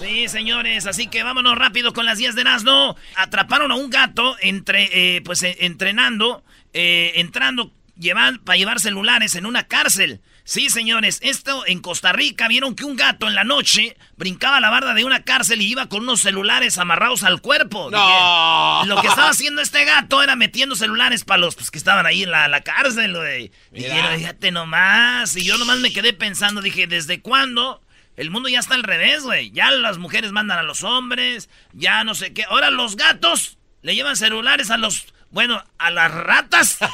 [0.00, 2.96] Sí, señores, así que vámonos rápido con las 10 de Erasmo.
[3.16, 9.34] Atraparon a un gato entre, eh, pues, eh, entrenando, eh, entrando, llevan, para llevar celulares
[9.34, 10.20] en una cárcel.
[10.44, 14.70] Sí, señores, esto en Costa Rica vieron que un gato en la noche brincaba la
[14.70, 17.90] barda de una cárcel y iba con unos celulares amarrados al cuerpo.
[17.90, 18.78] No.
[18.80, 22.06] Dije, lo que estaba haciendo este gato era metiendo celulares para los pues, que estaban
[22.06, 23.52] ahí en la, la cárcel, güey.
[23.72, 25.36] Dijeron, fíjate nomás.
[25.36, 27.82] Y yo nomás me quedé pensando, dije, ¿desde cuándo?
[28.18, 29.52] El mundo ya está al revés, güey.
[29.52, 32.44] Ya las mujeres mandan a los hombres, ya no sé qué.
[32.44, 36.78] Ahora los gatos le llevan celulares a los bueno, a las ratas.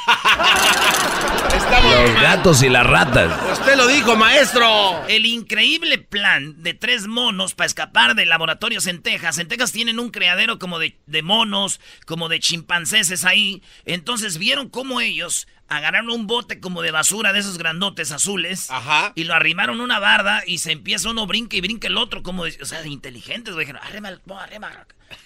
[1.55, 3.31] Los gatos y las ratas.
[3.53, 5.07] Usted lo dijo, maestro.
[5.07, 9.39] El increíble plan de tres monos para escapar de laboratorios en Texas.
[9.39, 13.63] En Texas tienen un criadero como de, de monos, como de chimpancéses ahí.
[13.85, 18.71] Entonces vieron cómo ellos agarraron un bote como de basura de esos grandotes azules.
[18.71, 19.13] Ajá.
[19.15, 22.23] Y lo arrimaron a una barda y se empieza uno brinca y brinca el otro
[22.23, 23.67] como, de- o sea, inteligentes, güey.
[23.67, 24.11] Dijeron, arrima,
[24.41, 24.71] arrima.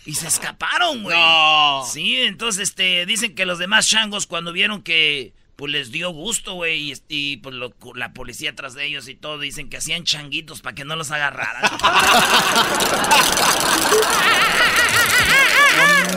[0.05, 1.17] Y se escaparon, güey.
[1.19, 1.85] No.
[1.91, 6.55] Sí, entonces, este, dicen que los demás changos cuando vieron que, pues les dio gusto,
[6.55, 10.05] güey, y, y, pues lo- la policía tras de ellos y todo, dicen que hacían
[10.05, 11.63] changuitos para que no los agarraran.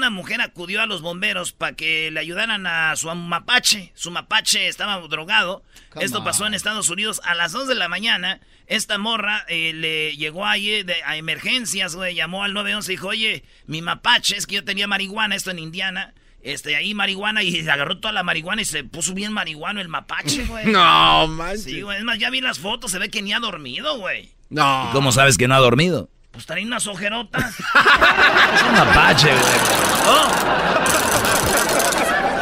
[0.00, 3.92] Una mujer acudió a los bomberos para que le ayudaran a su mapache.
[3.94, 5.62] Su mapache estaba drogado.
[5.92, 8.40] Come Esto pasó en Estados Unidos a las 2 de la mañana.
[8.66, 12.14] Esta morra eh, le llegó ahí de- a emergencias, güey.
[12.14, 15.58] Llamó al 911 y dijo, oye, mi mapache, es que yo tenía marihuana, esto en
[15.58, 16.14] Indiana.
[16.42, 20.44] Este, ahí marihuana y agarró toda la marihuana y se puso bien marihuano el mapache,
[20.48, 20.64] güey.
[20.68, 21.64] No, manches.
[21.64, 21.98] Sí, güey.
[21.98, 24.30] Es más, ya vi las fotos, se ve que ni ha dormido, güey.
[24.48, 24.86] No.
[24.88, 26.08] ¿Y ¿Cómo sabes que no ha dormido?
[26.32, 27.54] Pues trae unas ojerotas.
[28.54, 30.60] Es un mapache, güey.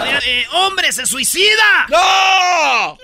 [0.02, 1.86] Oigan, eh, ¡Hombre, se suicida!
[1.88, 2.98] ¡No!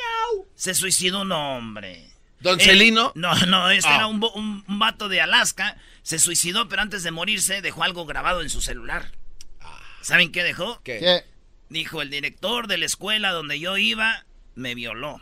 [0.54, 2.10] Se suicidó un hombre.
[2.40, 3.12] ¿Don Eh, Celino?
[3.14, 3.96] No, no, este Ah.
[3.96, 5.76] era un, un- un vato de Alaska.
[6.02, 9.10] Se suicidó, pero antes de morirse dejó algo grabado en su celular.
[10.02, 10.80] ¿Saben qué dejó?
[10.82, 11.24] ¿Qué?
[11.70, 14.24] Dijo, el director de la escuela donde yo iba
[14.54, 15.20] me violó.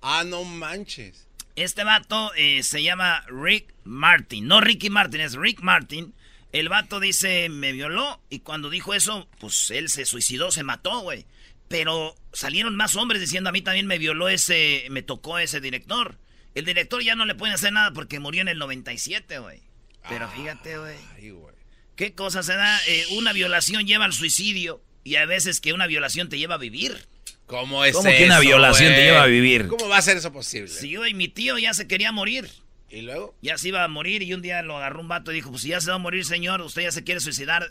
[0.00, 1.27] Ah, no manches.
[1.58, 4.46] Este vato eh, se llama Rick Martin.
[4.46, 6.14] No Ricky Martin, es Rick Martin.
[6.52, 8.20] El vato dice, me violó.
[8.30, 11.26] Y cuando dijo eso, pues él se suicidó, se mató, güey.
[11.66, 16.16] Pero salieron más hombres diciendo, a mí también me violó ese, me tocó ese director.
[16.54, 19.60] El director ya no le pueden hacer nada porque murió en el 97, güey.
[20.08, 20.96] Pero fíjate, güey.
[21.16, 21.56] Ay, güey.
[21.96, 22.78] ¿Qué cosa se da?
[22.86, 24.80] Eh, una violación lleva al suicidio.
[25.02, 27.08] Y a veces que una violación te lleva a vivir.
[27.48, 29.66] ¿Cómo es ¿Cómo que una eso, violación te lleva a vivir?
[29.66, 30.68] ¿Cómo va a ser eso posible?
[30.68, 32.48] Sí, güey, mi tío ya se quería morir.
[32.90, 33.34] ¿Y luego?
[33.42, 35.62] Ya se iba a morir y un día lo agarró un vato y dijo, pues
[35.62, 37.66] si ya se va a morir, señor, usted ya se quiere suicidar,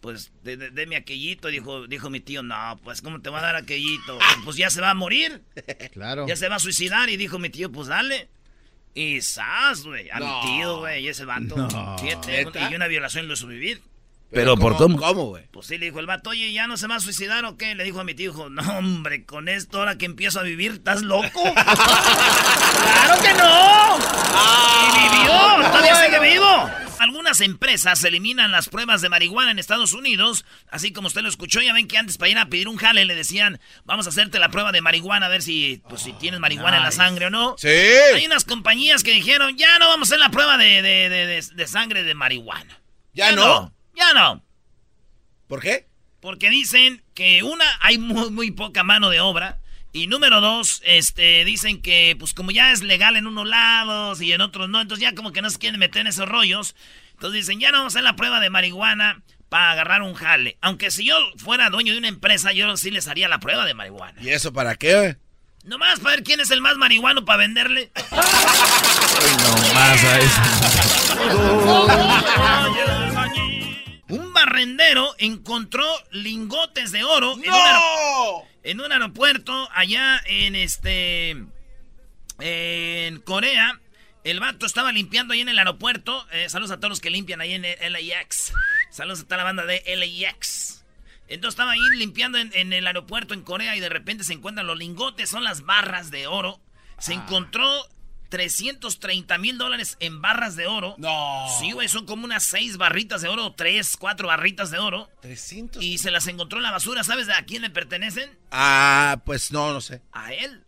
[0.00, 1.48] pues de- de- deme aquellito.
[1.48, 4.18] Dijo, dijo mi tío, no, pues ¿cómo te va a dar aquellito?
[4.44, 5.42] Pues ya se va a morir,
[5.92, 6.26] Claro.
[6.26, 7.08] ya se va a suicidar.
[7.10, 8.28] Y dijo mi tío, pues dale.
[8.94, 10.10] Y ¡zas, güey!
[10.10, 10.42] A No.
[10.42, 11.56] mi tío, güey, y ese vato.
[11.56, 11.96] No.
[11.98, 12.70] Fíjate, ¿Neta?
[12.70, 13.80] y una violación lo hizo vivir.
[14.32, 14.96] ¿Pero por cómo?
[14.98, 15.44] ¿Cómo, güey?
[15.50, 17.74] Pues sí, le dijo el vato, oye, ¿ya no se va a suicidar o qué?
[17.74, 21.02] Le dijo a mi tío, no, hombre, con esto ahora que empiezo a vivir, ¿estás
[21.02, 21.42] loco?
[21.54, 23.98] ¡Claro que no!
[24.86, 25.68] ¡Y vivió!
[25.70, 26.70] ¡Todavía sigue vivo!
[26.98, 30.44] Algunas empresas eliminan las pruebas de marihuana en Estados Unidos.
[30.70, 33.06] Así como usted lo escuchó, ya ven que antes para ir a pedir un jale
[33.06, 36.40] le decían, vamos a hacerte la prueba de marihuana, a ver si, pues, si tienes
[36.40, 37.54] marihuana en la sangre o no.
[37.56, 37.68] Sí.
[37.68, 41.26] Hay unas compañías que dijeron, ya no vamos a hacer la prueba de, de- de-
[41.26, 42.80] de- de sangre de marihuana.
[43.14, 43.72] ¿Ya no?
[43.94, 44.42] Ya no.
[45.46, 45.88] ¿Por qué?
[46.20, 49.58] Porque dicen que una, hay muy, muy poca mano de obra.
[49.92, 54.32] Y número dos, este, dicen que pues como ya es legal en unos lados y
[54.32, 56.76] en otros no, entonces ya como que no se quieren meter en esos rollos.
[57.12, 60.56] Entonces dicen, ya no vamos a hacer la prueba de marihuana para agarrar un jale.
[60.60, 63.74] Aunque si yo fuera dueño de una empresa, yo sí les haría la prueba de
[63.74, 64.22] marihuana.
[64.22, 65.16] ¿Y eso para qué?
[65.64, 67.90] Nomás para ver quién es el más marihuano para venderle.
[69.20, 70.40] No más a eso.
[74.10, 77.36] Un barrendero encontró lingotes de oro
[78.62, 81.36] en, un aeropuerto allá en este
[82.40, 83.80] en Corea.
[84.24, 86.26] El vato estaba limpiando ahí en el aeropuerto.
[86.32, 88.52] Eh, saludos a todos los que limpian ahí en LAX.
[88.90, 90.84] Saludos a toda la banda de LAX.
[91.28, 94.66] Entonces estaba ahí limpiando en, en el aeropuerto en Corea y de repente se encuentran
[94.66, 96.60] los lingotes, son las barras de oro.
[96.98, 97.88] Se encontró
[98.30, 100.94] 330 mil dólares en barras de oro.
[100.98, 101.46] No.
[101.58, 105.10] Sí, güey, son como unas seis barritas de oro, tres, cuatro barritas de oro.
[105.20, 105.82] 300.
[105.82, 107.04] Y se las encontró en la basura.
[107.04, 108.38] ¿Sabes a quién le pertenecen?
[108.50, 110.00] Ah, pues no, no sé.
[110.12, 110.64] A él.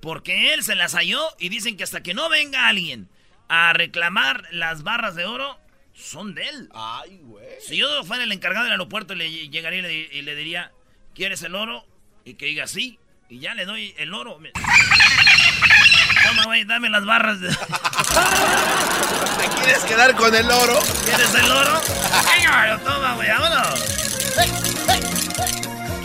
[0.00, 3.08] Porque él se las halló y dicen que hasta que no venga alguien
[3.48, 5.58] a reclamar las barras de oro,
[5.92, 6.68] son de él.
[6.74, 7.46] Ay, güey.
[7.60, 10.72] Si yo fuera el encargado del aeropuerto, le llegaría y le, y le diría,
[11.14, 11.86] ¿quieres el oro?
[12.24, 12.98] Y que diga sí.
[13.28, 14.38] Y ya le doy el oro.
[16.26, 17.40] Toma, güey, dame las barras.
[17.40, 17.48] de-
[19.38, 20.78] ¿Te quieres quedar con el oro?
[21.04, 21.80] ¿Quieres el oro?
[22.36, 23.80] Venga, toma, güey, vámonos.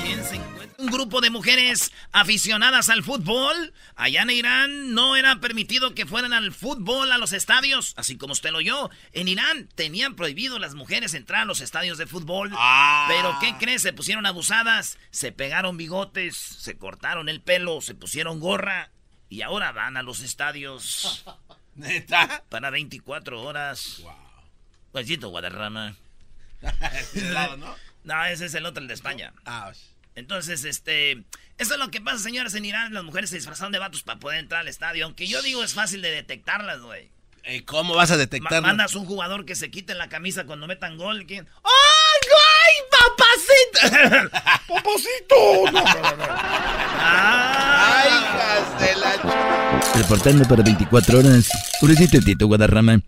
[0.01, 0.75] ¿Quién se encuentra?
[0.77, 3.74] Un grupo de mujeres aficionadas al fútbol.
[3.95, 8.33] Allá en Irán no era permitido que fueran al fútbol a los estadios, así como
[8.33, 8.89] usted lo oyó.
[9.13, 12.51] En Irán tenían prohibido las mujeres entrar a los estadios de fútbol.
[12.56, 13.06] Ah.
[13.10, 13.81] Pero ¿qué crees?
[13.81, 18.92] Se pusieron abusadas, se pegaron bigotes, se cortaron el pelo, se pusieron gorra
[19.29, 21.23] y ahora van a los estadios
[21.75, 22.43] ¿Neta?
[22.49, 23.99] para 24 horas.
[24.01, 24.13] Wow.
[24.93, 25.95] Besito, Guadarrama.
[27.13, 27.75] Lado, ¿no?
[28.03, 29.33] No, ese es el otro, el de España.
[29.45, 29.71] Ah,
[30.15, 31.23] Entonces, este.
[31.57, 32.53] Eso es lo que pasa, señores.
[32.55, 35.05] En Irán las mujeres se disfrazaron de vatos para poder entrar al estadio.
[35.05, 37.11] Aunque yo digo es fácil de detectarlas, güey.
[37.45, 38.67] ¿Y cómo vas a detectarlo?
[38.67, 41.25] mandas un jugador que se quite la camisa cuando metan gol.
[41.25, 41.47] ¿quién?
[41.63, 41.98] ¡Ay, güey!
[42.99, 44.29] ¡Papacito!
[44.67, 45.71] ¡Papacito!
[45.71, 46.25] No, no, no, no.
[47.01, 48.01] Ah.
[48.01, 49.09] ¡Ay, hijas de la...
[49.95, 51.49] Reportando para 24 horas.
[51.79, 53.01] Pobrecito Tito Guadarrama.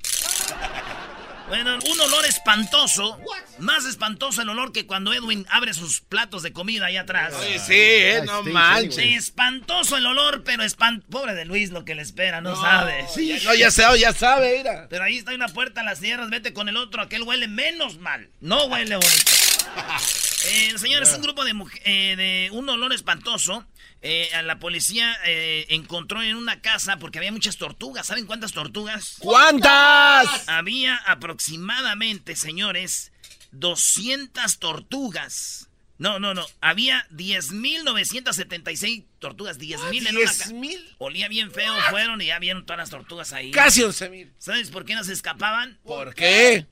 [2.51, 3.18] Espantoso.
[3.59, 7.33] Más espantoso el olor que cuando Edwin abre sus platos de comida ahí atrás.
[7.39, 8.98] Oye, sí, eh, no manches.
[8.98, 11.01] Espantoso el olor, pero espan...
[11.09, 13.06] Pobre de Luis lo que le espera, no, sabe.
[13.13, 13.38] Sí.
[13.45, 14.88] No, ya sabe, ya sabe, mira.
[14.89, 18.00] Pero ahí está una puerta a las tierras, vete con el otro, aquel huele menos
[18.00, 18.30] mal.
[18.42, 19.31] No huele bonito.
[20.44, 21.53] Eh, señores, un grupo de,
[21.83, 23.63] eh, de un olor espantoso.
[24.03, 28.07] Eh, a la policía eh, encontró en una casa porque había muchas tortugas.
[28.07, 29.18] ¿Saben cuántas tortugas?
[29.19, 30.48] ¿Cuántas?
[30.48, 33.12] Había aproximadamente, señores,
[33.51, 35.68] 200 tortugas.
[36.00, 36.44] No, no, no.
[36.62, 39.59] Había 10.976 tortugas.
[39.59, 40.50] 10.000 en una casa.
[40.50, 40.95] ¿10,000?
[40.98, 43.51] Olía bien feo, fueron y ya vieron todas las tortugas ahí.
[43.51, 44.33] Casi 11 mil.
[44.39, 45.77] ¿Sabes por qué no se escapaban?
[45.83, 46.65] ¿Por qué?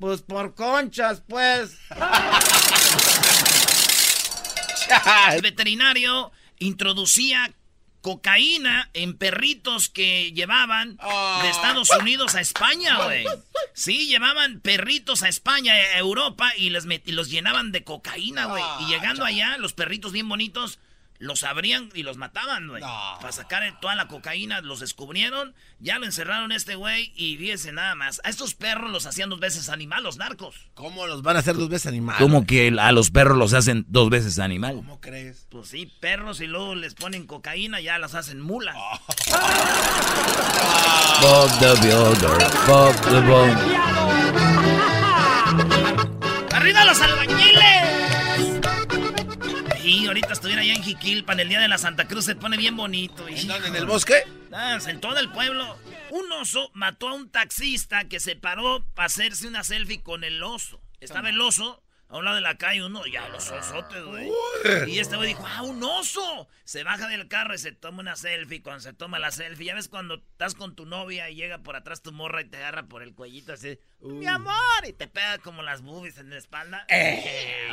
[0.00, 1.76] Pues por conchas, pues.
[5.34, 7.52] El veterinario introducía
[8.02, 11.40] cocaína en perritos que llevaban Ah.
[11.42, 13.26] de Estados Unidos a España, güey.
[13.74, 18.46] Sí, llevaban perritos a España, a Europa, y, les met- y los llenaban de cocaína,
[18.46, 18.62] güey.
[18.64, 20.78] Ah, y llegando allá, los perritos bien bonitos,
[21.20, 22.80] los abrían y los mataban, güey.
[22.80, 22.88] No.
[23.20, 27.94] Para sacar toda la cocaína, los descubrieron, ya lo encerraron este güey, y fíjense nada
[27.94, 28.22] más.
[28.24, 30.70] A estos perros los hacían dos veces animal, los narcos.
[30.74, 32.22] ¿Cómo los van a hacer dos veces animales?
[32.22, 34.76] ¿Cómo que a los perros los hacen dos veces animal?
[34.76, 35.46] ¿Cómo crees?
[35.50, 38.74] Pues sí, perros y luego les ponen cocaína, ya las hacen mulas.
[41.20, 43.50] Bob the Builder, Bob the Bob.
[46.50, 47.99] ¡Arriba los albañiles!
[50.10, 53.28] Ahorita estuviera allá en Jiquilpan, el día de la Santa Cruz se pone bien bonito.
[53.28, 53.68] ¿En dónde?
[53.68, 54.24] ¿En el bosque?
[54.50, 55.78] Ah, en todo el pueblo.
[56.10, 60.42] Un oso mató a un taxista que se paró para hacerse una selfie con el
[60.42, 60.80] oso.
[60.98, 64.28] Estaba el oso a un lado de la calle, uno, ya los osotes, güey.
[64.88, 66.48] Y este güey dijo, ¡ah, un oso!
[66.64, 68.62] Se baja del carro y se toma una selfie.
[68.62, 71.76] Cuando se toma la selfie, ya ves cuando estás con tu novia y llega por
[71.76, 74.54] atrás tu morra y te agarra por el cuellito así, ¡mi amor!
[74.88, 76.84] Y te pega como las boobies en la espalda.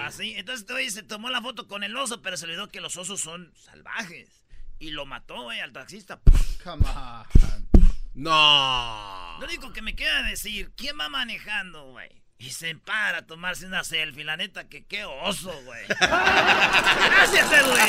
[0.04, 0.36] Así.
[0.38, 2.96] Entonces este güey se tomó la foto con el oso, pero se olvidó que los
[2.96, 4.46] osos son salvajes.
[4.78, 6.22] Y lo mató, güey, al taxista.
[6.64, 7.68] Come on.
[8.14, 9.38] No.
[9.40, 12.27] Lo único que me queda decir, ¿quién va manejando, güey?
[12.40, 14.24] Y se para a tomarse una selfie.
[14.24, 15.86] La neta, que qué oso, güey.
[16.00, 17.84] Gracias, Edwin.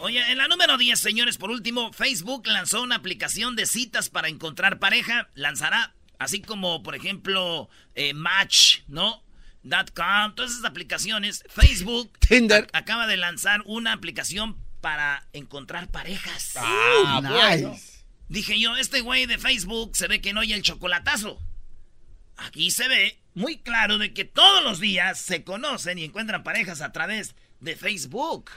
[0.00, 4.28] Oye, en la número 10, señores, por último, Facebook lanzó una aplicación de citas para
[4.28, 5.28] encontrar pareja.
[5.34, 9.24] Lanzará, así como, por ejemplo, eh, Match, ¿no?
[9.94, 11.44] .com, todas esas aplicaciones.
[11.48, 12.68] Facebook Tinder.
[12.72, 16.54] acaba de lanzar una aplicación para encontrar parejas.
[16.56, 18.04] Ah, nice.
[18.28, 21.42] Dije yo, este güey de Facebook se ve que no oye el chocolatazo.
[22.40, 26.80] Aquí se ve muy claro de que todos los días se conocen y encuentran parejas
[26.80, 28.50] a través de Facebook.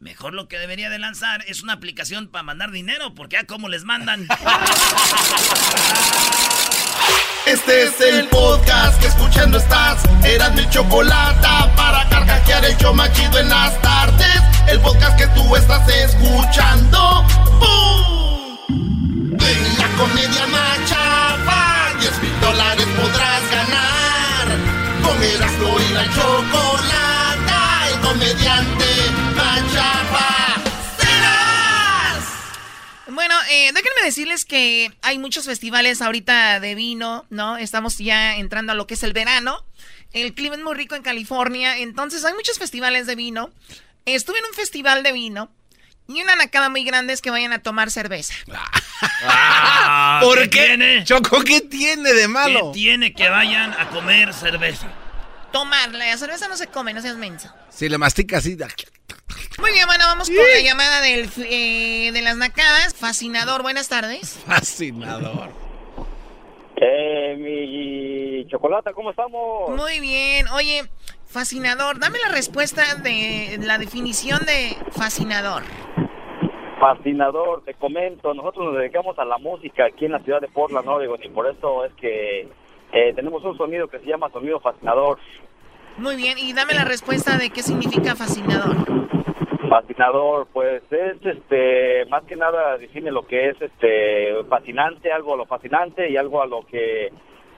[0.00, 3.68] Mejor lo que debería de lanzar es una aplicación para mandar dinero, porque a cómo
[3.68, 4.26] les mandan.
[7.46, 10.02] Este es el podcast que escuchando estás.
[10.22, 14.42] Eran mi chocolate para carcajear el show más chido en las tardes.
[14.66, 17.24] El podcast que tú estás escuchando.
[17.58, 18.58] ¡Bum!
[19.40, 21.07] En la comedia más chafa,
[22.08, 24.48] 10 mil dólares podrás ganar.
[25.02, 28.86] Con Erasmo y la chocolata, el comediante
[29.36, 30.54] más chafa
[30.98, 32.24] serás.
[33.08, 37.58] Bueno, eh, déjenme decirles que hay muchos festivales ahorita de vino, ¿no?
[37.58, 39.62] Estamos ya entrando a lo que es el verano.
[40.14, 43.50] El clima es muy rico en California, entonces hay muchos festivales de vino.
[44.06, 45.50] Estuve en un festival de vino
[46.08, 48.34] y una nacada muy grande es que vayan a tomar cerveza.
[49.22, 50.66] Ah, ¿Por ¿qué qué?
[50.66, 51.04] tiene?
[51.04, 52.72] Choco, ¿qué tiene de ¿Qué malo?
[52.72, 54.88] tiene que vayan a comer cerveza?
[55.52, 57.52] Tomarla, la cerveza no se come, no seas menso.
[57.68, 58.54] Si le mastica así.
[58.56, 58.68] da-
[59.60, 62.94] Muy bien, bueno, vamos con la llamada del, eh, de las nacadas.
[62.94, 64.36] Fascinador, buenas tardes.
[64.46, 65.50] Fascinador.
[66.80, 69.70] Eh, mi chocolate, ¿cómo estamos?
[69.76, 70.88] Muy bien, oye,
[71.28, 75.62] fascinador, dame la respuesta de la definición de fascinador.
[76.80, 80.88] Fascinador, te comento, nosotros nos dedicamos a la música aquí en la ciudad de Portland,
[80.88, 82.48] Oregon, y por eso es que
[82.92, 85.18] eh, tenemos un sonido que se llama sonido fascinador.
[85.98, 88.76] Muy bien, y dame la respuesta de qué significa fascinador.
[89.68, 95.36] Fascinador, pues es este, más que nada define lo que es este fascinante, algo a
[95.36, 97.12] lo fascinante y algo a lo que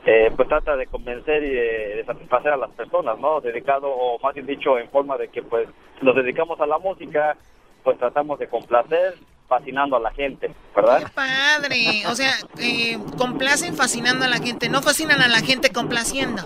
[0.07, 3.41] eh, pues trata de convencer y de, de satisfacer a las personas, ¿no?
[3.41, 5.69] Dedicado, o más bien dicho, en forma de que pues
[6.01, 7.37] nos dedicamos a la música,
[7.85, 9.15] pues tratamos de complacer,
[9.51, 11.03] fascinando a la gente, ¿verdad?
[11.15, 12.31] Padre, o sea,
[12.61, 16.43] eh, complacen fascinando a la gente, no fascinan a la gente complaciendo.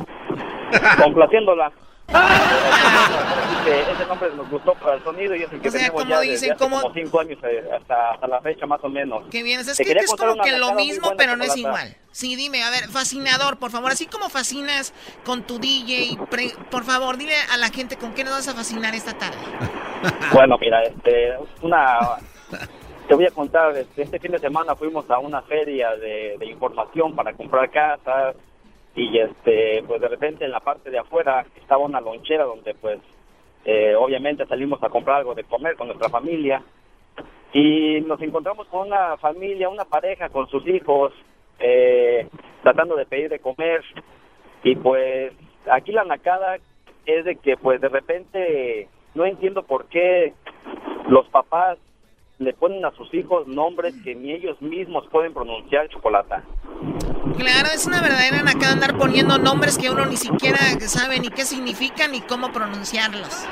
[1.03, 1.71] Complaciéndola.
[3.67, 6.15] Ese nombre nos gustó para el sonido y es el que O sea, tenemos como
[6.15, 8.89] ya dicen, desde hace como- como cinco años eh, hasta, hasta la fecha más o
[8.89, 9.25] menos.
[9.31, 11.97] Qué bien, es Te que es como que lo mismo, pero no es igual.
[12.13, 14.93] Sí, dime, a ver, fascinador, por favor, así como fascinas
[15.25, 18.55] con tu DJ, pre- por favor, dile a la gente con qué nos vas a
[18.55, 19.39] fascinar esta tarde.
[20.33, 21.33] Bueno, mira, este,
[21.63, 21.99] una,
[23.09, 26.47] te voy a contar, este, este fin de semana fuimos a una feria de, de
[26.47, 28.37] información para comprar casas
[28.95, 33.01] y este, pues de repente en la parte de afuera estaba una lonchera donde pues
[33.65, 36.63] eh, obviamente salimos a comprar algo de comer con nuestra familia
[37.53, 41.13] y nos encontramos con una familia, una pareja con sus hijos
[41.59, 42.29] eh,
[42.63, 43.83] tratando de pedir de comer
[44.63, 45.33] y pues
[45.71, 46.59] aquí la nacada
[47.07, 50.35] es de que pues de repente no entiendo por qué
[51.09, 51.79] los papás
[52.39, 56.45] le ponen a sus hijos nombres que ni ellos mismos pueden pronunciar chocolata.
[57.33, 61.45] Claro, es una verdadera nacada andar poniendo nombres que uno ni siquiera sabe ni qué
[61.45, 63.47] significan ni cómo pronunciarlos.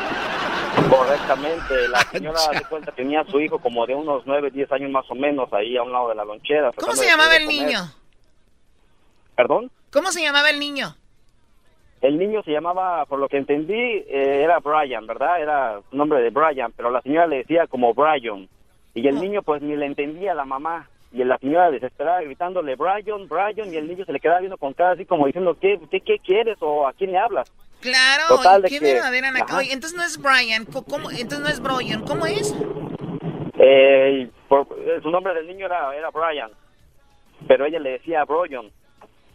[0.91, 4.91] Correctamente, la señora de cuenta tenía a su hijo como de unos 9, 10 años
[4.91, 6.73] más o menos ahí a un lado de la lonchera.
[6.73, 7.81] ¿Cómo se llamaba el niño?
[9.37, 9.71] ¿Perdón?
[9.91, 10.95] ¿Cómo se llamaba el niño?
[12.02, 15.41] El niño se llamaba, por lo que entendí, eh, era Brian, ¿verdad?
[15.41, 18.49] Era nombre de Brian, pero la señora le decía como Brian.
[18.95, 20.88] Y el niño pues ni le entendía a la mamá.
[21.12, 24.73] Y la señora desesperada gritándole Brian, Brian, y el niño se le quedaba viendo con
[24.73, 27.52] cara así como diciendo, ¿qué, qué, qué quieres o a quién le hablas?
[27.81, 29.50] Claro, Total, de qué que- verdadera nacada.
[29.52, 29.59] ajá.
[29.59, 31.11] Oye, entonces no es Brian, ¿cómo?
[31.11, 32.54] Entonces no es Brian, ¿cómo es?
[33.59, 36.50] Eh, por- eh, su nombre del niño era, era Brian,
[37.47, 38.71] pero ella le decía Brian.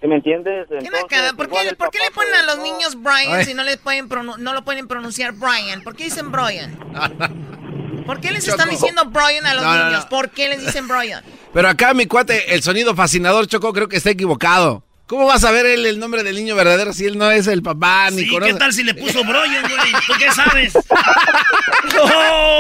[0.02, 0.68] ¿Sí me entiendes?
[0.68, 1.50] ¿Por qué, por
[1.94, 3.46] le ponen a los niños Brian Ay.
[3.46, 4.08] si no, les pueden
[4.40, 5.84] no lo pueden pronunciar Brian?
[5.84, 6.78] ¿Por qué dicen Brian?
[8.08, 8.58] ¿Por qué les Choco.
[8.58, 10.04] están diciendo Brian a los No, no, niños?
[10.06, 10.10] no.
[10.10, 11.24] ¿Por qué les dicen Brian?
[11.54, 14.82] Pero acá mi cuate, el sonido fascinador, Choco, creo que está equivocado.
[15.06, 17.62] ¿Cómo vas a ver él el nombre del niño verdadero si él no es el
[17.64, 18.52] papá ni Sí, conoce?
[18.54, 19.92] ¿qué tal si le puso Broyon, güey?
[20.06, 20.74] ¿Tú qué sabes?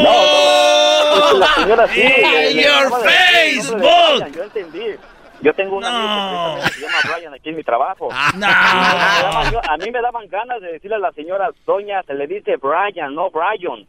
[0.03, 2.01] No, la señora sí.
[2.01, 3.77] ¡In your Facebook!
[3.79, 4.85] Brian, Yo entendí.
[5.41, 5.87] Yo tengo un No.
[5.87, 8.09] amigo que se llama Brian aquí en mi trabajo.
[8.11, 8.31] Ah.
[8.33, 8.47] No.
[8.47, 12.13] Me daban- yo- a mí me daban ganas de decirle a la señora, doña, se
[12.15, 13.85] le dice Brian, no Brian.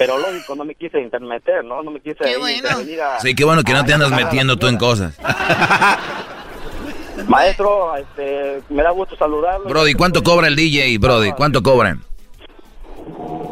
[0.00, 1.82] Pero lógico, no me quise intermeter, ¿no?
[1.82, 2.56] No me quise Qué bueno.
[2.56, 5.14] intervenir a- Sí, qué bueno que no te andas metiendo tú en cosas.
[7.28, 9.68] Maestro, este, me da gusto saludarlo.
[9.68, 11.32] Brody, ¿cuánto cobra el DJ, Brody?
[11.32, 12.00] ¿Cuánto cobran?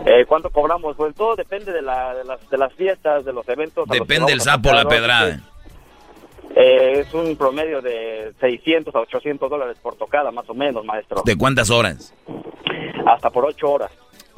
[0.06, 0.96] Eh, ¿Cuánto cobramos?
[0.96, 3.86] Pues todo depende de, la, de, las, de las fiestas, de los eventos.
[3.86, 5.40] Depende el sapo, la pedrada.
[6.56, 11.20] Eh, es un promedio de 600 a 800 dólares por tocada, más o menos, maestro.
[11.26, 12.14] ¿De cuántas horas?
[13.06, 13.90] Hasta por 8 horas.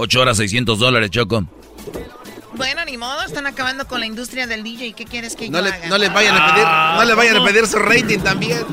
[0.02, 1.44] Ocho horas, 600 dólares, Choco.
[2.54, 4.94] Bueno, ni modo, están acabando con la industria del DJ.
[4.94, 5.88] ¿Qué quieres que No yo le, haga?
[5.88, 8.64] no les vayan a pedir, no le vayan a pedir su rating también.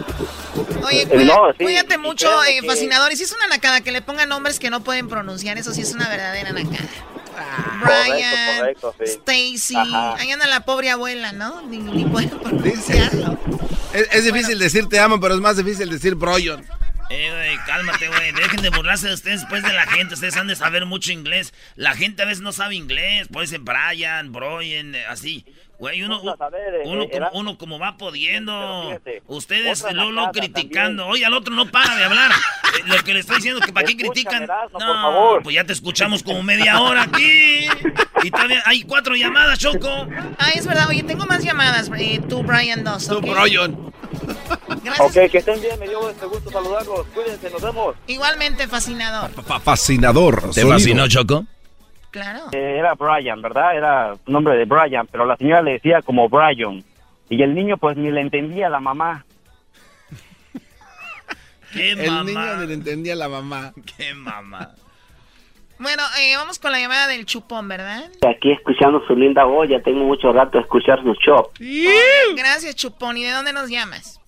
[0.86, 3.12] Oye, Eh, cuida- no, sí, cuídate mucho, eh, que- fascinador.
[3.12, 5.81] Y si es una nacada, que le pongan nombres que no pueden pronunciar, eso sí
[5.81, 6.88] es una verdadera nacada.
[7.84, 9.03] Correcto, Brian, correcto, sí.
[9.05, 9.75] Stacy,
[10.17, 11.62] ahí anda la pobre abuela, ¿no?
[11.63, 13.38] Ni, ni pueden pronunciarlo.
[13.93, 16.63] Es, es difícil decir te amo, pero es más difícil decir Broyon.
[17.10, 18.32] Eh, güey, cálmate, güey.
[18.34, 20.16] Dejen de burlarse de ustedes después de la gente.
[20.16, 21.54] Ustedes han de saber mucho inglés.
[21.76, 23.28] La gente a veces no sabe inglés.
[23.32, 25.46] Puede ser Brian, Brian, eh, así.
[25.79, 28.84] Güey, uno, Vamos a saber, eh, uno, eh, como, uno como va pudiendo.
[28.88, 31.03] Fíjate, Ustedes luego nacada criticando.
[31.03, 31.10] también.
[31.12, 32.31] Oye, al otro no para de hablar.
[32.77, 34.43] Eh, Lo que le estoy diciendo que para qué critican.
[34.43, 35.43] Erasmo, no, por favor.
[35.43, 37.65] pues ya te escuchamos como media hora aquí.
[38.24, 39.88] Y todavía hay cuatro llamadas, Choco.
[40.38, 40.88] Ah, es verdad.
[40.89, 41.89] Oye, tengo más llamadas.
[41.98, 43.07] Eh, tú, Brian, dos.
[43.07, 43.25] Tú, ¿ok?
[43.25, 43.93] Broyon.
[44.84, 45.00] Gracias.
[45.00, 47.07] Ok, que estén bien, me dio este gusto saludarlos.
[47.13, 47.96] Cuídense, nos vemos.
[48.07, 49.31] Igualmente, fascinador.
[49.63, 50.41] Fascinador.
[50.51, 50.74] ¿Te sonido.
[50.74, 51.46] fascinó, Choco?
[52.12, 52.46] Claro.
[52.52, 53.76] Eh, era Brian, ¿verdad?
[53.76, 56.84] Era nombre de Brian, pero la señora le decía como Brian.
[57.30, 59.26] Y el niño pues ni le entendía a la mamá.
[61.74, 62.24] Qué El mamá.
[62.24, 63.74] niño ni le entendía a la mamá.
[63.98, 64.72] Qué mamá.
[65.80, 68.10] Bueno, eh, vamos con la llamada del chupón, ¿verdad?
[68.28, 71.52] Aquí escuchando su linda voz, ya tengo mucho rato de escuchar su show.
[72.36, 73.16] Gracias, chupón.
[73.18, 74.20] ¿Y de dónde nos llamas?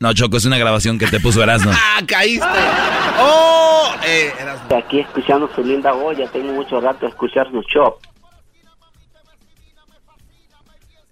[0.00, 1.72] No, Choco, es una grabación que te puso Erasmo.
[1.74, 2.46] ¡Ah, caíste!
[3.18, 3.90] ¡Oh!
[4.04, 7.94] Eh, eras- Aquí escuchando su linda voz, ya tengo mucho rato de escuchar su show.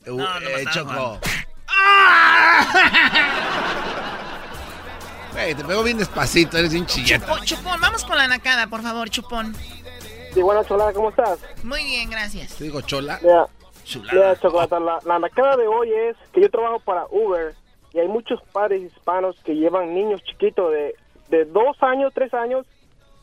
[0.06, 1.18] Uh, No, eh, Choco.
[5.32, 7.26] Güey, te pego bien despacito, eres un chilleta.
[7.26, 9.54] Chupón, chupón, vamos con la nacada, por favor, chupón.
[10.32, 11.38] Sí, bueno, Chocolata, ¿cómo estás?
[11.64, 12.54] Muy bien, gracias.
[12.54, 13.18] Te digo chola.
[13.22, 13.46] Mira,
[13.84, 14.12] Chulada.
[14.12, 17.54] mira Chocolata, la, la nacada de hoy es que yo trabajo para Uber
[17.96, 20.94] y hay muchos padres hispanos que llevan niños chiquitos de,
[21.30, 22.66] de dos años, tres años,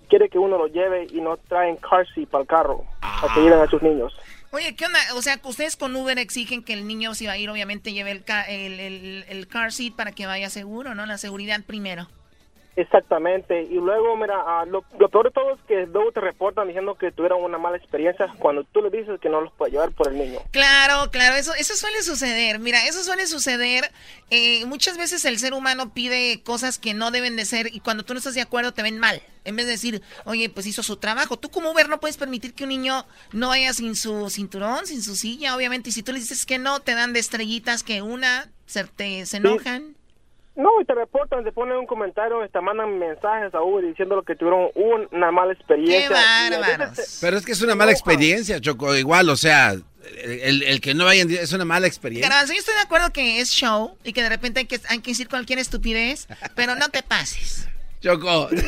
[0.10, 2.84] quiere que uno los lleve y no traen car seat para el carro,
[3.22, 4.14] para que lleven a sus niños.
[4.52, 5.00] Oye, ¿qué onda?
[5.16, 7.94] O sea, que ustedes con Uber exigen que el niño, si va a ir, obviamente
[7.94, 11.06] lleve el, ca- el, el- el car seat para que vaya seguro, ¿no?
[11.06, 12.08] La seguridad primero.
[12.76, 16.68] Exactamente, y luego, mira, ah, lo, lo peor de todo es que luego te reportan
[16.68, 19.92] diciendo que tuvieron una mala experiencia cuando tú le dices que no los puedes llevar
[19.92, 20.40] por el niño.
[20.52, 22.58] Claro, claro, eso, eso suele suceder.
[22.58, 23.92] Mira, eso suele suceder.
[24.32, 28.04] eh, muchas veces el ser humano pide cosas que no deben de ser y cuando
[28.04, 29.22] tú no estás de acuerdo te ven mal.
[29.46, 31.38] En vez de decir, oye, pues hizo su trabajo.
[31.38, 35.04] Tú como Uber no puedes permitir que un niño no vaya sin su cinturón, sin
[35.04, 35.90] su silla, obviamente.
[35.90, 39.26] Y si tú le dices que no, te dan de estrellitas que una, se, te,
[39.26, 39.96] se enojan.
[40.56, 44.36] No, y te reportan, te ponen un comentario, te mandan mensajes a Uber diciendo que
[44.36, 46.08] tuvieron una mala experiencia.
[46.10, 46.14] ¡Qué
[46.60, 47.18] bárbaros!
[47.22, 48.96] Pero es que es una mala experiencia, Choco.
[48.96, 52.30] Igual, o sea, el, el que no vayan es una mala experiencia.
[52.30, 55.00] Garbanzo, yo estoy de acuerdo que es show y que de repente hay que, hay
[55.00, 57.68] que decir cualquier estupidez, pero no te pases.
[58.02, 58.50] Choco.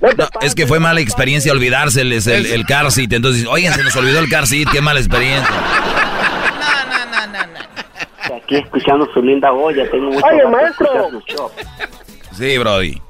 [0.00, 3.14] No, es que fue mala experiencia olvidárseles el, el car seat.
[3.14, 5.48] Entonces, oigan, se nos olvidó el car seat, qué mala experiencia.
[6.58, 8.35] No, no, no, no, no.
[8.46, 11.10] Aquí escuchando su linda voz, ya tengo mucho Oye, maestro.
[11.26, 11.50] su.
[12.36, 13.02] Sí, Brody.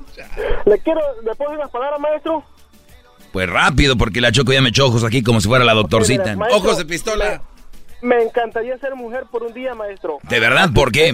[0.64, 2.42] ¿Le quiero, le puedo decir unas palabras, maestro?
[3.32, 6.22] Pues rápido, porque la Choco ya me echó ojos aquí como si fuera la doctorcita.
[6.22, 7.42] Mira, maestro, Ojos de pistola.
[8.00, 10.20] Me encantaría ser mujer por un día, maestro.
[10.22, 10.70] ¿De verdad?
[10.74, 11.12] ¿Por qué?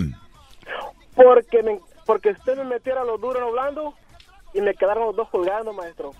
[1.17, 3.95] Porque me, porque usted me metiera lo duro en lo blando
[4.55, 6.13] y me quedaron los dos colgando, maestro.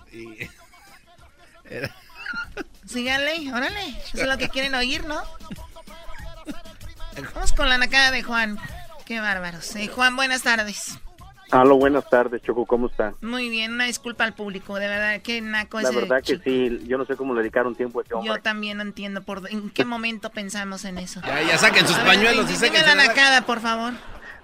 [2.85, 3.87] Síganle, órale.
[4.13, 5.21] Eso es lo que quieren oír, ¿no?
[7.35, 8.57] Vamos con la nacada de Juan.
[9.05, 9.75] Qué bárbaros.
[9.75, 10.97] Eh, Juan, buenas tardes.
[11.51, 13.13] Aló, buenas tardes, Choco, ¿cómo está?
[13.21, 16.41] Muy bien, una disculpa al público, de verdad, qué naco La verdad que chico.
[16.45, 18.33] sí, yo no sé cómo le dedicaron tiempo a ese hombre.
[18.33, 21.21] Yo también no entiendo por en qué momento pensamos en eso.
[21.23, 23.93] Ya, ya saquen sus A ver, pañuelos y dime saquen la nacada, por favor.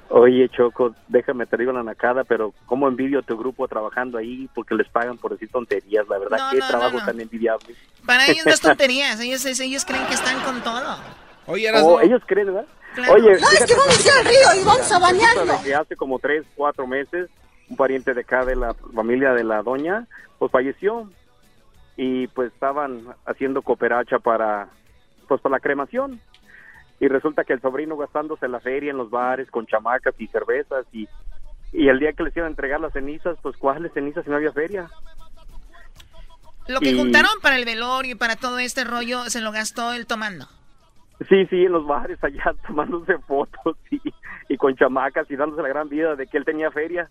[0.09, 4.47] Oye, Choco, déjame te digo la nacada, pero cómo envidio a tu grupo trabajando ahí
[4.53, 7.05] porque les pagan por decir tonterías, la verdad, No, qué no, no, trabajo no.
[7.05, 7.75] tan envidiable.
[8.05, 10.97] Para ellos no es tonterías, ellos, ellos creen que están con todo.
[11.49, 12.65] Oye, Oh, ellos creen, ¿verdad?
[12.95, 13.13] Claro.
[13.13, 15.61] Oye, No, es que vamos Choco, al río y vamos a bañarnos.
[15.61, 17.29] que hace como tres, cuatro meses,
[17.69, 20.07] un pariente de acá de la familia de la doña,
[20.39, 21.09] pues falleció
[21.97, 24.69] y pues estaban haciendo cooperacha para,
[25.27, 26.19] pues para la cremación.
[26.99, 30.85] Y resulta que el sobrino gastándose la feria en los bares con chamacas y cervezas
[30.91, 31.07] y,
[31.71, 34.35] y el día que les iban a entregar las cenizas, pues ¿cuáles cenizas si no
[34.37, 34.89] había feria?
[36.67, 39.93] Lo que Y- juntaron para el velorio y para todo este rollo se lo gastó
[39.93, 40.47] él tomando.
[41.27, 43.99] Sí, sí, en los bares allá tomándose fotos y,
[44.47, 47.09] y con chamacas y dándose la gran vida de que él tenía feria.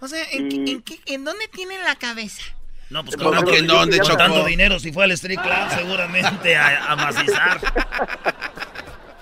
[0.00, 2.42] O sea, ¿en, Y- en qué- en dónde tiene la cabeza?
[2.90, 4.18] No, pues ¿Cómo con que en dónde, Choco?
[4.18, 7.58] tanto dinero, si fue al street club, seguramente a, a macizar.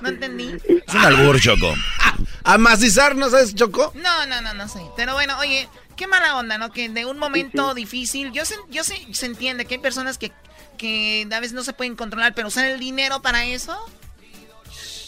[0.01, 0.57] No entendí.
[0.87, 1.73] Es un albur, Choco.
[2.43, 3.93] Amacizar, ¿no sabes, Choco?
[3.95, 4.81] No, no, no, no sé.
[4.97, 6.71] Pero bueno, oye, qué mala onda, ¿no?
[6.73, 10.33] Que de un momento difícil, yo sé, yo sé, se entiende que hay personas que,
[10.81, 13.77] que a veces no se pueden controlar, pero usar el dinero para eso.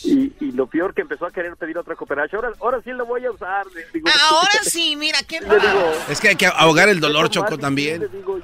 [0.05, 2.37] Y, y lo peor que empezó a querer pedir otra cooperacha.
[2.37, 3.65] Ahora, ahora sí lo voy a usar.
[3.95, 4.09] digo.
[4.31, 7.63] Ahora sí, mira, qué digo, Es que hay que ahogar el dolor, "Estos Choco, barbecue",
[7.63, 8.01] también.
[8.01, 8.39] Le digo,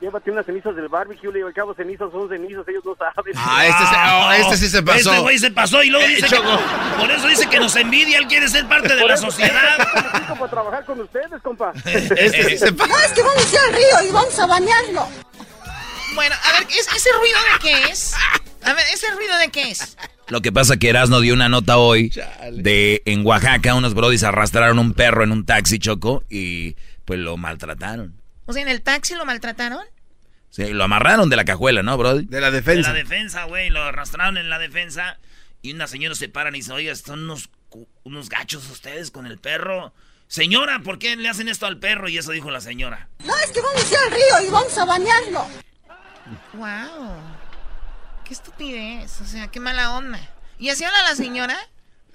[0.00, 1.28] llévate unas cenizas del barbecue.
[1.30, 3.34] Le digo, al cabo, cenizas son cenizas, ellos no saben.
[3.36, 5.10] Ah, este, se- oh, este sí se pasó.
[5.10, 6.58] Este güey se pasó y luego Eh, dice que, Choco.
[7.00, 9.78] por eso dice que nos envidia, él quiere ser parte de la sociedad.
[10.38, 11.72] para trabajar con ustedes, compa.
[11.84, 12.88] Este sí se pasó.
[12.92, 15.08] No, es que vamos a ir al río y vamos a bañarlo.
[16.14, 18.14] Bueno, a ver, ¿es- ¿ese ruido de qué es?
[18.64, 19.96] A ver, ¿ese ruido de qué es?
[20.28, 22.12] Lo que pasa que Erasmo dio una nota hoy
[22.52, 27.36] de en Oaxaca unos brodis arrastraron un perro en un taxi, Choco, y pues lo
[27.36, 28.20] maltrataron.
[28.46, 29.84] O sea, ¿en el taxi lo maltrataron?
[30.50, 32.26] Sí, lo amarraron de la cajuela, ¿no, brody?
[32.26, 32.90] De la De defensa.
[32.92, 35.18] la defensa, güey, lo arrastraron en la defensa
[35.62, 37.50] y una señora se paran y dice, oiga, son unos,
[38.04, 39.92] unos gachos ustedes con el perro.
[40.28, 42.08] Señora, ¿por qué le hacen esto al perro?
[42.08, 43.08] Y eso dijo la señora.
[43.24, 45.46] No, es que vamos a ir al río y vamos a bañarlo.
[46.54, 47.16] Wow.
[48.24, 50.18] Qué estupidez, o sea, qué mala onda.
[50.58, 51.58] ¿Y así habla la señora?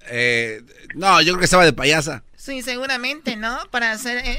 [0.08, 0.62] Eh,
[0.94, 2.24] no, yo creo que estaba de payasa.
[2.36, 3.58] Sí, seguramente, ¿no?
[3.72, 4.20] Para hacer...
[4.20, 4.38] eh,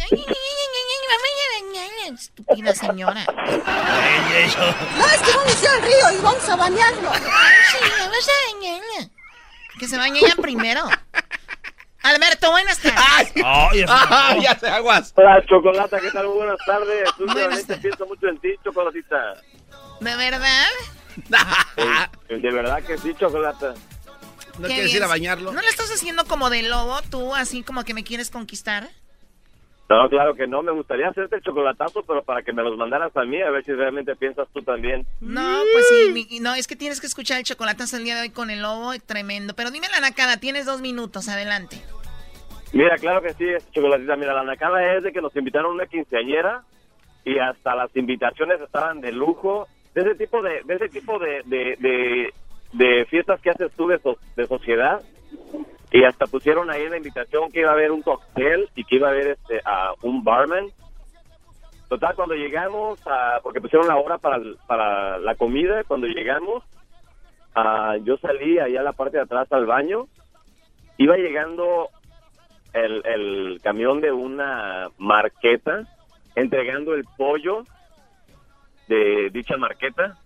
[2.14, 3.24] Estúpida señora.
[3.26, 7.10] No, es que vamos a ir al río y vamos a bañarlo.
[9.78, 10.84] Que se bañe ella primero.
[12.02, 13.00] Alberto, buenas tardes.
[13.44, 15.12] Ay, Ah, ya se aguas.
[15.16, 16.26] Hola, Chocolata, ¿qué tal?
[16.28, 17.10] Buenas tardes.
[17.18, 17.78] Buenas tardes.
[17.82, 19.34] pienso mucho en ti, Chocolatita.
[20.00, 20.66] ¿De verdad?
[22.28, 23.74] Eh, De verdad que sí, Chocolata.
[24.58, 24.96] ¿No quieres bien.
[24.98, 25.52] ir a bañarlo?
[25.52, 28.88] ¿No le estás haciendo como de lobo tú, así como que me quieres conquistar?
[29.88, 30.62] No, claro que no.
[30.62, 33.64] Me gustaría hacerte el chocolatazo, pero para que me los mandaras a mí, a ver
[33.64, 35.06] si realmente piensas tú también.
[35.20, 38.22] No, pues sí, mi- no, es que tienes que escuchar el chocolatazo el día de
[38.22, 39.54] hoy con el lobo, tremendo.
[39.54, 41.80] Pero dime la nacada, tienes dos minutos, adelante.
[42.72, 44.16] Mira, claro que sí, Chocolatita.
[44.16, 46.62] Mira, la nacada es de que nos invitaron a una quinceañera
[47.24, 49.68] y hasta las invitaciones estaban de lujo.
[49.96, 52.34] De ese tipo de, de ese tipo de, de, de,
[52.74, 53.98] de fiestas que haces tú de,
[54.36, 55.00] de sociedad.
[55.90, 59.08] Y hasta pusieron ahí la invitación que iba a haber un cóctel y que iba
[59.08, 60.66] a haber este, a un barman.
[61.88, 66.62] Total, cuando llegamos, a- porque pusieron la hora para, para la comida, cuando llegamos,
[67.54, 70.08] ah, yo salí allá a la parte de atrás al baño.
[70.98, 71.88] Iba llegando
[72.74, 75.84] el, el camión de una marqueta
[76.34, 77.62] entregando el pollo
[78.88, 80.16] de dicha marqueta,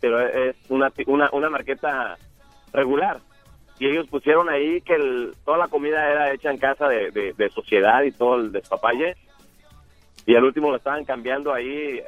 [0.00, 2.16] pero es una, una, una marqueta
[2.72, 3.20] regular.
[3.78, 7.50] Y ellos pusieron ahí que el- toda la comida era hecha en casa de, de-
[7.50, 9.16] sociedad y todo el despapalle.
[10.26, 12.00] Y al último lo estaban cambiando ahí,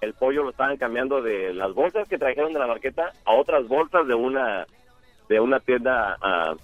[0.00, 3.66] el pollo lo estaban cambiando de las bolsas que trajeron de la marqueta a otras
[3.66, 4.66] bolsas de una,
[5.28, 6.54] de una tienda ah,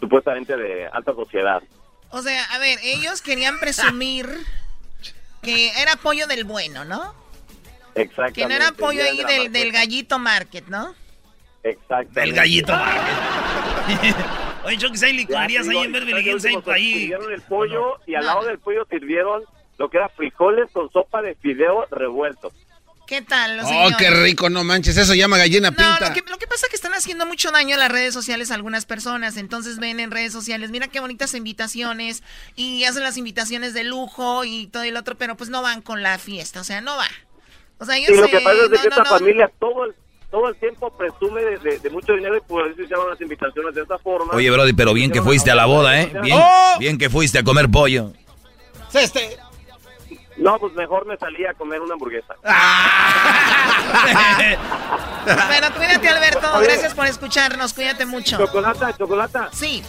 [0.00, 1.62] supuestamente de alta sociedad.
[2.10, 4.26] O sea, a ver, ellos querían presumir
[5.42, 7.14] que era pollo del bueno, ¿no?
[7.94, 8.32] Exactamente.
[8.40, 10.94] Que no era pollo ahí del, del gallito market, ¿no?
[11.62, 12.20] Exactamente.
[12.20, 12.72] Del gallito
[14.64, 16.44] Oye, Choco, ¿hay licorerías Ya, ahí en Beverly y Hills?
[16.44, 16.92] Ahí, ahí.
[16.92, 18.26] Sirvieron el pollo y al No.
[18.34, 19.42] lado del pollo sirvieron
[19.78, 22.52] lo que era frijoles con sopa de fideo revueltos.
[23.06, 23.96] ¿Qué tal, los Oh, señores?
[23.96, 24.96] qué rico, no manches.
[24.96, 26.08] Eso llama gallina No, pinta.
[26.08, 28.50] lo que, lo que pasa es que están haciendo mucho daño a las redes sociales
[28.50, 29.36] a algunas personas.
[29.36, 32.22] Entonces ven en redes sociales, mira qué bonitas invitaciones
[32.54, 36.02] y hacen las invitaciones de lujo y todo el otro, pero pues no van con
[36.04, 37.08] la fiesta, o sea, no va.
[37.80, 39.04] O sea, yo Y lo que pasa es no, que no, esta no.
[39.06, 39.94] familia todo el,
[40.30, 43.74] todo el tiempo presume de, de- de mucho dinero y por eso hicieron las invitaciones
[43.74, 44.32] de esta forma.
[44.34, 46.12] Oye, Brody, pero bien que fuiste a la boda, ¿eh?
[46.22, 46.76] Bien, ¡Oh!
[46.78, 48.12] bien que fuiste a comer pollo.
[48.92, 49.36] Este.
[50.36, 52.34] No, pues mejor me salí a comer una hamburguesa.
[55.24, 56.48] Bueno, cuídate, Alberto.
[56.62, 57.74] Gracias por escucharnos.
[57.74, 58.38] Cuídate mucho.
[58.38, 59.48] Chocolata, chocolata.
[59.52, 59.82] Sí.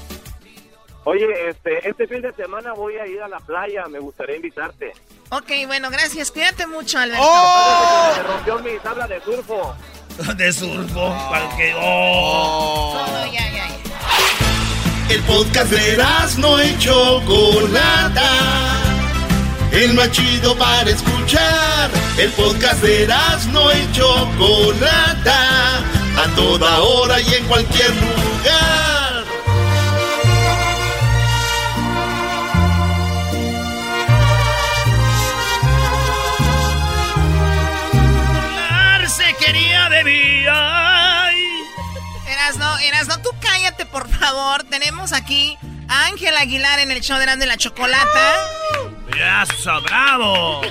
[1.03, 4.93] Oye, este, este fin de semana voy a ir a la playa, me gustaría invitarte.
[5.29, 6.29] Ok, bueno, gracias.
[6.29, 7.23] Cuídate mucho, Alberto.
[7.25, 8.11] ¡Oh!
[8.15, 9.75] Se rompió mi tabla de surfo.
[10.37, 11.15] De surfo.
[11.31, 12.93] para que- oh.
[13.05, 13.71] Todo, ya, ya, ya.
[15.09, 15.97] El podcast de
[16.37, 18.29] no y Chocolata.
[19.71, 21.89] El más chido para escuchar.
[22.17, 23.07] El podcast de
[23.51, 25.77] no y Chocolata.
[26.17, 29.00] A toda hora y en cualquier lugar.
[39.51, 40.45] Se quería de mí.
[40.49, 41.35] ay.
[44.69, 48.47] tenemos aquí a Ángel Aguilar en el show de la Chocolata.
[49.09, 50.61] ¡Brazo, bravo!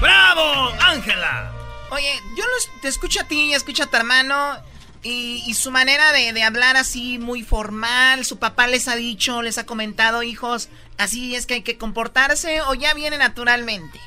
[0.00, 1.52] ¡Bravo, Ángela!
[1.90, 2.44] Oye, yo
[2.82, 4.58] te escucho a ti escucho a tu hermano
[5.02, 8.26] y, su manera de, de, hablar así muy formal.
[8.26, 12.60] Su papá les ha dicho, les ha comentado, hijos, así es que hay que comportarse
[12.62, 13.98] o ya viene naturalmente.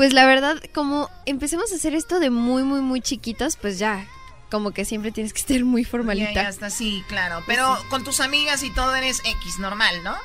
[0.00, 4.06] Pues la verdad, como empecemos a hacer esto de muy, muy, muy chiquitos, pues ya,
[4.50, 6.32] como que siempre tienes que estar muy formalita.
[6.32, 7.44] Ya, ya sí, claro.
[7.46, 10.16] Pero con tus amigas y todo eres X, normal, ¿no?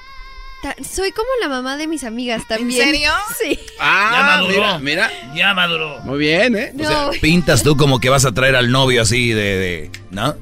[0.82, 2.88] soy como la mamá de mis amigas también.
[2.88, 3.12] ¿En serio?
[3.38, 3.60] Sí.
[3.78, 5.12] Ah, mira, mira.
[5.36, 6.00] Ya maduró.
[6.06, 6.72] Muy bien, ¿eh?
[6.80, 10.36] o sea, pintas tú como que vas a traer al novio así de, de ¿no?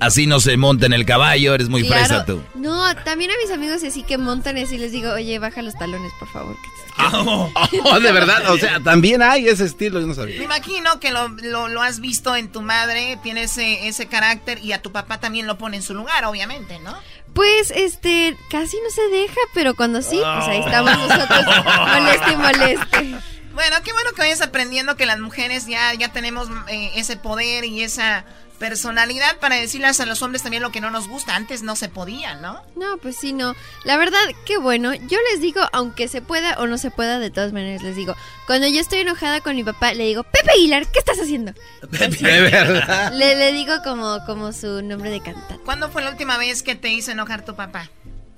[0.00, 2.42] Así no se monta en el caballo, eres muy fresa tú.
[2.54, 6.12] No, también a mis amigos así que montan así les digo, oye, baja los talones,
[6.18, 6.56] por favor.
[7.84, 10.38] Oh, de verdad, o sea, también hay ese estilo, yo no sabía.
[10.38, 14.72] Me imagino que lo, lo, has visto en tu madre, tiene ese, ese carácter y
[14.72, 16.94] a tu papá también lo pone en su lugar, obviamente, ¿no?
[17.34, 21.44] Pues, este, casi no se deja, pero cuando sí, pues ahí estamos nosotros,
[21.88, 23.32] moleste y moleste.
[23.54, 27.64] Bueno, qué bueno que vayas aprendiendo que las mujeres ya, ya tenemos eh, ese poder
[27.64, 28.24] y esa
[28.62, 31.34] personalidad para decirles a los hombres también lo que no nos gusta.
[31.34, 32.62] Antes no se podía, ¿no?
[32.76, 33.56] No, pues sí, no.
[33.82, 34.94] La verdad, qué bueno.
[34.94, 38.14] Yo les digo, aunque se pueda o no se pueda, de todas maneras les digo.
[38.46, 41.54] Cuando yo estoy enojada con mi papá, le digo, Pepe Aguilar, ¿qué estás haciendo?
[41.90, 43.12] De verdad.
[43.12, 45.58] Le, le digo como, como su nombre de cantante.
[45.64, 47.90] ¿Cuándo fue la última vez que te hizo enojar tu papá?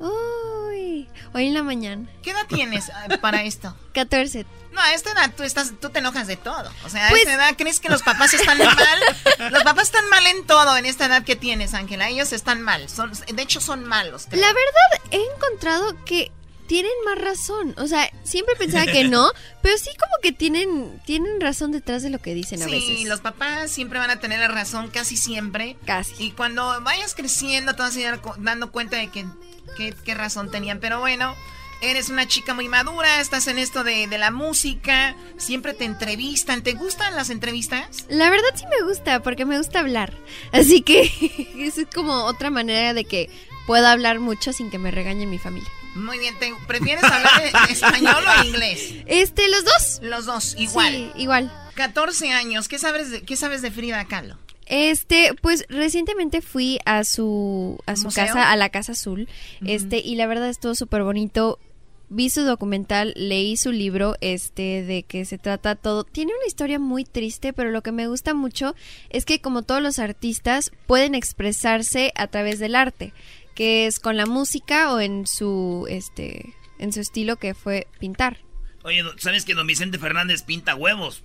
[0.04, 2.06] Uy, hoy en la mañana.
[2.22, 3.74] ¿Qué edad tienes eh, para esto?
[3.94, 4.44] 14.
[4.72, 6.70] No, a esta edad tú, estás, tú te enojas de todo.
[6.84, 9.00] O sea, a pues esta edad crees que los papás están mal.
[9.52, 12.08] Los papás están mal en todo en esta edad que tienes, Ángela.
[12.08, 12.88] Ellos están mal.
[12.88, 14.26] Son, de hecho, son malos.
[14.32, 16.32] La verdad, he encontrado que
[16.66, 17.74] tienen más razón.
[17.78, 19.30] O sea, siempre pensaba que no,
[19.62, 22.98] pero sí como que tienen, tienen razón detrás de lo que dicen a veces.
[22.98, 25.76] Sí, los papás siempre van a tener la razón, casi siempre.
[25.84, 26.14] Casi.
[26.18, 29.26] Y cuando vayas creciendo te vas a ir dando cuenta de que
[29.74, 30.80] qué razón tenían.
[30.80, 31.34] Pero bueno,
[31.84, 36.62] Eres una chica muy madura, estás en esto de, la música, siempre te entrevistan.
[36.62, 38.06] ¿Te gustan las entrevistas?
[38.08, 40.14] La verdad sí me gusta, porque me gusta hablar.
[40.52, 41.02] Así que
[41.58, 43.28] es como otra manera de que
[43.66, 45.68] pueda hablar mucho sin que me regañe mi familia.
[45.94, 46.34] Muy bien,
[46.66, 48.94] ¿prefieres hablar español o inglés?
[49.06, 49.98] Este, los dos.
[50.00, 50.92] Los dos, igual.
[50.92, 51.52] Sí, igual.
[51.74, 54.38] 14 años, ¿qué sabes de, qué sabes de Frida Kahlo?
[54.66, 59.28] Este, pues recientemente fui a su a su casa, a la Casa Azul,
[59.66, 61.58] este, y la verdad estuvo súper bonito
[62.08, 66.04] vi su documental, leí su libro, este, de que se trata todo.
[66.04, 68.74] Tiene una historia muy triste, pero lo que me gusta mucho
[69.10, 73.12] es que como todos los artistas pueden expresarse a través del arte,
[73.54, 78.38] que es con la música o en su, este, en su estilo que fue pintar.
[78.82, 81.24] Oye, ¿sabes que don Vicente Fernández pinta huevos?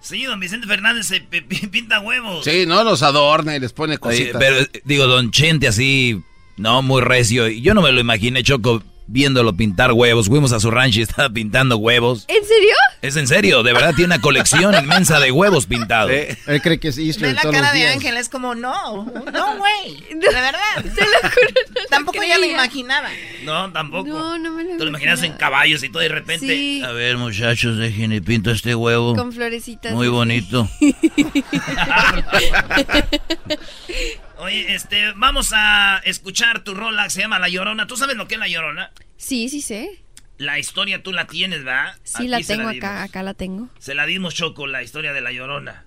[0.00, 2.44] Sí, don Vicente Fernández se pinta huevos.
[2.44, 4.36] Sí, no los adorna y les pone cositas.
[4.38, 6.22] pero digo, don Chente así,
[6.56, 7.48] no, muy recio.
[7.48, 10.28] Yo no me lo imaginé, Choco viéndolo pintar huevos.
[10.28, 12.24] Fuimos a su rancho y estaba pintando huevos.
[12.28, 12.74] ¿En serio?
[13.02, 16.10] Es en serio, de verdad tiene una colección inmensa de huevos pintados.
[16.10, 19.96] Él cree que es Easter Ve la cara de Ángel, es como, no, no, güey.
[20.10, 20.60] De verdad.
[20.76, 21.82] Te lo juro.
[21.90, 23.08] tampoco ya lo imaginaba.
[23.44, 24.08] No, tampoco.
[24.08, 26.82] No, no me lo Te lo imaginas en caballos y todo de repente.
[26.84, 29.16] A ver, muchachos, dejen y pinto este huevo.
[29.16, 29.92] Con florecitas.
[29.92, 30.68] Muy bonito.
[34.38, 37.86] Oye, este, vamos a escuchar tu rola se llama La Llorona.
[37.88, 38.92] ¿Tú sabes lo que es La Llorona?
[39.16, 40.00] Sí, sí sé.
[40.36, 41.96] La historia tú la tienes, ¿verdad?
[42.04, 43.68] Sí, la tengo acá, acá la tengo.
[43.80, 45.86] Se la dimos Choco, la historia de La Llorona.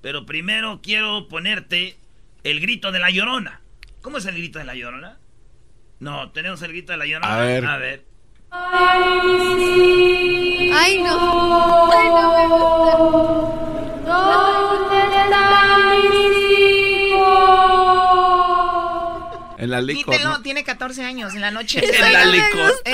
[0.00, 1.96] Pero primero quiero ponerte
[2.42, 3.60] el grito de La Llorona.
[4.00, 5.18] ¿Cómo es el grito de La Llorona?
[6.00, 7.36] No, tenemos el grito de La Llorona.
[7.36, 7.64] A ver.
[7.64, 8.04] A ver.
[8.50, 10.72] Ay, no.
[10.74, 11.92] Ay, no
[14.00, 14.51] En la
[19.82, 20.42] licor.
[20.42, 21.82] tiene 14 años, en la noche.
[21.84, 22.72] en la licor.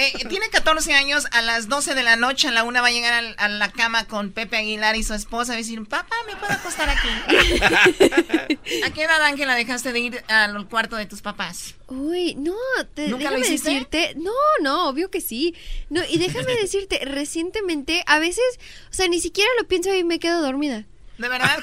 [0.00, 2.88] Eh, eh, tiene 14 años, a las 12 de la noche, a la una va
[2.88, 6.36] a llegar a, la cama con Pepe Aguilar y su esposa y decir, papá, ¿me
[6.36, 7.08] puedo acostar aquí?
[8.82, 11.74] ¿A qué edad, Ángela, dejaste de ir al cuarto de tus papás?
[11.88, 12.54] Uy, no,
[12.94, 15.54] te, déjame decirte, no, no, obvio que sí.
[15.90, 18.58] No, y déjame decirte, recientemente, a veces,
[18.90, 20.86] o sea, ni siquiera lo pienso y me quedo dormida.
[21.20, 21.58] ¿De verdad?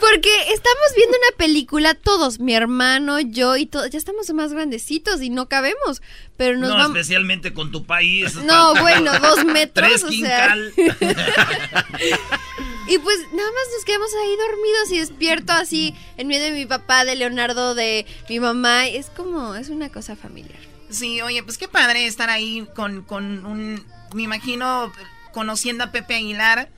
[0.00, 5.20] Porque, estamos viendo una película todos, mi hermano, yo y todos, ya estamos más grandecitos
[5.22, 6.02] y no cabemos,
[6.36, 8.36] pero nos No, especialmente con tu país.
[8.36, 10.18] No, bueno, dos metros, Tres o y
[12.98, 17.04] pues nada más nos quedamos ahí dormidos y despierto así en medio de mi papá,
[17.04, 20.60] de Leonardo, de mi mamá, es como, es una cosa familiar.
[20.90, 24.92] Sí, oye, pues qué padre estar ahí con, con un, me imagino,
[25.32, 26.68] conociendo a Pepe Aguilar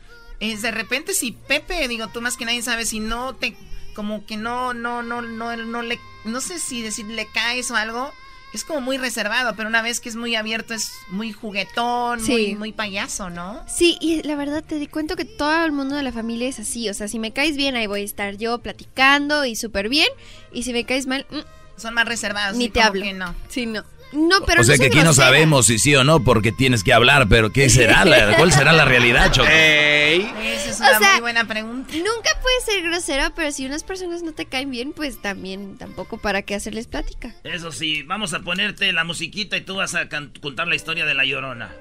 [0.40, 3.56] es de repente si Pepe, digo, tú más que nadie sabes, si no te
[3.94, 8.12] como que no no no no no le no sé si decirle caes o algo,
[8.52, 12.54] es como muy reservado, pero una vez que es muy abierto es muy juguetón, muy,
[12.54, 13.62] muy payaso, ¿no?
[13.68, 16.58] Sí, y la verdad te di cuenta que todo el mundo de la familia es
[16.58, 19.88] así, o sea, si me caes bien ahí voy a estar yo platicando y súper
[19.88, 20.08] bien,
[20.52, 21.26] y si me caes mal...
[21.30, 22.56] Mm, Son más reservados.
[22.56, 23.04] Ni te hablo.
[23.14, 23.34] no.
[23.48, 23.84] Sí, no.
[24.12, 26.92] No, pero o sea que aquí no sabemos si sí o no, porque tienes que
[26.92, 28.04] hablar, pero ¿qué será?
[28.04, 29.48] La, ¿Cuál será la realidad, Choco?
[29.48, 31.92] Esa es una muy buena pregunta.
[31.92, 36.18] Nunca puedes ser grosero, pero si unas personas no te caen bien, pues también tampoco
[36.18, 37.34] para qué hacerles plática.
[37.44, 41.14] Eso sí, vamos a ponerte la musiquita y tú vas a contar la historia de
[41.14, 41.74] la llorona.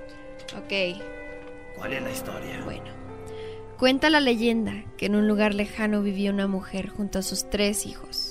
[0.57, 0.99] Ok.
[1.75, 2.61] ¿Cuál es la historia?
[2.63, 2.85] Bueno.
[3.77, 7.85] Cuenta la leyenda que en un lugar lejano vivía una mujer junto a sus tres
[7.85, 8.24] hijos.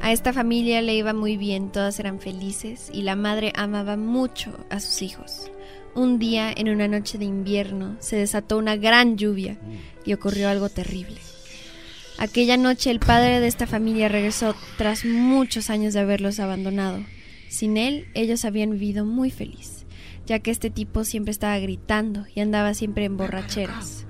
[0.00, 4.58] A esta familia le iba muy bien, todas eran felices y la madre amaba mucho
[4.70, 5.50] a sus hijos.
[5.94, 9.58] Un día, en una noche de invierno, se desató una gran lluvia
[10.04, 11.16] y ocurrió algo terrible.
[12.18, 17.04] Aquella noche el padre de esta familia regresó tras muchos años de haberlos abandonado.
[17.48, 19.86] Sin él, ellos habían vivido muy feliz,
[20.26, 24.06] ya que este tipo siempre estaba gritando y andaba siempre en borracheras.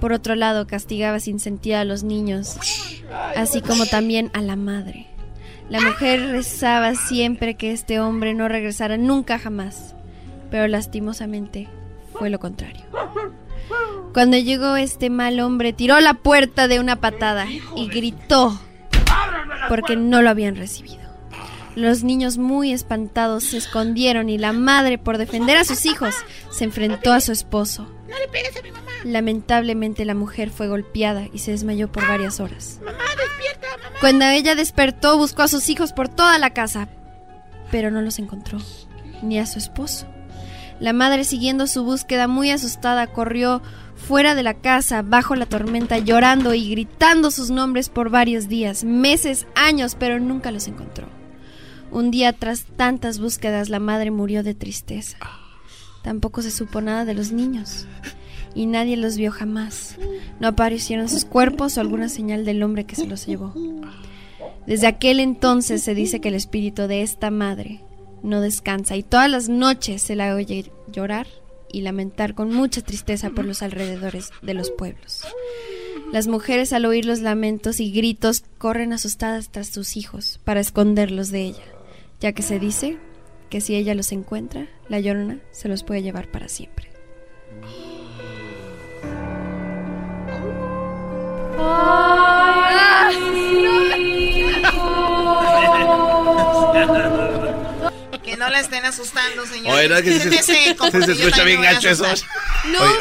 [0.00, 2.56] Por otro lado, castigaba sin sentido a los niños,
[3.36, 5.11] así como también a la madre.
[5.72, 9.94] La mujer rezaba siempre que este hombre no regresara nunca jamás,
[10.50, 11.66] pero lastimosamente
[12.12, 12.82] fue lo contrario.
[14.12, 18.60] Cuando llegó este mal hombre, tiró la puerta de una patada y gritó
[19.70, 21.00] porque no lo habían recibido.
[21.74, 26.14] Los niños muy espantados se escondieron y la madre, por defender a sus hijos,
[26.50, 27.90] se enfrentó a su esposo.
[29.04, 32.78] Lamentablemente la mujer fue golpeada y se desmayó por varias horas.
[32.84, 33.71] Mamá, despierta.
[34.02, 36.88] Cuando ella despertó, buscó a sus hijos por toda la casa,
[37.70, 38.58] pero no los encontró,
[39.22, 40.08] ni a su esposo.
[40.80, 43.62] La madre, siguiendo su búsqueda muy asustada, corrió
[43.94, 48.82] fuera de la casa, bajo la tormenta, llorando y gritando sus nombres por varios días,
[48.82, 51.06] meses, años, pero nunca los encontró.
[51.92, 55.16] Un día tras tantas búsquedas la madre murió de tristeza.
[56.02, 57.86] Tampoco se supo nada de los niños
[58.54, 59.96] y nadie los vio jamás.
[60.40, 63.54] No aparecieron sus cuerpos o alguna señal del hombre que se los llevó.
[64.66, 67.80] Desde aquel entonces se dice que el espíritu de esta madre
[68.22, 71.26] no descansa y todas las noches se la oye llorar
[71.72, 75.22] y lamentar con mucha tristeza por los alrededores de los pueblos.
[76.12, 81.30] Las mujeres al oír los lamentos y gritos corren asustadas tras sus hijos para esconderlos
[81.30, 81.62] de ella
[82.22, 82.98] ya que se dice
[83.50, 86.88] que si ella los encuentra, la llorona se los puede llevar para siempre.
[98.22, 99.74] Que no la estén asustando, señor.
[99.74, 102.04] Oye, no, que se, se, escucha bien gacho eso.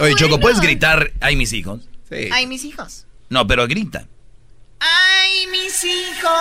[0.01, 1.81] oye, Choco, ¿puedes gritar, ay, mis hijos?
[2.09, 2.29] Sí.
[2.31, 3.05] Ay, mis hijos.
[3.29, 4.07] No, pero grita.
[4.79, 6.31] Ay, mis hijos.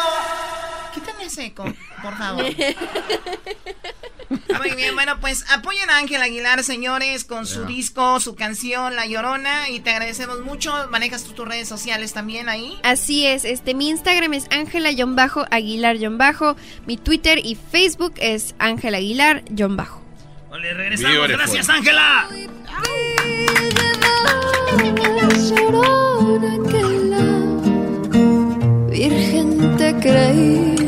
[0.95, 1.65] Quítame ese eco,
[2.03, 2.45] por favor.
[4.31, 9.07] Muy bien, bueno, pues apoyen a Ángel Aguilar, señores, con su disco, su canción, La
[9.07, 10.73] Llorona, y te agradecemos mucho.
[10.91, 12.79] ¿Manejas tú tus redes sociales también ahí?
[12.85, 20.01] Así es, este, mi Instagram es Ángela-Aguilar-Bajo, mi Twitter y Facebook es Ángela Aguilar-Bajo.
[20.51, 21.29] Vale, regresamos.
[21.29, 22.29] Gracias, Ángela.
[28.91, 30.80] Virgen te creí.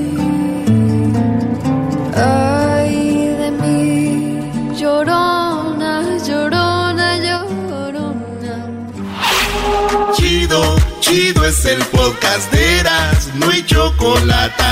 [11.13, 14.65] Chido, chido es el podcast de Eras, no hay chocolate.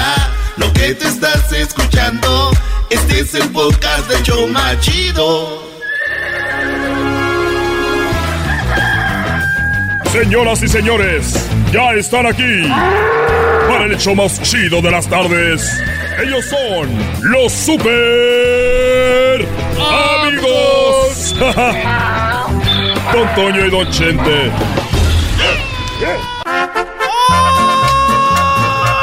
[0.56, 2.50] Lo que te estás escuchando,
[2.88, 5.62] este es el podcast de Choma Chido.
[10.10, 12.62] Señoras y señores, ya están aquí
[13.68, 15.70] para el hecho más chido de las tardes.
[16.24, 16.88] Ellos son
[17.20, 19.46] los super
[20.22, 21.36] amigos.
[23.12, 24.50] Don Toño y Don Chente.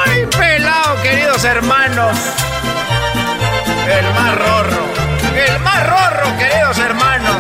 [0.04, 2.18] ¡Ay, pelado, queridos hermanos!
[3.88, 4.88] El más rorro.
[5.36, 7.38] El más rorro, queridos hermanos.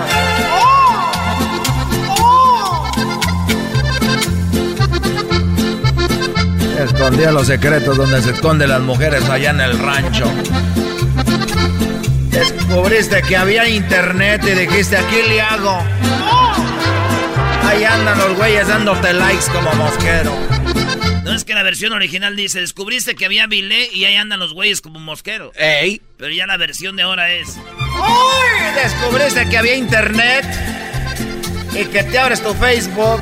[6.79, 10.31] Escondía los secretos donde se esconden las mujeres allá en el rancho.
[12.29, 15.81] Descubriste que había internet y dijiste, aquí le hago.
[17.67, 20.33] Ahí andan los güeyes dándote likes como mosquero.
[21.23, 24.53] No es que la versión original dice, descubriste que había bilé y ahí andan los
[24.53, 25.51] güeyes como mosquero.
[25.53, 26.01] ¡Ey!
[26.17, 27.57] Pero ya la versión de ahora es...
[27.57, 28.81] ¡Uy!
[28.81, 30.45] Descubriste que había internet
[31.73, 33.21] y que te abres tu Facebook,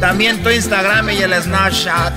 [0.00, 2.14] también tu Instagram y el Snapchat.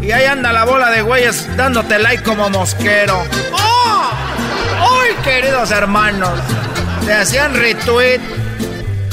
[0.00, 3.24] Y ahí anda la bola de güeyes dándote like como mosquero.
[3.52, 4.10] ¡Oh!
[4.78, 6.38] ¡Ay, queridos hermanos!
[7.04, 8.20] Te hacían retweet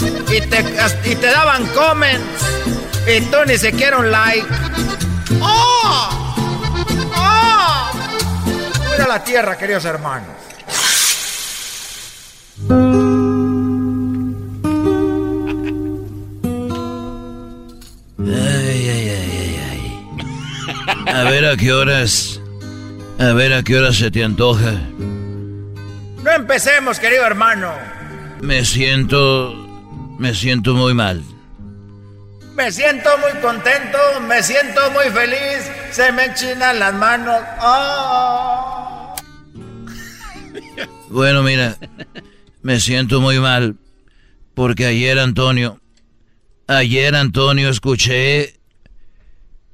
[0.01, 0.65] y te,
[1.05, 2.45] y te daban comments
[3.07, 4.45] y tú ni siquiera un like.
[5.41, 6.09] ¡Oh!
[7.15, 7.91] ¡Oh!
[8.91, 10.35] Mira la tierra, queridos hermanos.
[18.19, 20.05] Ay, ay, ay, ay,
[21.05, 21.13] ay.
[21.13, 22.41] A ver a qué horas.
[23.19, 24.73] A ver a qué horas se te antoja.
[26.23, 27.71] No empecemos, querido hermano.
[28.41, 29.66] Me siento.
[30.17, 31.23] Me siento muy mal.
[32.55, 33.97] Me siento muy contento,
[34.27, 37.39] me siento muy feliz, se me enchinan las manos.
[37.61, 39.15] ¡Oh!
[41.09, 41.77] Bueno, mira,
[42.63, 43.77] me siento muy mal
[44.53, 45.79] porque ayer Antonio,
[46.67, 48.55] ayer Antonio escuché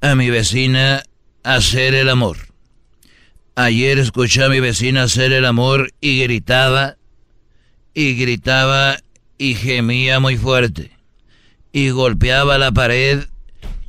[0.01, 1.01] a mi vecina
[1.43, 2.37] hacer el amor.
[3.55, 6.97] Ayer escuché a mi vecina hacer el amor y gritaba,
[7.93, 8.97] y gritaba
[9.37, 10.91] y gemía muy fuerte
[11.73, 13.25] y golpeaba la pared,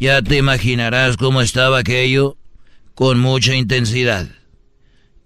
[0.01, 2.37] ya te imaginarás cómo estaba aquello,
[2.95, 4.27] con mucha intensidad.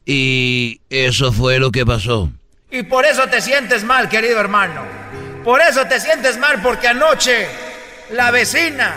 [0.04, 2.32] Y eso fue lo que pasó.
[2.70, 4.82] Y por eso te sientes mal, querido hermano.
[5.44, 7.46] Por eso te sientes mal porque anoche
[8.10, 8.96] la vecina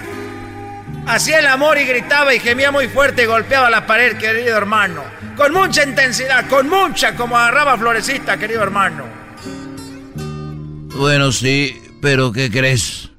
[1.06, 5.04] hacía el amor y gritaba y gemía muy fuerte y golpeaba la pared, querido hermano.
[5.38, 9.06] Con mucha intensidad, con mucha, como agarraba florecita, querido hermano.
[10.96, 13.10] Bueno, sí, pero ¿qué crees?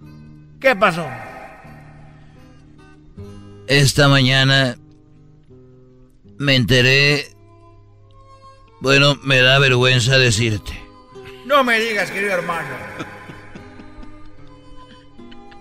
[0.61, 1.07] ¿Qué pasó?
[3.67, 4.77] Esta mañana
[6.39, 7.29] me enteré...
[8.81, 10.73] Bueno, me da vergüenza decirte.
[11.47, 12.69] No me digas, querido hermano.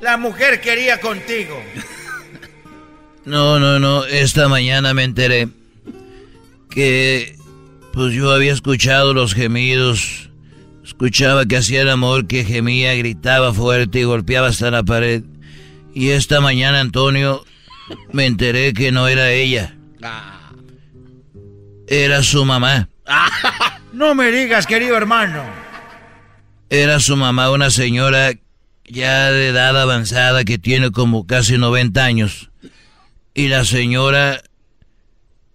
[0.01, 1.61] La mujer quería contigo.
[3.25, 4.03] No, no, no.
[4.05, 5.47] Esta mañana me enteré
[6.71, 7.37] que
[7.93, 10.30] pues yo había escuchado los gemidos
[10.83, 15.23] Escuchaba que hacía el amor, que gemía, gritaba fuerte y golpeaba hasta la pared.
[15.93, 17.45] Y esta mañana, Antonio,
[18.11, 19.75] me enteré que no era ella.
[21.87, 22.89] Era su mamá.
[23.93, 25.43] No me digas, querido hermano.
[26.69, 28.31] Era su mamá, una señora
[28.85, 32.51] ya de edad avanzada que tiene como casi 90 años.
[33.33, 34.41] Y la señora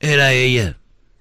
[0.01, 0.77] era ella.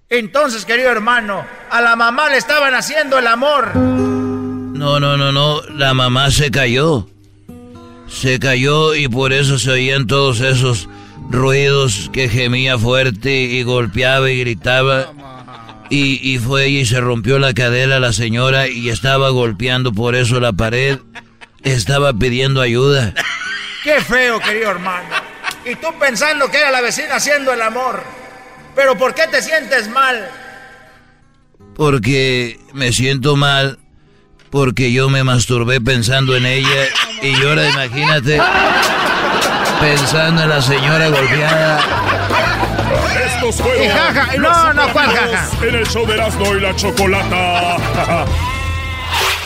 [0.09, 3.75] Entonces, querido hermano, a la mamá le estaban haciendo el amor.
[3.75, 7.07] No, no, no, no, la mamá se cayó.
[8.07, 10.87] Se cayó y por eso se oían todos esos
[11.31, 15.11] ruidos que gemía fuerte y golpeaba y gritaba.
[15.89, 20.39] Y, y fue y se rompió la cadera la señora y estaba golpeando por eso
[20.39, 20.99] la pared.
[21.63, 23.13] Estaba pidiendo ayuda.
[23.83, 25.09] Qué feo, querido hermano.
[25.65, 28.03] Y tú pensando que era la vecina haciendo el amor.
[28.75, 30.29] Pero ¿por qué te sientes mal?
[31.75, 33.79] Porque me siento mal.
[34.49, 36.85] Porque yo me masturbé pensando en ella.
[37.21, 38.41] Y ahora imagínate.
[39.79, 41.79] Pensando en la señora golpeada.
[43.25, 45.49] Estos fueron Y jaja, los no, no, ¿cuál jaja?
[45.65, 48.25] En el show de Erasmo y la Chocolata.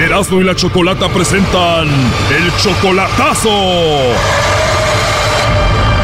[0.00, 3.50] Erasmo y la Chocolata presentan el chocolatazo.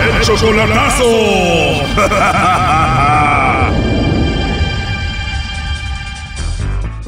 [0.04, 1.06] El chocolatazo.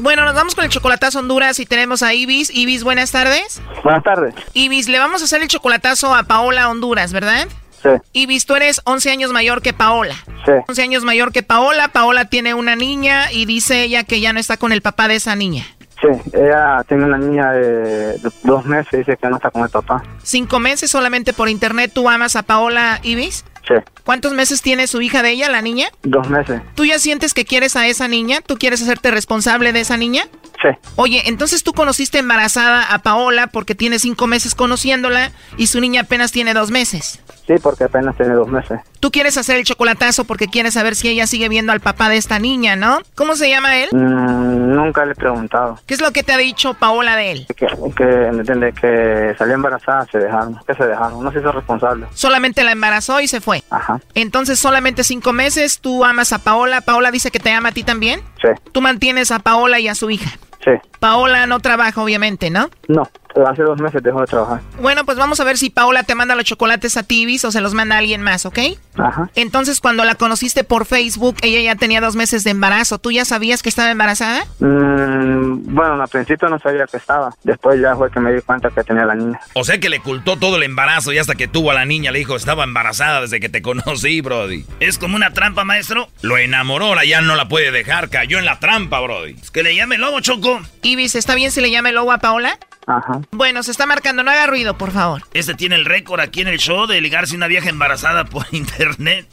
[0.01, 2.49] Bueno, nos vamos con el chocolatazo Honduras y tenemos a Ibis.
[2.55, 3.61] Ibis, buenas tardes.
[3.83, 4.33] Buenas tardes.
[4.53, 7.47] Ibis, le vamos a hacer el chocolatazo a Paola Honduras, ¿verdad?
[7.83, 10.15] Sí, Ibis, tú eres 11 años mayor que Paola.
[10.45, 10.53] sí.
[10.69, 11.89] 11 años mayor que Paola.
[11.89, 15.15] Paola tiene una niña y dice ella que ya no está con el papá de
[15.15, 15.65] esa niña.
[16.01, 19.69] Sí, ella tiene una niña de dos meses y dice que no está con el
[19.69, 20.01] papá.
[20.23, 21.91] Cinco meses solamente por internet.
[21.93, 23.43] ¿Tú amas a Paola Ibis?
[23.67, 25.89] Sí, ¿Cuántos meses tiene su hija de ella, la niña?
[26.01, 26.61] dos meses.
[26.73, 28.39] ¿Tú ya sientes que quieres a esa niña?
[28.43, 30.23] ¿Tú quieres hacerte responsable de esa niña?
[30.61, 35.79] Sí, Oye, entonces tú conociste embarazada a Paola porque tiene cinco meses conociéndola y su
[35.81, 37.19] niña apenas tiene dos meses.
[37.49, 38.79] Sí, porque apenas tiene dos meses.
[38.99, 42.17] Tú quieres hacer el chocolatazo porque quieres saber si ella sigue viendo al papá de
[42.17, 42.99] esta niña, ¿no?
[43.15, 43.89] ¿Cómo se llama él?
[43.91, 45.79] Mm, nunca le he preguntado.
[45.87, 47.47] ¿Qué es lo que te ha dicho Paola de él?
[47.47, 48.75] Que, que, ¿me entiendes?
[48.79, 50.59] Que salió embarazada, se dejaron.
[50.67, 51.23] Que se dejaron.
[51.23, 52.05] No se hizo responsable.
[52.13, 53.63] Solamente la embarazó y se fue.
[53.71, 53.99] Ajá.
[54.13, 56.81] Entonces, solamente cinco meses, tú amas a Paola.
[56.81, 58.21] Paola dice que te ama a ti también.
[58.43, 58.49] Sí.
[58.71, 60.29] Tú mantienes a Paola y a su hija.
[60.63, 60.71] Sí.
[60.99, 62.69] Paola no trabaja, obviamente, ¿no?
[62.87, 63.09] No,
[63.47, 64.61] hace dos meses dejó de trabajar.
[64.81, 67.61] Bueno, pues vamos a ver si Paola te manda los chocolates a Tibis o se
[67.61, 68.59] los manda a alguien más, ¿ok?
[68.97, 69.29] Ajá.
[69.35, 72.99] Entonces, cuando la conociste por Facebook, ella ya tenía dos meses de embarazo.
[72.99, 74.45] ¿Tú ya sabías que estaba embarazada?
[74.59, 77.33] Mm, bueno, al principio no sabía que estaba.
[77.43, 79.39] Después ya fue que me di cuenta que tenía la niña.
[79.53, 82.11] O sea que le ocultó todo el embarazo y hasta que tuvo a la niña
[82.11, 84.65] le dijo estaba embarazada desde que te conocí, Brody.
[84.79, 86.09] Es como una trampa, maestro.
[86.21, 89.35] Lo enamoró, ahora ya no la puede dejar, cayó en la trampa, Brody.
[89.41, 90.61] Es que le llame lobo, Choco.
[90.81, 92.57] Ibis, ¿está bien si le llame lobo a Paola?
[92.89, 93.21] Ajá.
[93.31, 95.21] Bueno, se está marcando, no haga ruido, por favor.
[95.33, 99.27] Este tiene el récord aquí en el show de ligarse una vieja embarazada por internet.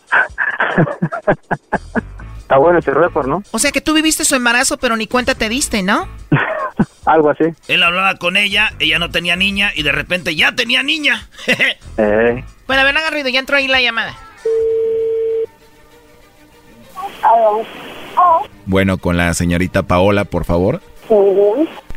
[2.39, 3.43] Está bueno ese récord, ¿no?
[3.53, 6.07] O sea que tú viviste su embarazo, pero ni cuenta te diste, ¿no?
[7.07, 7.45] Algo así.
[7.67, 11.27] Él hablaba con ella, ella no tenía niña y de repente ya tenía niña.
[11.97, 12.45] eh.
[12.67, 14.15] Bueno, a ver, no haga ruido, ya entró ahí la llamada.
[18.67, 20.83] Bueno, con la señorita Paola, por favor.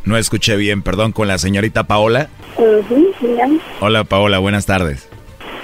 [0.05, 2.29] No escuché bien, perdón, con la señorita Paola.
[3.79, 5.07] Hola Paola, buenas tardes.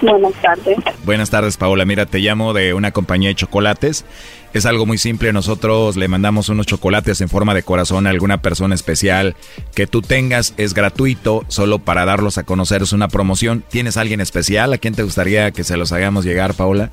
[0.02, 0.78] Buenas tardes.
[1.06, 4.06] Buenas tardes Paola, mira, te llamo de una compañía de chocolates.
[4.54, 8.42] Es algo muy simple, nosotros le mandamos unos chocolates en forma de corazón a alguna
[8.42, 9.36] persona especial
[9.74, 13.66] que tú tengas, es gratuito, solo para darlos a conocer, es una promoción.
[13.68, 14.72] ¿Tienes a alguien especial?
[14.72, 16.92] ¿A quién te gustaría que se los hagamos llegar, Paola?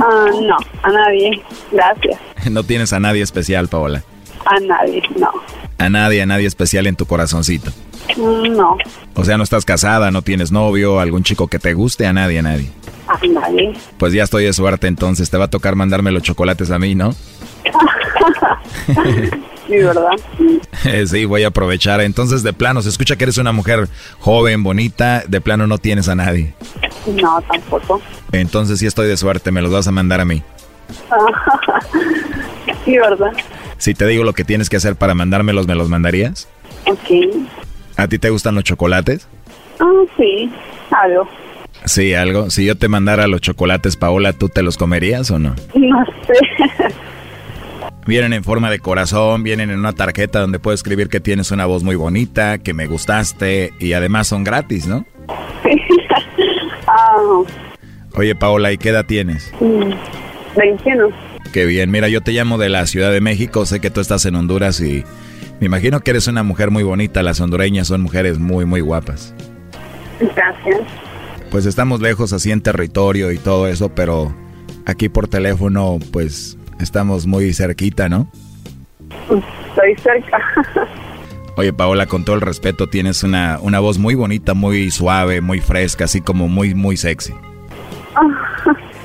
[0.00, 1.40] Ah, no, a nadie.
[1.70, 2.18] Gracias.
[2.50, 4.02] no tienes a nadie especial, Paola.
[4.46, 5.30] A nadie, no.
[5.84, 7.70] A nadie, a nadie especial en tu corazoncito.
[8.16, 8.78] No,
[9.14, 12.38] O sea, no estás casada, no tienes novio, algún chico que te guste, a nadie,
[12.38, 12.70] a nadie.
[13.06, 13.74] a nadie.
[13.98, 16.94] Pues ya estoy de suerte entonces, te va a tocar mandarme los chocolates a mí,
[16.94, 17.14] ¿no?
[19.66, 20.10] Sí, ¿verdad?
[21.06, 22.02] sí, voy a aprovechar.
[22.02, 23.88] Entonces, de plano, se escucha que eres una mujer
[24.20, 26.54] joven, bonita, de plano no tienes a nadie.
[27.06, 28.02] No, tampoco.
[28.32, 30.42] Entonces sí estoy de suerte, me los vas a mandar a mí.
[32.84, 33.32] Sí, ¿verdad?
[33.84, 36.48] Si te digo lo que tienes que hacer para mandármelos, ¿me los mandarías?
[36.86, 37.36] Ok.
[37.98, 39.28] ¿A ti te gustan los chocolates?
[39.78, 40.50] Ah, sí,
[40.90, 41.28] algo.
[41.84, 42.48] Sí, algo.
[42.48, 45.54] Si yo te mandara los chocolates, Paola, ¿tú te los comerías o no?
[45.74, 46.94] No sé.
[48.06, 51.66] Vienen en forma de corazón, vienen en una tarjeta donde puedo escribir que tienes una
[51.66, 55.04] voz muy bonita, que me gustaste y además son gratis, ¿no?
[56.86, 57.16] Ah,
[58.14, 59.52] Oye, Paola, ¿y qué edad tienes?
[59.60, 59.92] mm,
[60.56, 61.23] 21.
[61.54, 64.26] Qué bien, mira, yo te llamo de la Ciudad de México, sé que tú estás
[64.26, 65.04] en Honduras y
[65.60, 69.32] me imagino que eres una mujer muy bonita, las hondureñas son mujeres muy, muy guapas.
[70.18, 70.80] Gracias.
[71.52, 74.34] Pues estamos lejos así en territorio y todo eso, pero
[74.84, 78.26] aquí por teléfono pues estamos muy cerquita, ¿no?
[79.30, 80.42] Estoy cerca.
[81.56, 85.60] Oye, Paola, con todo el respeto, tienes una, una voz muy bonita, muy suave, muy
[85.60, 87.32] fresca, así como muy, muy sexy.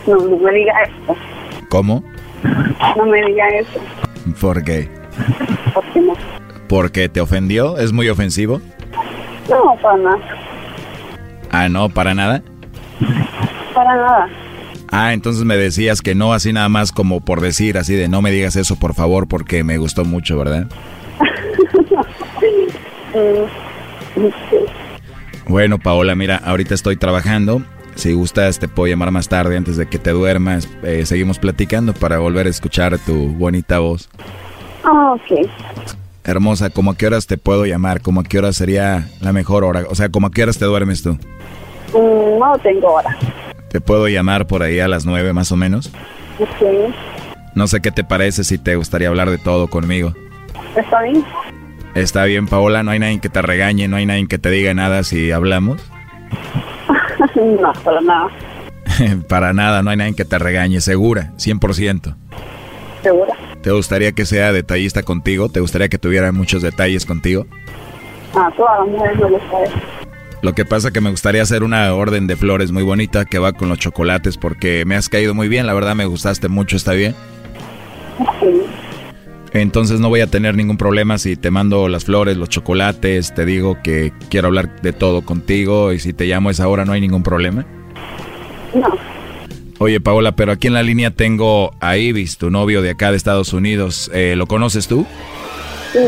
[0.08, 1.16] No, no me diga eso.
[1.70, 2.04] ¿Cómo?
[2.97, 3.79] No me diga eso.
[4.39, 4.89] ¿Por qué?
[5.73, 6.13] ¿Por qué no?
[6.67, 7.77] ¿Porque te ofendió?
[7.77, 8.61] ¿Es muy ofensivo?
[9.49, 10.19] No, para nada.
[11.51, 12.43] Ah, no, para nada.
[13.73, 14.29] Para nada.
[14.91, 18.21] Ah, entonces me decías que no, así nada más como por decir, así de no
[18.21, 20.67] me digas eso, por favor, porque me gustó mucho, ¿verdad?
[22.39, 22.67] Sí.
[25.47, 27.63] Bueno, Paola, mira, ahorita estoy trabajando.
[28.00, 30.70] Si gustas, te puedo llamar más tarde antes de que te duermas.
[30.84, 34.10] Eh, seguimos platicando para volver a escuchar tu bonita voz.
[34.86, 35.50] Ah, ok.
[36.24, 38.00] Hermosa, ¿cómo a qué horas te puedo llamar?
[38.00, 39.84] ¿Cómo a qué hora sería la mejor hora?
[39.89, 41.18] O sea, ¿cómo a qué horas te duermes tú?
[41.93, 43.18] Mm, no tengo hora.
[43.68, 45.91] ¿Te puedo llamar por ahí a las nueve más o menos?
[46.39, 46.93] Ok.
[47.54, 50.14] No sé qué te parece si te gustaría hablar de todo conmigo.
[50.74, 51.26] ¿Está bien?
[51.95, 54.74] Está bien, Paola, no hay nadie que te regañe, no hay nadie que te diga
[54.74, 55.82] nada si hablamos.
[57.36, 58.30] no, para nada.
[59.28, 62.15] Para nada, no hay nadie que te regañe, segura, 100%.
[63.03, 63.34] ¿Segura?
[63.61, 65.49] ¿Te gustaría que sea detallista contigo?
[65.49, 67.45] ¿Te gustaría que tuviera muchos detalles contigo?
[68.36, 69.78] Ah, todas las mujeres me gusta eso.
[70.41, 73.53] Lo que pasa que me gustaría hacer una orden de flores muy bonita que va
[73.53, 76.93] con los chocolates porque me has caído muy bien, la verdad me gustaste mucho, ¿está
[76.93, 77.13] bien?
[78.39, 78.63] Sí.
[79.54, 83.45] Entonces no voy a tener ningún problema si te mando las flores, los chocolates, te
[83.45, 86.93] digo que quiero hablar de todo contigo y si te llamo a esa hora no
[86.93, 87.66] hay ningún problema.
[88.74, 88.89] No.
[89.80, 93.18] Oye Paola, pero aquí en la línea tengo a Ibis, tu novio de acá de
[93.18, 94.12] Estados Unidos.
[94.14, 95.06] Eh, ¿Lo conoces tú?
[95.93, 96.00] Sí.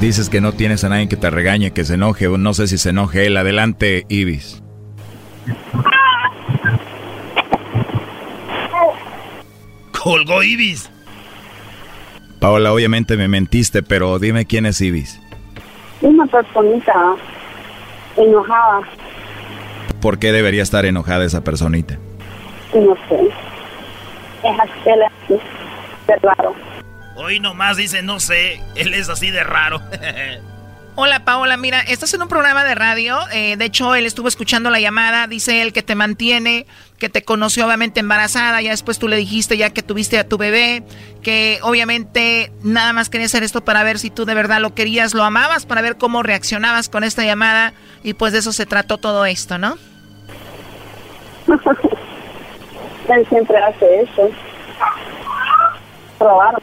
[0.00, 2.78] Dices que no tienes a nadie que te regañe, que se enoje, no sé si
[2.78, 3.36] se enoje él.
[3.36, 4.62] Adelante, Ibis.
[10.04, 10.90] colgó Ibis.
[12.44, 15.18] Paola, obviamente me mentiste, pero dime quién es Ibis.
[16.02, 17.16] Una personita
[18.18, 18.80] enojada,
[20.02, 21.98] ¿Por qué debería estar enojada esa personita?
[22.74, 23.28] no sé.
[24.42, 25.40] Es así, él es así,
[26.06, 26.54] de raro.
[27.16, 29.80] Hoy nomás dice, no sé, él es así de raro.
[30.96, 34.68] Hola Paola, mira, estás en un programa de radio, eh, de hecho él estuvo escuchando
[34.68, 36.66] la llamada, dice él que te mantiene,
[37.04, 40.38] que te conoció obviamente embarazada, ya después tú le dijiste ya que tuviste a tu
[40.38, 40.82] bebé,
[41.22, 45.12] que obviamente nada más quería hacer esto para ver si tú de verdad lo querías,
[45.12, 48.96] lo amabas, para ver cómo reaccionabas con esta llamada y pues de eso se trató
[48.96, 49.76] todo esto, ¿no?
[53.10, 54.30] Él siempre hace eso.
[56.18, 56.60] Probarme.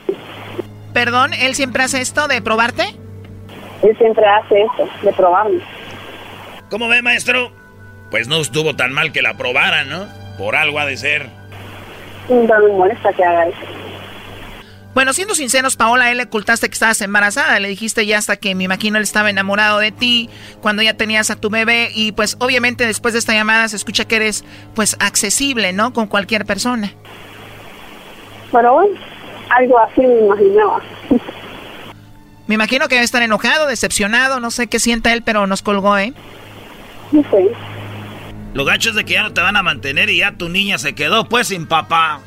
[0.91, 2.95] Perdón, él siempre hace esto de probarte.
[3.83, 5.61] Él siempre hace eso, de probarme.
[6.71, 7.51] ¿Cómo ve, maestro?
[8.09, 10.20] Pues no estuvo tan mal que la probaran, ¿no?
[10.41, 11.29] Por algo ha de ser.
[12.27, 13.59] No me molesta que haga eso.
[14.95, 17.59] Bueno, siendo sinceros, Paola, él le ocultaste que estabas embarazada.
[17.59, 21.29] Le dijiste ya hasta que me imagino él estaba enamorado de ti cuando ya tenías
[21.29, 21.91] a tu bebé.
[21.93, 25.93] Y pues obviamente después de esta llamada se escucha que eres pues accesible, ¿no?
[25.93, 26.91] Con cualquier persona.
[28.51, 28.99] Pero bueno,
[29.51, 30.81] algo así me imaginaba.
[32.47, 35.99] Me imagino que debe estar enojado, decepcionado, no sé qué sienta él, pero nos colgó,
[35.99, 36.13] ¿eh?
[37.11, 37.51] No sé.
[38.53, 40.77] Lo gacho es de que ya no te van a mantener y ya tu niña
[40.77, 42.19] se quedó pues sin papá.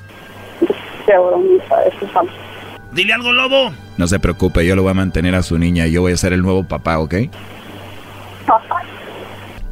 [1.06, 2.30] Qué bromista, eso es
[2.92, 3.72] Dile algo, lobo.
[3.98, 6.16] No se preocupe, yo lo voy a mantener a su niña y yo voy a
[6.16, 7.14] ser el nuevo papá, ¿ok?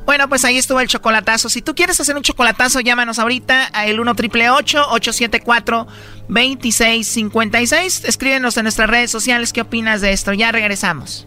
[0.04, 1.48] Bueno, pues ahí estuvo el chocolatazo.
[1.48, 5.86] Si tú quieres hacer un chocolatazo, llámanos ahorita a el 1 triple 874
[6.28, 8.04] 2656.
[8.04, 10.32] Escríbenos en nuestras redes sociales qué opinas de esto.
[10.32, 11.26] Ya regresamos.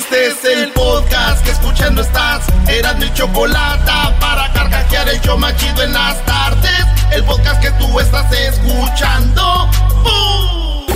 [0.00, 2.46] Este es el podcast que escuchando estás.
[2.66, 6.86] Eran mi chocolate para carcajear el yo machido en las tardes.
[7.12, 9.68] El podcast que tú estás escuchando.
[10.02, 10.86] ¡Bum!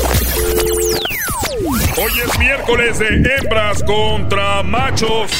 [1.99, 5.31] Hoy es miércoles de hembras contra machos.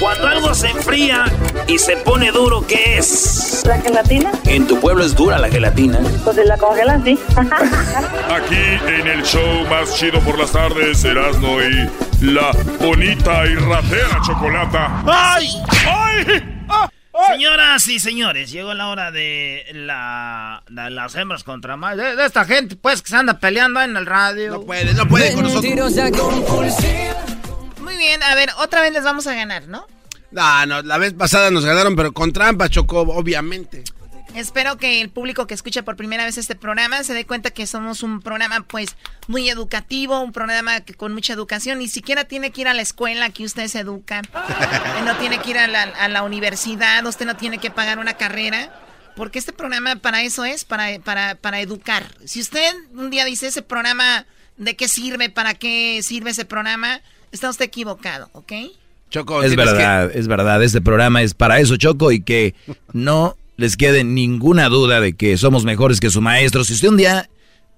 [0.00, 1.26] Cuando algo se enfría
[1.66, 3.62] y se pone duro, ¿qué es?
[3.66, 4.32] ¿La gelatina?
[4.46, 6.00] En tu pueblo es dura la gelatina.
[6.24, 7.18] Pues la congelan, sí.
[7.36, 11.90] Aquí en el show más chido por las tardes, Erasno y
[12.20, 15.02] la bonita y ratera chocolata.
[15.06, 15.48] ¡Ay!
[15.86, 16.42] ¡Ay!
[17.28, 21.76] Señoras y señores, llegó la hora de la, de las hembras contra.
[21.76, 24.50] De, de esta gente, pues, que se anda peleando en el radio.
[24.50, 25.94] No puede, no puede con nosotros.
[27.80, 29.86] Muy bien, a ver, otra vez les vamos a ganar, ¿no?
[30.30, 33.82] No, no, la vez pasada nos ganaron, pero con trampa, Chocó, obviamente.
[34.34, 37.66] Espero que el público que escucha por primera vez este programa se dé cuenta que
[37.66, 38.96] somos un programa pues
[39.28, 42.82] muy educativo, un programa que con mucha educación, ni siquiera tiene que ir a la
[42.82, 44.22] escuela que usted se educa,
[45.04, 48.14] no tiene que ir a la, a la universidad, usted no tiene que pagar una
[48.14, 48.70] carrera,
[49.16, 52.06] porque este programa para eso es, para, para, para educar.
[52.24, 54.26] Si usted un día dice ese programa,
[54.58, 55.30] ¿de qué sirve?
[55.30, 57.00] ¿Para qué sirve ese programa?
[57.32, 58.52] Está usted equivocado, ¿ok?
[59.10, 60.62] Choco, Es verdad, es verdad.
[60.62, 62.54] Este programa es para eso, Choco, y que
[62.92, 66.64] no les quede ninguna duda de que somos mejores que su maestro.
[66.64, 67.28] Si usted un día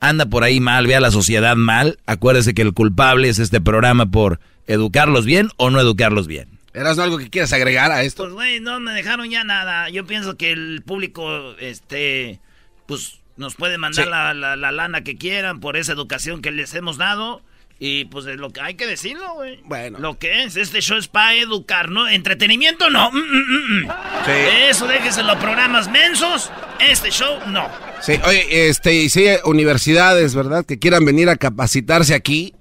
[0.01, 3.61] anda por ahí mal, ve a la sociedad mal, acuérdese que el culpable es este
[3.61, 6.49] programa por educarlos bien o no educarlos bien.
[6.74, 8.24] ¿Eras algo que quieras agregar a esto?
[8.24, 9.89] Pues, güey, no me dejaron ya nada.
[9.89, 12.39] Yo pienso que el público, este,
[12.87, 14.11] pues, nos puede mandar Sí.
[14.11, 17.43] la, la- la lana que quieran por esa educación que les hemos dado.
[17.81, 19.61] Y, pues, es lo que hay que decirlo, güey.
[19.64, 19.99] Bueno.
[20.01, 22.09] Lo que es, este show es para educar, ¿no?
[22.09, 23.11] Entretenimiento, no.
[23.12, 23.89] Mm, mm, mm, mm.
[24.26, 24.33] Sí.
[24.68, 26.51] Eso déjese los programas mensos.
[26.81, 27.68] Este show, no.
[28.01, 30.64] Sí, oye, este, y si hay universidades, ¿verdad?
[30.64, 32.55] Que quieran venir a capacitarse aquí,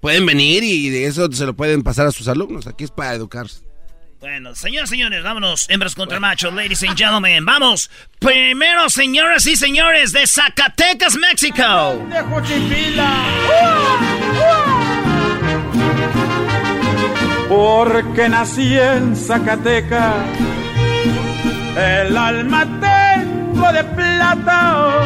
[0.00, 2.66] pueden venir y de eso se lo pueden pasar a sus alumnos.
[2.66, 3.71] Aquí es para educarse.
[4.22, 5.66] Bueno, señoras y señores, vámonos.
[5.68, 7.44] Hembras contra machos, ladies and gentlemen.
[7.44, 7.90] Vamos.
[8.20, 12.06] Primero, señoras y señores, de Zacatecas, México.
[17.48, 20.14] Porque nací en Zacatecas,
[21.76, 25.00] el alma tengo de plata,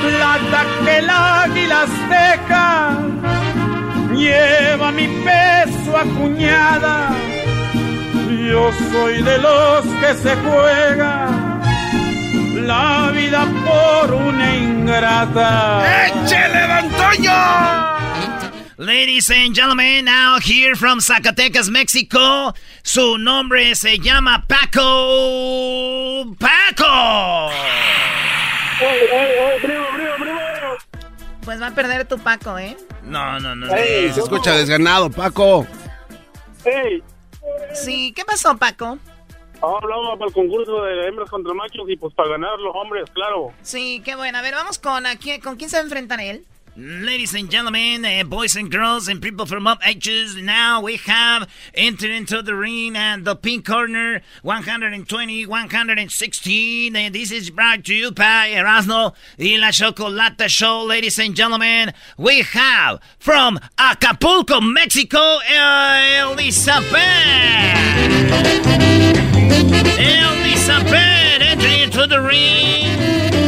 [0.00, 2.98] plata que el águila azteca
[4.16, 7.14] lleva mi peso acuñada.
[8.48, 11.60] Yo soy de los que se juega
[12.54, 16.06] la vida por una ingrata.
[16.06, 18.02] ¡Échele, don Toño!
[18.78, 22.52] Ladies and gentlemen, now here from Zacatecas, México.
[22.82, 26.34] Su nombre se llama Paco.
[26.38, 27.52] ¡Paco!
[31.44, 32.76] Pues va a perder tu Paco, ¿eh?
[33.04, 33.72] No, no, no.
[33.74, 34.14] Ey, no.
[34.14, 35.66] se escucha desganado, Paco.
[36.64, 37.02] ¡Ey!
[37.74, 38.98] Sí, ¿qué pasó, Paco?
[39.60, 43.52] Hablaba para el concurso de hembras contra machos y pues para ganar los hombres, claro.
[43.62, 44.38] Sí, qué bueno.
[44.38, 46.44] A ver, vamos con, a quién, ¿con quién se va a enfrentar él?
[46.74, 51.46] Ladies and gentlemen, uh, boys and girls, and people from up ages, now we have
[51.74, 57.94] entered into the ring and the pink corner, 120, 116, and this is brought to
[57.94, 60.82] you by Erasmo y la Chocolata Show.
[60.84, 65.40] Ladies and gentlemen, we have from Acapulco, Mexico,
[66.22, 66.96] Elizabeth.
[69.98, 73.41] Elizabeth, entering into the ring.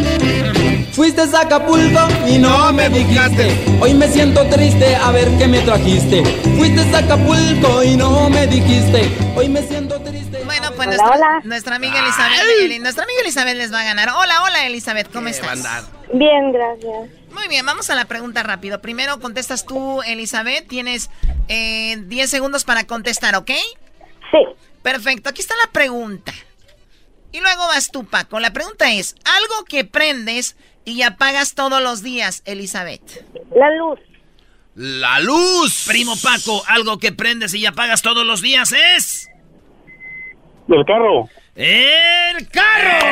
[0.95, 3.51] Fuiste a Acapulco y no, me dijiste.
[3.80, 6.22] Hoy me siento triste a ver qué me trajiste.
[6.57, 9.11] Fuiste a Acapulco y no me dijiste.
[9.36, 10.42] Hoy me siento triste.
[10.45, 14.11] Bueno, pues nuestra, nuestra amiga Elizabeth, Eli- nuestra amiga Elizabeth les va a ganar.
[14.11, 15.90] Hola, hola Elizabeth, ¿cómo estás?
[16.12, 17.11] Bien, gracias.
[17.32, 18.80] Muy bien, vamos a la pregunta rápido.
[18.80, 20.68] Primero contestas tú, Elizabeth.
[20.68, 21.11] Tienes
[21.49, 23.51] eh, 10 segundos para contestar, ¿ok?
[24.30, 24.38] Sí.
[24.82, 26.32] Perfecto, aquí está la pregunta.
[27.35, 28.39] Y luego vas tú, Paco.
[28.39, 33.24] La pregunta es, algo que prendes y apagas todos los días, Elizabeth.
[33.53, 33.99] La luz.
[34.76, 35.85] ¡La luz!
[35.89, 39.28] Primo Paco, algo que prendes y apagas todos los días es...
[40.68, 41.28] Del carro.
[41.57, 43.05] ¡El carro!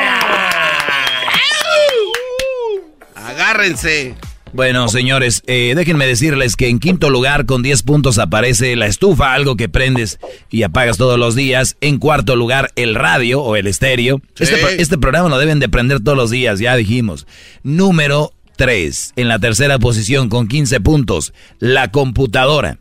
[3.15, 4.15] Agárrense.
[4.53, 9.33] Bueno, señores, eh, déjenme decirles que en quinto lugar con 10 puntos aparece la estufa,
[9.33, 10.19] algo que prendes
[10.51, 11.75] y apagas todos los días.
[11.81, 14.21] En cuarto lugar, el radio o el estéreo.
[14.37, 17.25] Este, este programa lo deben de prender todos los días, ya dijimos.
[17.63, 22.77] Número 3, en la tercera posición con 15 puntos, la computadora,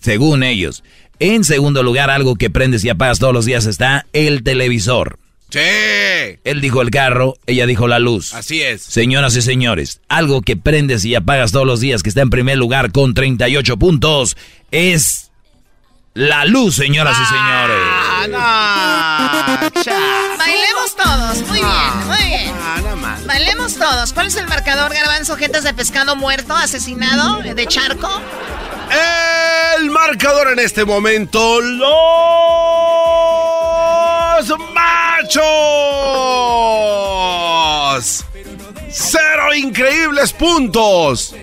[0.00, 0.82] según ellos.
[1.18, 5.18] En segundo lugar, algo que prendes y apagas todos los días está el televisor.
[5.52, 6.38] Sí.
[6.44, 8.32] Él dijo el carro, ella dijo la luz.
[8.32, 8.82] Así es.
[8.82, 12.56] Señoras y señores, algo que prendes y apagas todos los días que está en primer
[12.56, 14.34] lugar con 38 puntos
[14.70, 15.30] es
[16.14, 17.76] la luz, señoras y señores.
[20.38, 22.52] Bailemos todos, muy bien, muy bien.
[23.26, 24.14] Bailemos todos.
[24.14, 25.36] ¿Cuál es el marcador, garbanzo?
[25.36, 28.08] Jetas de pescado muerto, asesinado, de charco.
[29.76, 31.60] El marcador en este momento,
[34.32, 35.42] los machos.
[38.88, 41.34] Cero increíbles puntos.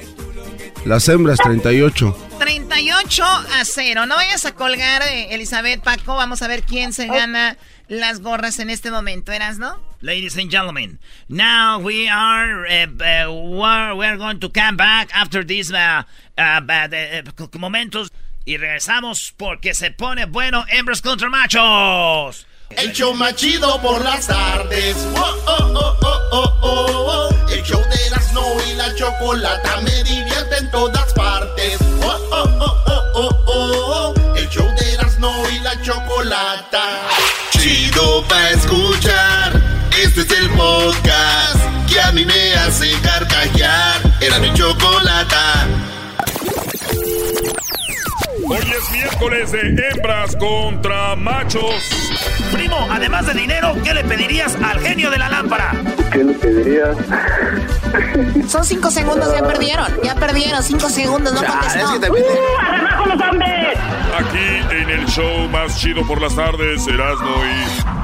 [0.86, 2.28] Las hembras 38.
[2.40, 4.06] 38 a 0.
[4.06, 6.16] No vayas a colgar, eh, Elizabeth, Paco.
[6.16, 9.78] Vamos a ver quién se gana las gorras en este momento, ¿eras, no?
[10.02, 15.44] Ladies and gentlemen, now we are uh, uh, we're, we're going to come back after
[15.44, 16.04] these uh,
[16.38, 18.10] uh, bad, uh, uh, momentos
[18.46, 22.48] y regresamos porque se pone bueno hembras contra machos.
[22.76, 24.96] El show más chido por las tardes.
[25.16, 27.50] Oh, oh, oh, oh, oh, oh, oh.
[27.52, 31.78] El show de Erasmo y la chocolata me divierte en todas partes.
[32.02, 34.36] Oh, oh, oh, oh, oh, oh, oh.
[34.36, 36.84] El show de Erasmo y la chocolata.
[37.52, 39.62] Chido pa' escuchar.
[40.02, 41.60] Este es el podcast
[41.92, 44.00] que a mí me hace carcajear.
[44.22, 45.09] Era mi chocolata.
[48.52, 51.88] Hoy es miércoles de hembras contra machos.
[52.52, 55.72] Primo, además de dinero, ¿qué le pedirías al genio de la lámpara?
[56.12, 56.98] ¿Qué le pedirías?
[58.48, 59.86] Son cinco segundos, ya perdieron.
[60.04, 61.92] Ya perdieron, cinco segundos, no contestó.
[61.96, 63.78] ¡Uh, los hombres!
[64.18, 67.44] Aquí en el show más chido por las tardes, Erasmo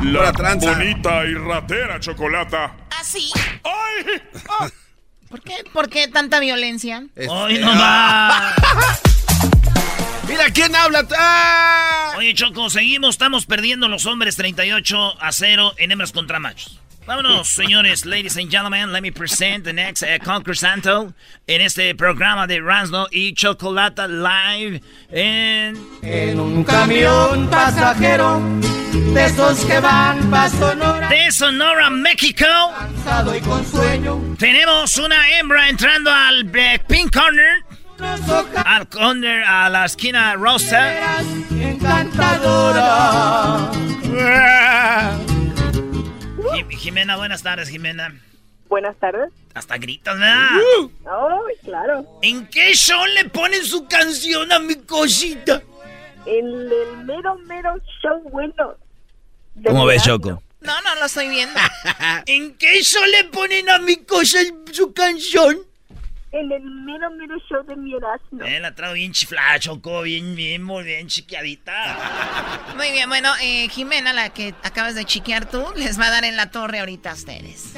[0.03, 2.75] y la bonita y ratera chocolata.
[2.91, 3.31] ¿Ah, sí?
[5.27, 7.03] ¿Por qué, ¿Por qué tanta violencia?
[7.27, 8.53] Hoy no va.
[10.27, 11.05] Mira quién habla.
[11.17, 12.15] ¡Ah!
[12.17, 16.79] Oye, Choco, seguimos, estamos perdiendo los hombres 38 a 0 en hembras contra machos.
[17.05, 21.13] Vámonos, señores, ladies and gentlemen, let me present the next uh, concursanto
[21.45, 25.77] en este programa de Ransno y Chocolata Live en...
[26.01, 28.41] En un camión pasajero
[29.13, 31.07] de esos que van pa' Sonora.
[31.09, 32.45] De Sonora, México.
[32.77, 34.35] Cansado y con sueño.
[34.39, 37.63] Tenemos una hembra entrando al eh, pink corner.
[37.99, 41.19] Al corner, a la esquina rosa.
[41.51, 43.71] Encantadora.
[46.53, 48.13] Jim- Jimena, buenas tardes, Jimena.
[48.67, 49.31] Buenas tardes.
[49.53, 50.49] Hasta gritas, ¿verdad?
[51.05, 52.05] Ay, claro.
[52.21, 55.61] ¿En qué show le ponen su canción a mi cosita?
[56.25, 58.75] En el mero, mero show bueno.
[59.65, 60.03] ¿Cómo ves.
[60.03, 60.41] Choco?
[60.61, 61.57] No, no lo estoy viendo.
[62.25, 64.39] ¿En qué show le ponen a mi cosa
[64.71, 65.57] su canción?
[66.39, 68.43] En el mero, mero show de mi Erasmo.
[68.43, 71.73] Eh, la traigo bien chiflada, Choco, bien, bien, muy bien chiquiadita.
[72.75, 76.25] Muy bien, bueno, eh, Jimena, la que acabas de chiquear tú, les va a dar
[76.25, 77.73] en la torre ahorita a ustedes.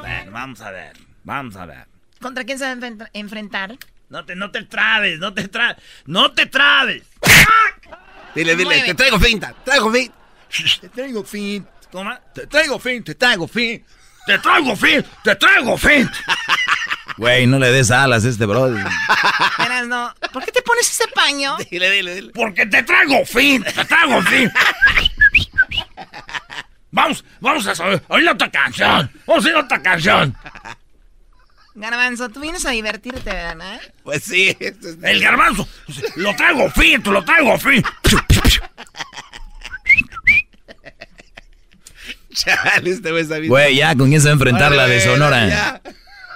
[0.00, 1.86] Bueno, vamos a ver, vamos a ver.
[2.20, 3.76] ¿Contra quién se va a enfrent- enfrentar?
[4.08, 5.76] No te, no te trabes, no te trabes,
[6.06, 7.02] no te trabes.
[8.34, 8.84] Dile, dile, Mueve.
[8.86, 10.14] te traigo finta, traigo finta.
[10.82, 11.66] Te traigo fin.
[11.90, 12.10] ¿Cómo?
[12.34, 13.82] Te traigo fin, te traigo fin.
[14.26, 16.08] Te traigo fin, te traigo fin.
[17.16, 18.84] Güey, no le des alas a este brother.
[19.58, 20.14] Verás, no.
[20.32, 21.56] ¿Por qué te pones ese paño?
[21.70, 22.32] Dile, dile, dile.
[22.32, 24.50] Porque te traigo fin, te traigo fin.
[26.90, 29.10] Vamos, vamos a saber, oír otra canción.
[29.26, 30.36] Vamos a oír otra canción.
[31.74, 33.80] Garbanzo, tú vienes a divertirte, ¿verdad?
[34.04, 34.56] Pues sí.
[35.02, 35.66] El garbanzo,
[36.16, 37.82] lo traigo fin, lo traigo fin.
[42.34, 43.48] Chale, este güey está bien.
[43.50, 45.48] Güey, ya, ¿con quién se va a enfrentar la de Sonora?
[45.48, 45.80] ya.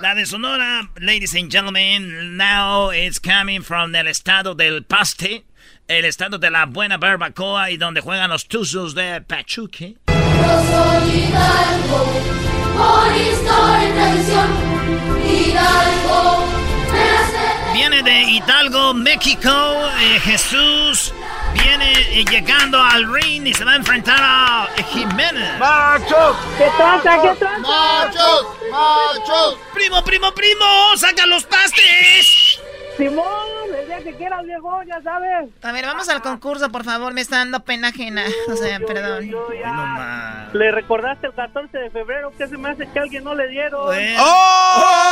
[0.00, 5.46] La de Sonora, ladies and gentlemen, now it's coming from el estado del Paste,
[5.88, 9.96] el estado de la buena barbacoa y donde juegan los Tuzos de Pachuque.
[10.06, 12.12] Yo soy Hidalgo,
[12.76, 14.50] por historia y tradición.
[15.24, 16.46] Hidalgo,
[16.92, 19.50] me hace Viene de Hidalgo, México,
[19.98, 21.14] eh, Jesús
[21.62, 25.58] viene eh, llegando al ring y se va a enfrentar a Jiménez.
[25.58, 26.36] ¡Machos!
[26.58, 27.22] ¿Qué tranza?
[27.22, 27.68] ¿Qué tranza?
[27.68, 28.46] ¡Machos!
[28.70, 29.58] ¡Machos!
[29.74, 30.64] ¡Primo, primo, primo!
[30.96, 32.60] ¡Saca los pastes!
[32.96, 33.26] Simón,
[33.78, 35.50] el día que quieras, viejo, ya sabes.
[35.62, 37.12] A ver, vamos al concurso, por favor.
[37.12, 38.24] Me está dando pena ajena.
[38.48, 39.30] O sea, perdón.
[40.54, 43.94] Le recordaste el 14 de febrero que se me hace que alguien no le dieron.
[44.18, 45.06] ¡Oh!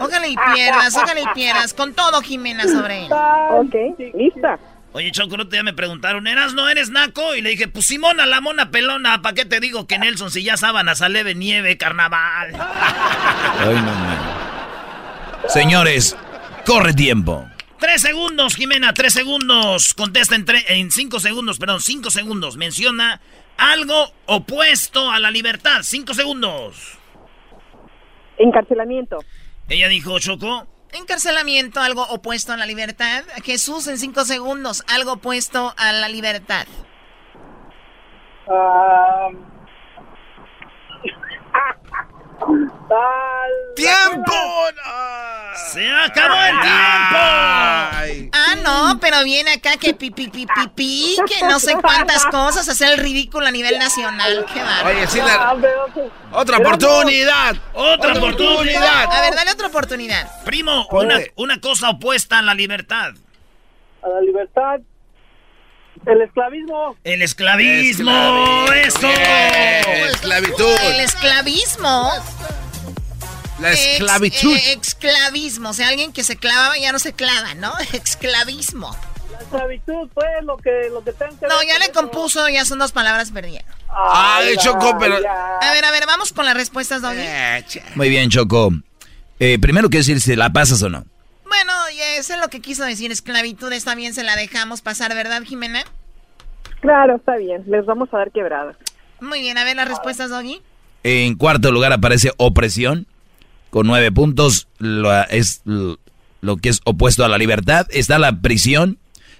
[0.00, 1.74] Ojalá y pierdas, ojalá y pierdas.
[1.74, 3.12] Con todo, Jimena, sobre él.
[3.12, 3.74] Ok,
[4.14, 4.58] lista.
[4.92, 7.36] Oye, Choco, no ya me preguntaron, ¿eras no eres naco?
[7.36, 10.42] Y le dije, pues Simona, la mona pelona, ¿para qué te digo que Nelson si
[10.42, 12.50] ya sábana sale de nieve, carnaval?
[13.60, 15.48] Ay, no.
[15.48, 16.16] Señores,
[16.66, 17.46] corre tiempo.
[17.78, 19.94] Tres segundos, Jimena, tres segundos.
[19.94, 22.56] Contesta en, tre- en cinco segundos, perdón, cinco segundos.
[22.56, 23.20] Menciona
[23.56, 25.80] algo opuesto a la libertad.
[25.82, 26.98] Cinco segundos.
[28.38, 29.18] Encarcelamiento.
[29.70, 30.66] Ella dijo, Choco.
[30.92, 33.22] Encarcelamiento, algo opuesto a la libertad.
[33.44, 36.66] Jesús, en cinco segundos, algo opuesto a la libertad.
[43.76, 44.32] ¡Tiempo!
[45.72, 48.30] ¡Se acabó el tiempo!
[48.32, 52.24] Ah, no, pero viene acá que pi, pi, pi, pi, pi, que no sé cuántas
[52.26, 54.44] cosas, hacer el ridículo a nivel nacional.
[54.52, 54.88] Qué bárbaro.
[54.96, 55.56] Oye, sí, la-
[56.32, 57.56] otra oportunidad.
[57.74, 59.04] ¡Otra oportunidad!
[59.12, 60.28] A ver, dale otra oportunidad.
[60.44, 63.12] Primo, una, una cosa opuesta a la libertad.
[64.02, 64.80] A la libertad.
[66.06, 66.96] El esclavismo.
[67.04, 69.08] El esclavismo, eso.
[70.10, 70.74] Esclavitud.
[70.84, 72.10] El esclavismo.
[73.60, 74.56] La Ex- esclavitud.
[74.56, 75.70] eh, exclavismo.
[75.70, 77.72] O sea, alguien que se clavaba ya no se clava, ¿no?
[77.92, 78.96] Exclavismo.
[79.32, 81.92] La esclavitud fue lo que, lo que tengo que No, ya le eso.
[81.94, 83.64] compuso, ya son dos palabras perdidas.
[83.88, 85.16] Ay, Choco, pero...
[85.16, 87.18] A ver, a ver, vamos con las respuestas, Doggy.
[87.20, 87.64] Eh,
[87.96, 88.70] Muy bien, Choco.
[89.38, 91.04] Eh, primero, ¿qué decir si la pasas o no?
[91.50, 91.72] Bueno,
[92.16, 93.10] eso es lo que quiso decir.
[93.10, 95.82] Esclavitud está bien, se la dejamos pasar, ¿verdad, Jimena?
[96.80, 97.64] Claro, está bien.
[97.66, 98.76] Les vamos a dar quebrada.
[99.20, 100.62] Muy bien, a ver las respuestas, Doggy.
[101.02, 103.08] En cuarto lugar aparece opresión,
[103.70, 105.62] con nueve puntos, lo, es
[106.40, 107.86] lo que es opuesto a la libertad.
[107.90, 108.98] Está la prisión,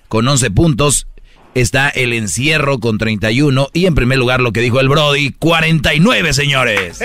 [0.09, 1.07] con 11 puntos.
[1.55, 3.69] Está el encierro, con 31.
[3.73, 7.01] Y en primer lugar, lo que dijo el Brody, 49, señores.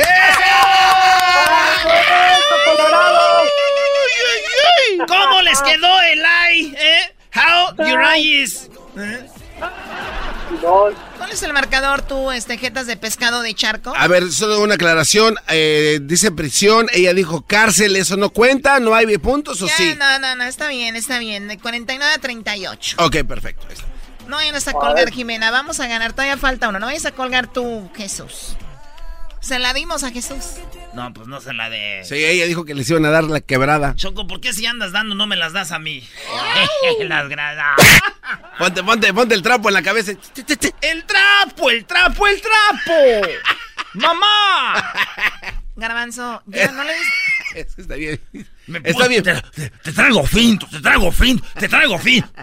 [5.07, 7.15] ¿Cómo les quedó el eye, eh?
[7.35, 8.69] How your eye is.
[8.97, 9.27] ¿Eh?
[11.17, 13.93] ¿Cuál es el marcador tú, este, jetas de pescado de charco?
[13.95, 15.35] A ver, solo una aclaración.
[15.49, 18.79] eh, dice prisión, ella dijo cárcel, ¿eso no cuenta?
[18.79, 19.95] ¿No hay puntos o Ya, sí?
[19.97, 21.47] No, no, no, está bien, está bien.
[21.47, 22.97] De 49 a 38.
[22.99, 23.65] Ok, perfecto.
[24.27, 25.51] No vayas a colgar, Jimena.
[25.51, 26.13] Vamos a ganar.
[26.13, 26.79] Todavía falta uno.
[26.79, 28.55] No vayas a colgar tú, Jesús.
[29.45, 30.55] Se la dimos a Jesús.
[30.95, 32.01] No, pues no se la de.
[32.03, 33.93] Sí, ella dijo que les iban a dar la quebrada.
[33.95, 36.03] Choco, ¿por qué si andas dando no me las das a mí?
[37.01, 37.75] las gradas.
[38.57, 40.13] Ponte, ponte, ponte el trapo en la cabeza.
[40.81, 43.27] ¡El trapo, el trapo, el trapo!
[43.93, 44.93] ¡Mamá!
[45.75, 46.93] Garbanzo, ya no le
[47.53, 48.19] Eso está bien.
[48.65, 49.21] Me Está bien.
[49.23, 52.25] Te, te- te traigo finto, te traigo finto, te traigo fin.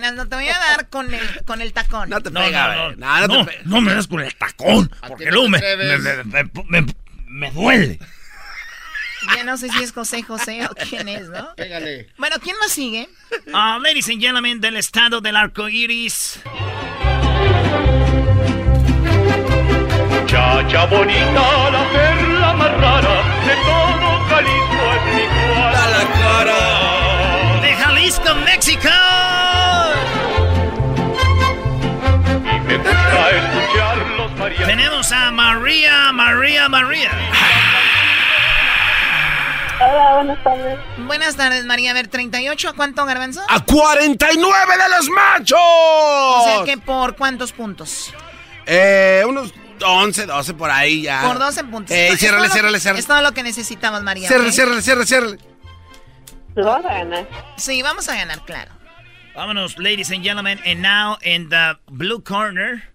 [0.00, 2.08] no te voy a dar con el, con el tacón.
[2.10, 5.60] No te pega, no, no, no, no, me das con el tacón, porque luego me,
[6.68, 6.86] me,
[7.26, 7.98] me duele.
[9.36, 11.54] Ya no sé si es José José o quién es, ¿no?
[11.54, 12.08] Pégale.
[12.18, 13.08] Bueno, ¿quién más sigue?
[13.48, 16.40] Uh, ladies and gentlemen, del estado del arco iris.
[20.26, 25.24] Chacha bonita, la perla más rara de todo Jalisco es mi
[25.92, 27.60] la cara!
[27.60, 29.11] ¡De Jalisco, México!
[34.50, 37.10] Tenemos a María, María, María.
[39.80, 40.78] Hola, buenas tardes.
[40.98, 41.92] Buenas tardes, María.
[41.92, 43.40] A ver, ¿38 a cuánto, Garbanzo?
[43.48, 45.58] ¡A 49 de los machos!
[45.60, 48.12] O sea que por cuántos puntos.
[48.66, 51.22] Eh, unos 11, 12 por ahí ya.
[51.22, 51.96] Por 12 puntos.
[51.96, 53.00] Eh, ciérrale, ciérrale, ciérrale.
[53.00, 54.26] Es todo lo que necesitamos, María.
[54.26, 54.54] Ciérrale, ¿ok?
[54.54, 55.38] ciérrale, ciérrale, ciérrale.
[56.56, 57.28] ¿Lo vas a ganar?
[57.56, 58.72] Sí, vamos a ganar, claro.
[59.36, 60.58] Vámonos, ladies and gentlemen.
[60.66, 62.91] And now in the blue corner.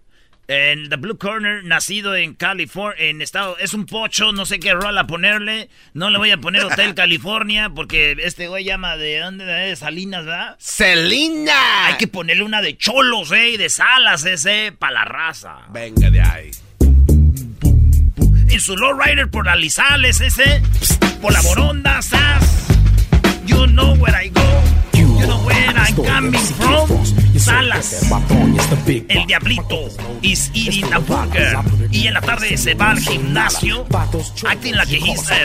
[0.50, 4.72] En the blue corner, nacido en California, en estado, es un pocho, no sé qué
[4.72, 5.68] rola ponerle.
[5.92, 10.24] No le voy a poner Hotel California porque este güey llama de dónde, de Salinas,
[10.24, 10.56] ¿verdad?
[10.58, 11.88] ¡Selina!
[11.88, 15.66] Hay que ponerle una de cholos, eh, y de salas, ese, para la raza.
[15.68, 16.50] Venga de ahí.
[18.48, 20.62] En su lowrider por Alizales, ese,
[21.20, 22.68] por la Boronda, Sas.
[23.44, 24.77] You know where I go.
[25.18, 27.04] You know where I'm coming from.
[27.38, 28.10] Salas.
[29.08, 29.88] El diablito
[30.22, 31.56] is eating a burger.
[31.90, 33.86] Y en la tarde se va al gimnasio.
[34.46, 35.44] Acting like a he's a.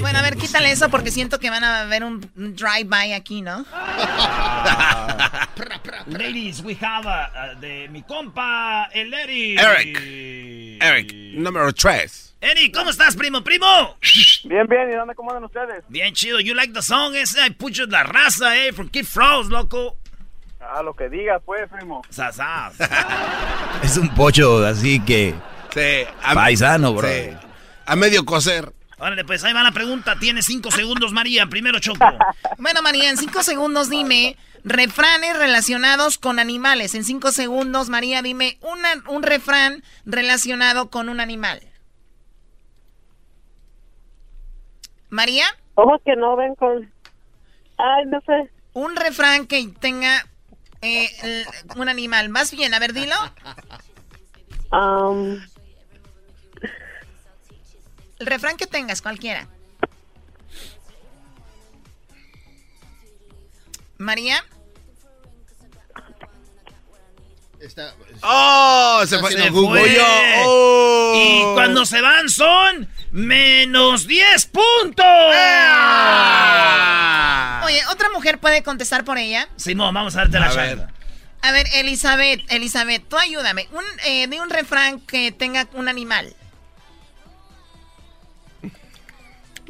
[0.00, 3.42] Bueno, a ver, quítale eso porque siento que van a ver un un drive-by aquí,
[3.42, 3.64] ¿no?
[6.06, 9.60] Ladies, we have a, a- de mi compa, el Eric.
[9.60, 9.98] Eric.
[10.80, 12.27] Eric, número 3.
[12.40, 13.66] Eric, ¿cómo estás, primo, primo?
[14.44, 15.84] Bien, bien, ¿y dónde cómo andan ustedes?
[15.88, 16.38] Bien chido.
[16.38, 17.44] You like the song ese?
[17.44, 19.96] I put you la raza, eh, from Kid Frost, loco.
[20.60, 22.02] Ah, lo que digas, pues, primo.
[22.10, 22.74] Sasas.
[23.82, 25.34] Es un pocho así que.
[25.74, 26.06] Sí.
[26.22, 27.08] a- Paisano, bro.
[27.08, 27.30] sí.
[27.86, 28.72] A medio coser.
[28.98, 30.16] Órale, pues ahí va la pregunta.
[30.18, 31.46] Tienes cinco segundos, María.
[31.46, 32.04] Primero, Choco.
[32.58, 36.94] Bueno, María, en cinco segundos dime refranes relacionados con animales.
[36.94, 41.62] En cinco segundos, María, dime una- un refrán relacionado con un animal.
[45.10, 46.92] María, Ojos que no ven con...
[47.78, 48.50] Ay, no sé.
[48.74, 50.26] un refrán que tenga
[50.82, 51.46] eh, el-
[51.80, 52.28] un animal.
[52.28, 53.14] Más bien, a ver, dilo.
[54.72, 55.40] Um,
[58.18, 59.46] El refrán que tengas, cualquiera.
[63.98, 64.44] María,
[68.22, 69.02] ¡Oh!
[69.06, 69.32] Se fue.
[69.32, 69.94] Se fue.
[69.94, 70.02] yo.
[70.44, 71.12] ¡Oh!
[71.16, 75.04] Y cuando se van son menos 10 puntos.
[76.60, 77.62] Ah.
[77.64, 79.48] oye, ¿otra mujer puede contestar por ella?
[79.56, 80.78] Simón, vamos a darte la A ver.
[80.78, 80.92] chance.
[81.42, 83.68] A ver, Elizabeth, Elizabeth, tú ayúdame.
[83.72, 86.34] Un, eh, de un refrán que tenga un animal.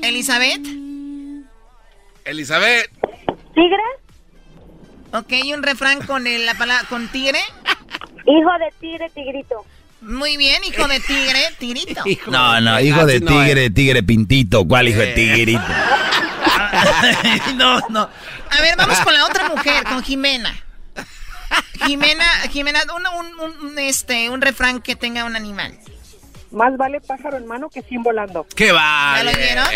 [0.03, 0.65] Elizabeth,
[2.25, 2.91] Elizabeth.
[3.55, 3.83] ¿Tigre?
[5.13, 7.41] ok, un refrán con el- la palabra con tigre.
[8.27, 9.65] Hijo de tigre, tigrito.
[10.01, 12.03] Muy bien, hijo de tigre, tigrito.
[12.31, 14.65] No, no, hijo de tigre, tigre pintito.
[14.67, 15.15] ¿Cuál hijo de Eh.
[15.15, 15.63] tigrito?
[17.57, 18.09] no, no.
[18.51, 20.55] A ver, vamos con la otra mujer, con Jimena.
[21.87, 25.79] Jimena, Jimena, un, un- este, un refrán que tenga un animal.
[26.51, 28.47] Más vale pájaro en mano que sin volando.
[28.57, 29.15] ¡Qué va!
[29.19, 29.67] ¿Ya lo oyeron?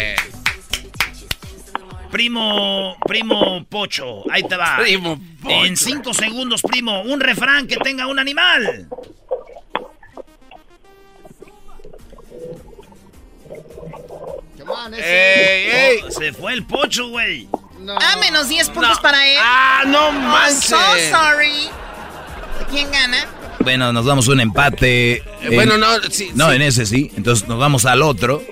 [2.11, 4.77] Primo, primo Pocho, ahí te va.
[4.83, 5.65] Primo Pocho.
[5.65, 8.87] En cinco segundos, primo, un refrán que tenga un animal.
[14.95, 16.01] ¡Ey, ey!
[16.07, 17.49] Oh, se fue el Pocho, güey.
[18.01, 19.39] Ah, menos 10 puntos para él.
[19.43, 20.65] ¡Ah, no Oh, manches!
[20.67, 20.77] so
[21.11, 21.69] sorry.
[22.71, 23.27] ¿Quién gana?
[23.61, 25.23] Bueno, nos damos un empate.
[25.43, 26.57] en- bueno, no, sí, No, sí.
[26.57, 27.11] en ese sí.
[27.17, 28.43] Entonces nos vamos al otro.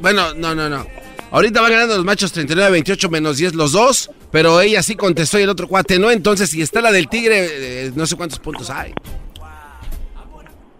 [0.00, 0.86] Bueno, no, no, no.
[1.30, 5.42] Ahorita van ganando los machos 39-28 menos 10 los dos, pero ella sí contestó y
[5.42, 6.10] el otro cuate no.
[6.10, 7.48] Entonces, si está la del tigre,
[7.86, 8.92] eh, no sé cuántos puntos hay.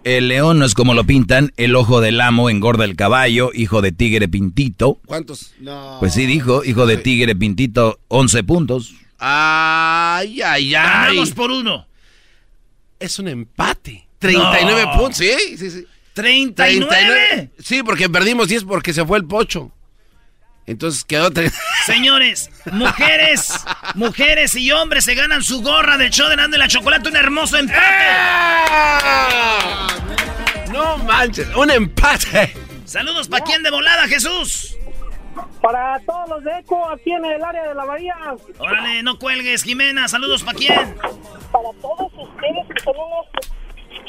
[0.05, 1.53] El león no es como lo pintan.
[1.57, 3.51] El ojo del amo engorda el caballo.
[3.55, 4.99] Hijo de tigre pintito.
[5.07, 5.53] ¿Cuántos?
[5.61, 5.97] No.
[6.01, 8.95] Pues sí dijo, hijo de tigre pintito, 11 puntos.
[9.19, 11.15] Ay, ay, ay.
[11.17, 11.87] Vamos por uno.
[12.99, 14.07] Es un empate.
[14.19, 14.93] 39 No.
[14.99, 15.87] puntos, sí, sí, sí.
[16.15, 17.51] ¿39?
[17.59, 19.73] Sí, porque perdimos 10 porque se fue el pocho.
[20.67, 21.31] Entonces quedó...
[21.31, 21.53] tre-
[21.87, 23.53] Señores, mujeres,
[23.95, 27.17] mujeres y hombres se ganan su gorra del show de Nando y la Chocolate, un
[27.17, 27.83] hermoso empate.
[30.71, 32.55] No manches, un empate.
[32.85, 34.77] Saludos pa' quién de volada, Jesús.
[35.63, 38.15] Para todos los de ECO aquí en el área de la bahía.
[38.59, 40.09] Órale, no cuelgues, Jimena.
[40.09, 40.95] Saludos pa' quién.
[41.51, 43.27] Para todos ustedes que son unos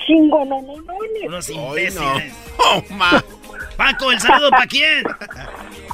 [0.05, 1.23] chingononones.
[1.27, 1.95] Unos imbéciles.
[1.95, 2.21] no.
[2.57, 3.23] Oh, ma.
[3.77, 5.03] Paco, el saludo pa' quién.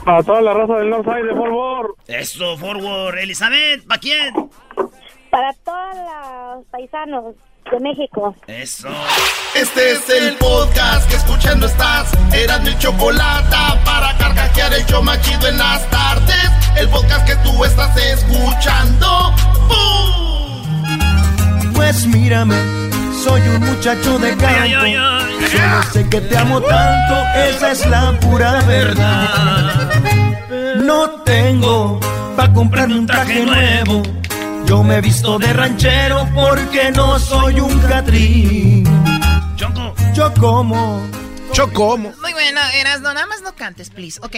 [0.05, 2.09] Para toda la raza del Northside de Fort Worth.
[2.09, 3.17] Eso, forward.
[3.19, 4.33] Elizabeth, ¿pa' quién?
[5.29, 7.35] Para todos los paisanos
[7.71, 8.35] de México.
[8.47, 8.89] Eso.
[9.55, 12.11] Este es el podcast que escuchando estás.
[12.33, 16.49] Eran mi chocolate para carcajear el show más chido en las tardes.
[16.77, 19.33] El podcast que tú estás escuchando.
[19.67, 20.63] ¡Bum!
[21.75, 22.55] Pues mírame,
[23.23, 25.28] soy un muchacho de campo.
[25.51, 29.89] Solo sé que te amo tanto, esa es la pura verdad.
[30.83, 31.99] No tengo
[32.35, 34.03] pa' comprarme un traje nuevo.
[34.65, 38.85] Yo me he visto de ranchero porque no soy un catrín.
[39.55, 39.95] Choco.
[40.13, 41.09] Yo como.
[41.53, 42.11] Yo como.
[42.21, 44.19] Muy bueno, Erasno, nada más no cantes, please.
[44.23, 44.35] Ok.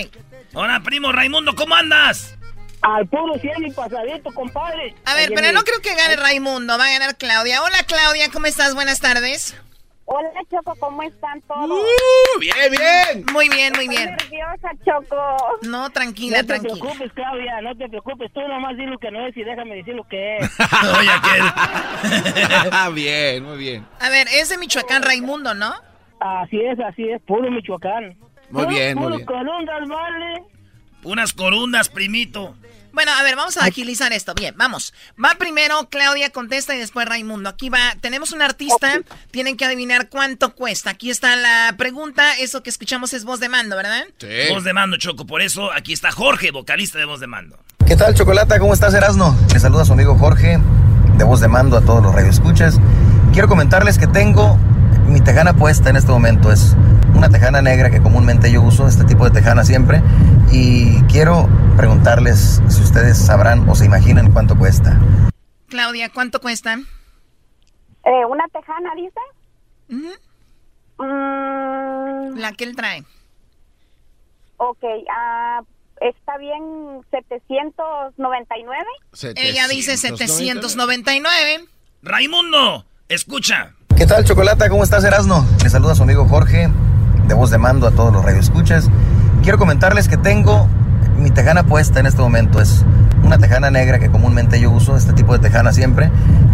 [0.53, 2.35] Hola, primo Raimundo, ¿cómo andas?
[2.81, 4.95] Al puro cielo y pasadito, compadre.
[5.05, 7.61] A ver, Oye, pero no creo que gane Raimundo, va a ganar Claudia.
[7.61, 8.73] Hola, Claudia, ¿cómo estás?
[8.73, 9.55] Buenas tardes.
[10.13, 11.69] Hola, Choco, ¿cómo están todos?
[11.69, 13.25] Uh, bien, bien.
[13.31, 14.09] Muy bien, muy bien.
[14.09, 15.57] Estoy nerviosa, Choco.
[15.61, 16.73] No, tranquila, no te tranquila.
[16.81, 18.33] preocupes, Claudia, no te preocupes.
[18.33, 20.51] Tú nomás di lo que no es y déjame decir lo que es.
[20.99, 22.69] Oye, aquel.
[22.73, 23.85] Ah, bien, muy bien.
[24.01, 25.73] A ver, es de Michoacán Raimundo, ¿no?
[26.19, 28.17] Así es, así es, puro Michoacán.
[28.49, 29.25] Muy bien, muy puro bien.
[29.25, 30.43] corundas, vale.
[31.03, 32.53] Unas corundas, primito.
[32.93, 34.33] Bueno, a ver, vamos a agilizar esto.
[34.33, 34.93] Bien, vamos.
[35.23, 37.49] Va primero Claudia, contesta y después Raimundo.
[37.49, 40.91] Aquí va, tenemos un artista, tienen que adivinar cuánto cuesta.
[40.91, 44.03] Aquí está la pregunta, eso que escuchamos es voz de mando, ¿verdad?
[44.49, 45.25] Voz de mando, Choco.
[45.25, 47.57] Por eso aquí está Jorge, vocalista de voz de mando.
[47.87, 48.59] ¿Qué tal, Chocolata?
[48.59, 49.35] ¿Cómo estás, Erasno?
[49.53, 50.59] Le saluda su amigo Jorge,
[51.17, 52.79] de voz de mando a todos los radioescuchas.
[53.33, 54.57] Quiero comentarles que tengo
[55.11, 56.51] mi tejana puesta en este momento.
[56.51, 56.75] Es
[57.13, 60.01] una tejana negra que comúnmente yo uso, este tipo de tejana siempre.
[60.51, 61.47] Y quiero
[61.77, 64.99] preguntarles si ustedes sabrán o se imaginan cuánto cuesta.
[65.67, 66.77] Claudia, ¿cuánto cuesta?
[68.03, 69.19] Eh, ¿Una tejana, dice?
[72.39, 73.03] La que él trae.
[74.57, 75.61] Ok, ah,
[75.99, 76.63] está bien
[77.11, 78.85] 799.
[79.35, 81.65] Ella dice 799.
[82.01, 83.75] Raimundo, escucha.
[84.01, 84.67] ¿Qué tal, Chocolata?
[84.67, 85.45] ¿Cómo estás, Erasno?
[85.61, 86.71] Le saluda su amigo Jorge,
[87.27, 88.89] de voz de mando a todos los radioescuchas.
[89.43, 90.67] Quiero comentarles que tengo
[91.17, 92.59] mi tejana puesta en este momento.
[92.59, 92.83] Es
[93.23, 96.09] una tejana negra que comúnmente yo uso, este tipo de tejana siempre.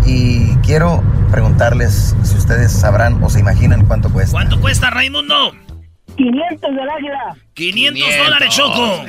[0.05, 4.33] Y quiero preguntarles si ustedes sabrán o se imaginan cuánto cuesta.
[4.33, 5.53] ¿Cuánto cuesta, Raimundo?
[6.17, 7.37] 500 del águila.
[7.53, 9.05] 500 dólares, Choco.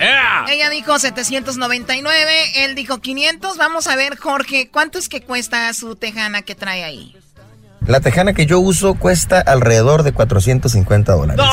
[0.48, 3.56] Ella dijo 799, él dijo 500.
[3.56, 7.16] Vamos a ver, Jorge, ¿cuánto es que cuesta su tejana que trae ahí?
[7.88, 11.42] La tejana que yo uso cuesta alrededor de 450 dólares.
[11.42, 11.48] ¡450!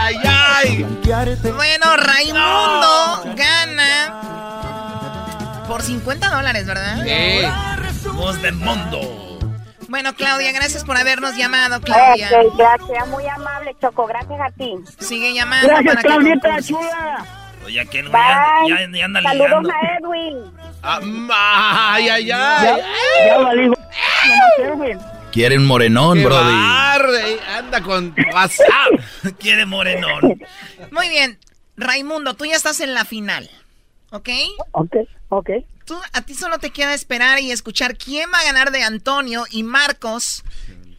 [0.00, 0.84] ¡Ay, ay!
[1.54, 4.20] Bueno, Raimundo gana
[5.68, 6.96] por 50 dólares, ¿verdad?
[8.14, 9.38] Voz de mundo.
[9.88, 12.28] Bueno, Claudia, gracias por habernos llamado, Claudia.
[12.44, 14.74] Ok, gracias, muy amable, Choco, gracias a ti.
[14.98, 17.43] Sigue llamando Gracias, para que Claudita, chula.
[17.64, 18.68] Oye, aquel güey ya, Bye.
[18.92, 19.70] ya- ya anda Saludos ligando.
[19.70, 20.52] a Edwin.
[20.82, 22.80] Ah, ay, ay, ay.
[23.26, 23.70] Ya, valí.
[25.32, 26.52] Quiere un morenón, Qué Brody.
[26.52, 28.92] barre, Anda con WhatsApp.
[29.40, 30.38] Quiere morenón.
[30.92, 31.38] Muy bien,
[31.76, 33.50] Raimundo, tú ya estás en la final,
[34.10, 34.28] ¿ok?
[34.72, 34.96] Ok,
[35.30, 35.50] ok.
[35.86, 39.44] Tú, a ti solo te queda esperar y escuchar quién va a ganar de Antonio
[39.50, 40.42] y Marcos.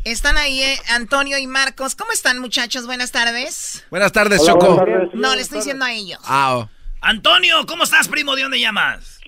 [0.05, 1.95] Están ahí, eh, Antonio y Marcos.
[1.95, 2.85] ¿Cómo están, muchachos?
[2.85, 3.85] Buenas tardes.
[3.89, 4.75] Buenas tardes, Hola, Choco.
[4.75, 5.09] buenas tardes.
[5.15, 6.19] No, le estoy diciendo a ellos.
[6.25, 6.69] Ah, oh.
[7.01, 8.35] Antonio, ¿cómo estás, primo?
[8.35, 9.19] ¿De dónde llamas?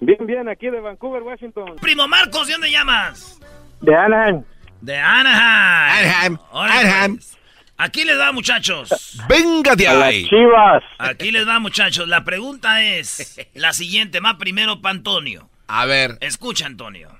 [0.00, 1.76] Bien, bien, aquí de Vancouver, Washington.
[1.82, 3.38] Primo Marcos, ¿de dónde llamas?
[3.82, 4.42] De Anaheim.
[4.80, 6.08] De Anaheim.
[6.08, 7.16] Anaheim, Órale, Anaheim.
[7.16, 7.36] pues.
[7.76, 9.18] Aquí les va, muchachos.
[9.28, 10.26] Venga de ahí.
[10.28, 10.82] chivas.
[10.98, 12.08] Aquí les va, muchachos.
[12.08, 14.20] La pregunta es la siguiente.
[14.20, 15.50] Va primero para Antonio.
[15.68, 16.16] A ver.
[16.20, 17.10] Escucha, Antonio.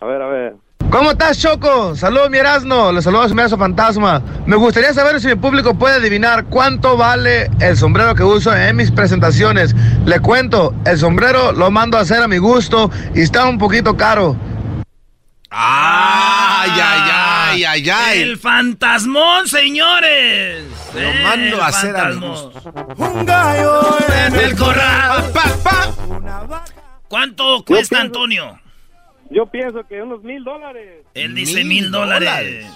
[0.00, 0.54] A ver, a ver.
[0.90, 1.94] ¿Cómo estás, Choco?
[1.96, 2.92] Saludos, mi Erasno.
[2.92, 4.22] Le saludo a su fantasma.
[4.46, 8.76] Me gustaría saber si mi público puede adivinar cuánto vale el sombrero que uso en
[8.76, 9.74] mis presentaciones.
[10.06, 13.96] Le cuento, el sombrero lo mando a hacer a mi gusto y está un poquito
[13.96, 14.36] caro.
[15.50, 18.22] Ay, ay, ay, ay, ay.
[18.22, 20.64] El fantasmón, señores.
[20.94, 23.16] Lo El mando a hacer a mi fantasmón.
[23.16, 23.80] Un gallo
[24.26, 25.30] En el corral.
[25.32, 26.64] Pa, pa.
[27.08, 28.60] ¿Cuánto cuesta, pienso- Antonio?
[29.30, 31.04] Yo pienso que unos mil dólares.
[31.14, 32.66] Él dice Mil dólares.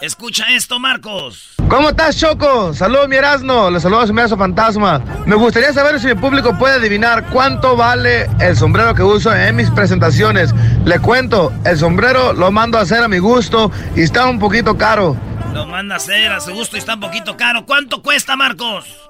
[0.00, 1.56] Escucha esto, Marcos.
[1.68, 2.72] ¿Cómo estás, Choco?
[2.72, 3.70] Saludos, mi Erasno.
[3.70, 4.98] Le saludo a su fantasma.
[5.26, 9.56] Me gustaría saber si mi público puede adivinar cuánto vale el sombrero que uso en
[9.56, 10.54] mis presentaciones.
[10.86, 14.78] Le cuento, el sombrero lo mando a hacer a mi gusto y está un poquito
[14.78, 15.16] caro.
[15.52, 17.66] Lo manda a hacer a su gusto y está un poquito caro.
[17.66, 19.09] ¿Cuánto cuesta, Marcos?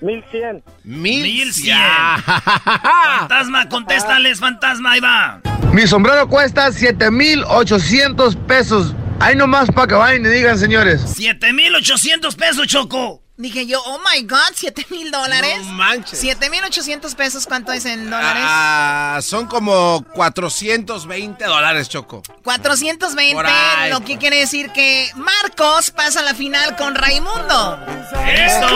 [0.00, 0.62] Mil cien.
[0.84, 1.76] Mil, Mil cien.
[1.76, 2.22] Ya.
[3.18, 5.40] Fantasma, contéstales, fantasma, ahí va.
[5.72, 8.94] Mi sombrero cuesta 7,800 pesos.
[9.20, 11.02] Ahí nomás para que vayan y digan, señores.
[11.16, 13.22] 7800 pesos, Choco.
[13.40, 15.58] Dije yo, oh my God, 7 mil dólares.
[15.64, 16.18] No manches.
[16.18, 18.42] 7 mil 800 pesos, ¿cuánto es en dólares?
[18.44, 22.20] Ah, son como 420 dólares, Choco.
[22.42, 23.90] 420, Por ahí.
[23.92, 27.78] lo que quiere decir que Marcos pasa a la final con Raimundo.
[28.26, 28.66] ¡Eso!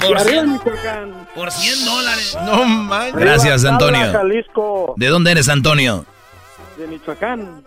[0.00, 1.28] Por, 100, Michoacán.
[1.34, 2.38] por 100 dólares.
[2.44, 3.16] No manches.
[3.20, 4.12] Gracias, Antonio.
[4.12, 6.06] Jalisco, ¿De dónde eres, Antonio?
[6.76, 7.64] de Michoacán.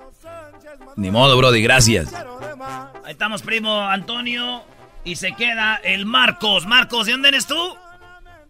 [0.95, 2.13] Ni modo, Brody, gracias.
[3.03, 4.63] Ahí estamos, primo Antonio.
[5.03, 6.65] Y se queda el Marcos.
[6.65, 7.77] Marcos, ¿de dónde eres tú?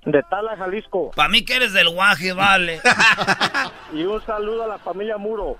[0.05, 1.11] De Tala, Jalisco.
[1.11, 2.81] Para mí que eres del guaje, vale.
[3.93, 5.57] Y un saludo a la familia Muro.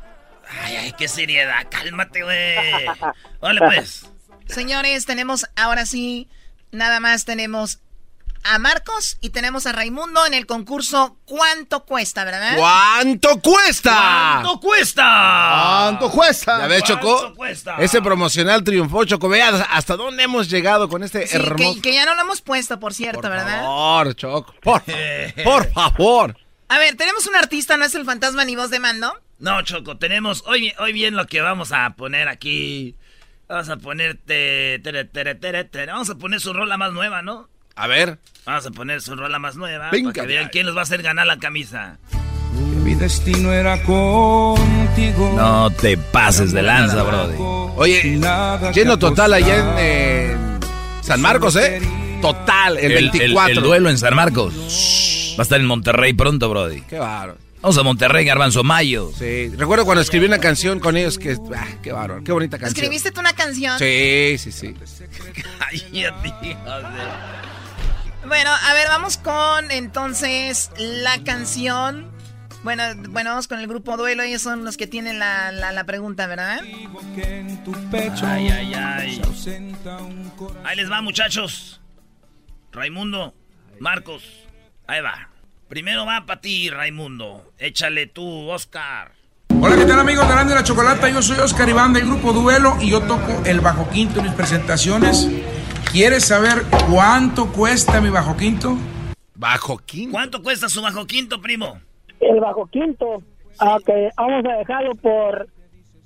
[0.64, 1.68] Ay, ay, qué seriedad.
[1.70, 2.56] Cálmate, güey.
[3.42, 4.10] Vale, pues.
[4.48, 6.30] Señores, tenemos ahora sí,
[6.72, 7.82] nada más tenemos
[8.44, 12.58] a Marcos y tenemos a Raimundo en el concurso ¿Cuánto cuesta, verdad?
[12.58, 14.40] ¿Cuánto cuesta?
[14.42, 15.04] ¿Cuánto cuesta?
[15.84, 16.60] ¿Cuánto cuesta?
[16.60, 17.18] Ya ves, Choco.
[17.20, 17.76] ¿Cuánto cuesta?
[17.80, 19.30] Ese promocional triunfó, Choco.
[19.30, 21.76] Vea hasta dónde hemos llegado con este Sí, hermoso.
[21.76, 23.62] que, que ya no lo hemos puesto, por cierto, ¿verdad?
[23.62, 24.56] Por favor, Choco.
[24.62, 24.84] Por,
[25.44, 26.38] por favor.
[26.68, 29.14] A ver, tenemos un artista, ¿no es el fantasma ni voz de mando?
[29.40, 32.96] No, Choco, tenemos hoy, hoy bien lo que vamos a poner aquí.
[33.50, 35.92] Vamos a poner te, tere, tere, tere, tere.
[35.92, 37.50] Vamos a poner su rola más nueva, ¿no?
[37.82, 38.20] A ver.
[38.46, 40.84] Vamos a poner su rola más nueva Venga, para que vean quién nos va a
[40.84, 41.98] hacer ganar la camisa.
[42.84, 45.34] Mi destino era contigo.
[45.36, 47.38] No te pases de lanza, Brody.
[47.40, 48.20] Oye,
[48.72, 50.38] lleno total allá en eh,
[51.02, 51.82] San Marcos, ¿eh?
[52.22, 53.52] Total, el, 24.
[53.52, 54.54] el duelo en San Marcos.
[55.40, 56.82] Va a estar en Monterrey pronto, Brody.
[56.82, 57.40] Qué bárbaro.
[57.64, 59.12] Vamos a Monterrey, Garbanzo Mayo.
[59.18, 61.36] Sí, recuerdo cuando escribí una canción con ellos que.
[61.56, 62.78] Ah, qué bárbaro, qué bonita canción.
[62.78, 63.80] ¿Escribiste tú una canción?
[63.80, 64.76] Sí, sí, sí.
[65.60, 66.58] Cállate,
[68.28, 72.12] Bueno, a ver, vamos con entonces la canción.
[72.64, 74.22] Bueno, bueno, vamos con el grupo Duelo.
[74.22, 76.62] Ellos son los que tienen la, la, la pregunta, ¿verdad?
[78.24, 79.22] Ay, ay, ay.
[80.64, 81.82] Ahí les va, muchachos.
[82.72, 83.34] Raimundo,
[83.80, 84.24] Marcos,
[84.88, 85.30] ahí va.
[85.68, 87.54] Primero va para ti, Raimundo.
[87.58, 89.14] Échale tú, Oscar.
[89.60, 91.10] Hola, ¿qué tal amigos de Grande la Chocolata?
[91.10, 94.34] Yo soy Oscar Iván del grupo Duelo y yo toco el bajo quinto en mis
[94.36, 95.28] presentaciones.
[95.92, 98.78] ¿Quieres saber cuánto cuesta mi bajo quinto?
[99.36, 100.12] ¿Bajo quinto?
[100.14, 101.82] ¿Cuánto cuesta su bajo quinto, primo?
[102.20, 103.22] El bajo quinto.
[103.60, 105.50] Ah, Ok, vamos a dejarlo por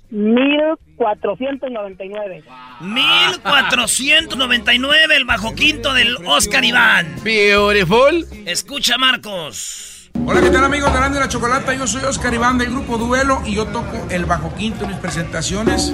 [0.10, 2.44] 1499.
[2.82, 7.14] 1499 el bajo quinto del Oscar Iván.
[7.24, 8.26] Beautiful.
[8.46, 10.10] Escucha, Marcos.
[10.26, 11.76] Hola, ¿qué tal amigos de Grande la Chocolata?
[11.76, 15.00] Yo soy Oscar Iván del grupo Duelo y yo toco el bajo quinto en mis
[15.00, 15.94] presentaciones.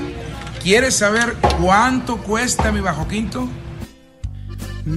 [0.64, 3.50] ¿Quieres saber cuánto cuesta mi bajo quinto?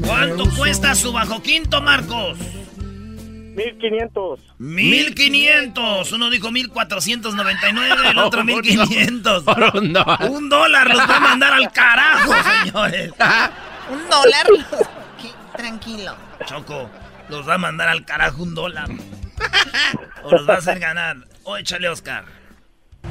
[0.07, 2.39] ¿Cuánto cuesta su bajo quinto, Marcos?
[3.55, 4.41] 1500.
[4.59, 6.13] 1500.
[6.13, 9.45] Uno dijo 1499, el otro Por un 1500.
[9.45, 10.31] Por un dólar.
[10.31, 12.33] Un dólar los va a mandar al carajo,
[12.65, 13.13] señores.
[13.91, 14.47] Un dólar.
[15.55, 16.17] Tranquilo.
[16.47, 16.89] Choco,
[17.29, 18.89] los va a mandar al carajo un dólar.
[20.23, 21.19] O los va a hacer ganar.
[21.43, 22.25] O échale, Oscar.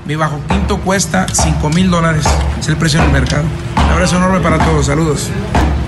[0.06, 2.26] Mi bajo quinto cuesta 5 mil dólares.
[2.60, 3.45] Es el precio en el mercado.
[3.78, 4.88] Un abrazo enorme para todos.
[4.88, 5.30] Saludos.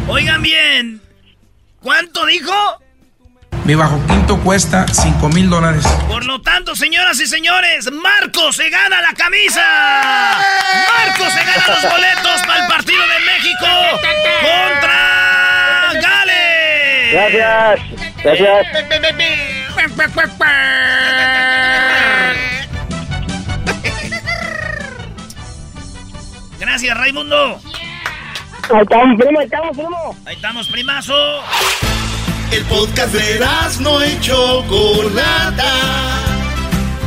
[0.08, 1.02] Oigan bien.
[1.82, 2.54] ¿Cuánto dijo?
[3.64, 5.84] Mi bajo quinto cuesta 5 mil dólares.
[6.08, 9.64] Por lo tanto, señoras y señores, Marcos se gana la camisa.
[10.98, 13.66] Marcos se gana los boletos para el partido de México
[14.42, 17.12] contra Gales.
[17.12, 17.80] Gracias.
[18.24, 18.68] Gracias.
[26.60, 27.60] Gracias, Raimundo.
[28.68, 30.16] Ahí estamos, primo, ahí estamos, primo.
[30.26, 31.14] Ahí estamos, primazo.
[32.52, 33.40] El podcast de
[33.82, 35.72] no y Chocolata.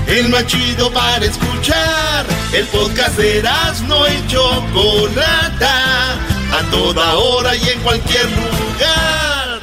[0.07, 2.27] El más chido para escuchar.
[2.53, 3.43] El podcast de
[3.89, 6.13] no y Chocolata.
[6.53, 9.61] A toda hora y en cualquier lugar.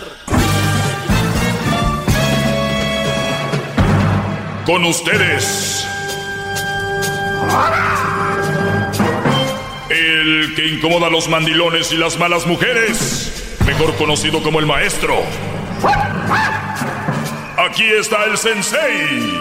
[4.65, 5.87] Con ustedes.
[7.41, 8.04] El
[10.55, 13.31] que incomoda a los mandilones y las malas mujeres.
[13.65, 15.15] Mejor conocido como el maestro.
[17.57, 19.39] Aquí está el sensei.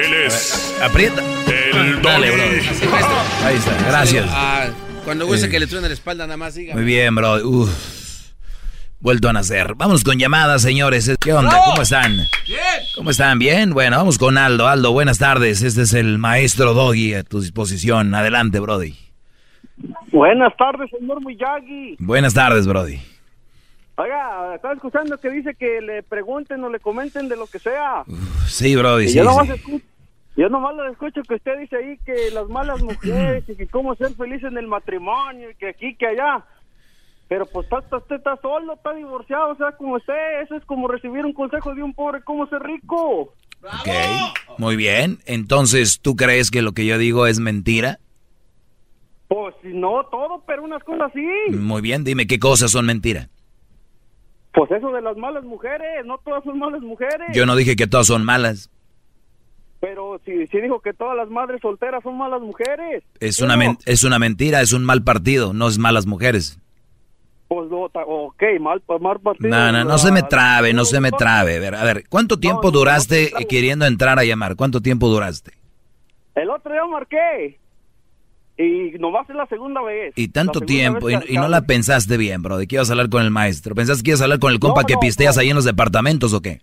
[0.00, 0.74] Él es.
[0.82, 1.22] Aprieta.
[1.46, 2.40] El Dale, Doggy.
[2.80, 3.46] bro.
[3.46, 4.26] Ahí está, gracias.
[4.28, 4.66] Ah,
[5.04, 5.50] cuando guste Eh.
[5.50, 6.74] que le truene la espalda, nada más diga.
[6.74, 7.34] Muy bien, bro.
[7.46, 7.70] Uf.
[9.00, 9.74] Vuelto a nacer.
[9.76, 11.10] Vamos con llamadas, señores.
[11.20, 11.58] ¿Qué onda?
[11.66, 12.16] ¿Cómo están?
[12.46, 12.58] Bien.
[12.94, 13.38] ¿Cómo están?
[13.38, 13.72] ¿Bien?
[13.74, 14.66] Bueno, vamos con Aldo.
[14.66, 15.62] Aldo, buenas tardes.
[15.62, 18.14] Este es el maestro Doggy a tu disposición.
[18.14, 18.96] Adelante, Brody.
[20.12, 21.96] Buenas tardes, señor Miyagi.
[21.98, 22.98] Buenas tardes, Brody.
[23.96, 28.04] Oiga, estaba escuchando que dice que le pregunten o le comenten de lo que sea.
[28.46, 29.18] Sí, Brody, sí.
[29.18, 29.52] yo, nomás sí.
[29.52, 29.82] escu-
[30.36, 33.94] yo nomás lo escucho que usted dice ahí que las malas mujeres y que cómo
[33.94, 36.44] ser feliz en el matrimonio y que aquí, que allá.
[37.28, 40.88] Pero pues está, está, está- solo, está divorciado, o sea, como esté, eso es como
[40.88, 43.32] recibir un consejo de un pobre, ¿cómo ser rico?
[43.62, 43.88] Ok,
[44.58, 45.18] muy bien.
[45.24, 47.98] Entonces, ¿tú crees que lo que yo digo es mentira?
[49.34, 51.26] Pues no todo, pero unas cosas sí.
[51.56, 53.28] Muy bien, dime qué cosas son mentira.
[54.52, 57.26] Pues eso de las malas mujeres, no todas son malas mujeres.
[57.34, 58.70] Yo no dije que todas son malas.
[59.80, 63.02] Pero si, si dijo que todas las madres solteras son malas mujeres.
[63.18, 66.60] Es una, men- es una mentira, es un mal partido, no es malas mujeres.
[67.48, 69.48] Pues no, ok, mal, mal partido.
[69.50, 71.56] No, no, no se me trabe, no se me trabe.
[71.56, 74.54] A ver, a ver, ¿cuánto tiempo duraste queriendo entrar a llamar?
[74.54, 75.54] ¿Cuánto tiempo duraste?
[76.36, 77.58] El otro día marqué.
[78.56, 80.12] Y nomás es la segunda vez.
[80.16, 83.22] Y tanto tiempo, y, no la pensaste bien, bro, de que ibas a hablar con
[83.22, 83.74] el maestro.
[83.74, 86.40] ¿Pensaste que ibas a hablar con el compa que pisteas ahí en los departamentos o
[86.40, 86.60] qué?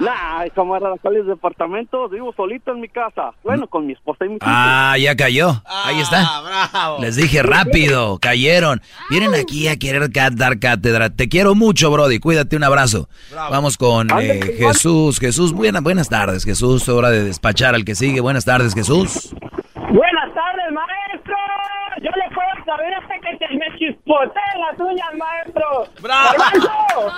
[0.00, 2.10] Nah, camarada, ¿cuáles departamentos?
[2.10, 3.32] Vivo solito en mi casa.
[3.44, 4.46] Bueno, con mi esposa y mi hija.
[4.46, 5.62] Ah, ya cayó.
[5.66, 6.96] Ahí está.
[7.00, 8.80] Les dije rápido, cayeron.
[9.10, 11.10] Vienen aquí a querer dar cátedra.
[11.10, 12.18] Te quiero mucho, Brody.
[12.18, 13.10] Cuídate, un abrazo.
[13.34, 15.20] Vamos con eh, Jesús.
[15.20, 16.88] Jesús, buena- buenas tardes, Jesús.
[16.88, 18.20] Hora de despachar al que sigue.
[18.20, 19.34] Buenas tardes, Jesús.
[19.74, 21.36] Buenas tardes, maestro.
[22.02, 22.50] Yo le puedo
[23.38, 25.86] te me chispoteen las uñas, maestro.
[26.00, 26.34] ¡Bravo!
[26.36, 27.12] ¡Bravo!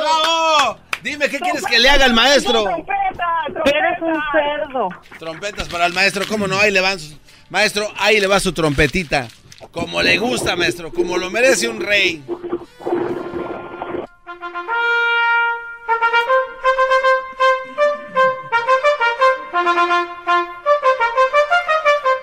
[0.00, 0.78] ¡Bravo!
[1.02, 2.68] Dime, ¿qué quieres que le haga al maestro?
[2.68, 4.88] Eres un cerdo.
[5.18, 6.58] Trompetas para el maestro, ¿cómo no?
[6.58, 7.16] Ahí le van sus...
[7.50, 9.28] Maestro, ahí le va su trompetita.
[9.72, 12.22] Como le gusta, maestro, como lo merece un rey.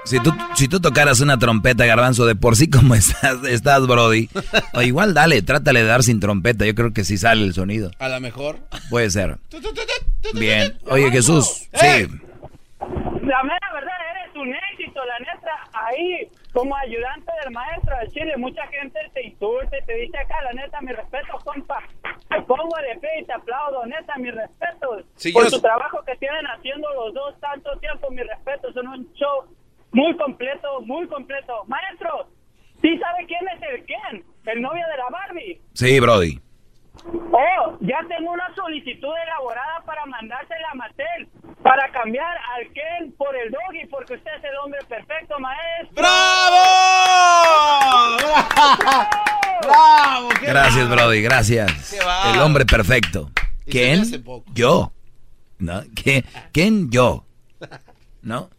[0.09, 4.27] Si tú, si tú tocaras una trompeta, garbanzo, de por sí como estás, estás, Brody.
[4.73, 6.65] O igual dale, trátale de dar sin trompeta.
[6.65, 7.91] Yo creo que sí sale el sonido.
[7.99, 8.57] A lo mejor.
[8.89, 9.37] Puede ser.
[10.33, 10.77] Bien.
[10.89, 11.69] Oye, Jesús.
[11.73, 12.07] Sí.
[13.21, 15.51] La mera verdad, eres un éxito, la neta.
[15.73, 20.35] Ahí, como ayudante del maestro de Chile, mucha gente te insulta y te dice acá,
[20.43, 21.77] la neta, mi respeto, compa.
[22.29, 25.03] Te pongo de pie y te aplaudo, neta, mi respeto.
[25.15, 28.73] Sí, Por yo- su trabajo que tienen haciendo los dos tanto tiempo, mi respeto.
[28.73, 29.45] Son un show
[29.91, 31.63] muy completo, muy completo.
[31.67, 32.29] Maestro,
[32.81, 34.23] ¿sí sabe quién es el Ken?
[34.45, 35.61] El novio de la Barbie.
[35.73, 36.39] Sí, Brody.
[37.31, 41.29] Oh, ya tengo una solicitud elaborada para mandársela a Mattel
[41.63, 45.93] para cambiar al Ken por el Doggy porque usted es el hombre perfecto, maestro.
[45.95, 46.57] ¡Bravo!
[49.61, 50.29] ¡Bravo!
[50.39, 50.89] qué Gracias.
[50.89, 51.93] Brody, gracias.
[52.33, 53.29] El hombre perfecto.
[53.65, 54.03] ¿Quién?
[54.53, 54.91] Yo.
[55.59, 55.81] ¿No?
[55.95, 56.89] ¿Qué- ¿Quién?
[56.89, 57.25] Yo.
[58.21, 58.49] ¿No?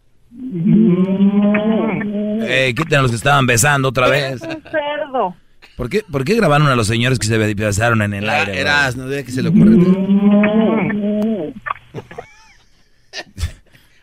[2.43, 4.41] Eh, quiten a los que estaban besando otra vez.
[4.41, 5.35] cerdo.
[5.77, 8.61] ¿Por qué, ¿Por qué grabaron a los señores que se besaron en el Era- aire?
[8.61, 9.77] Eras, no de que se le ocurre.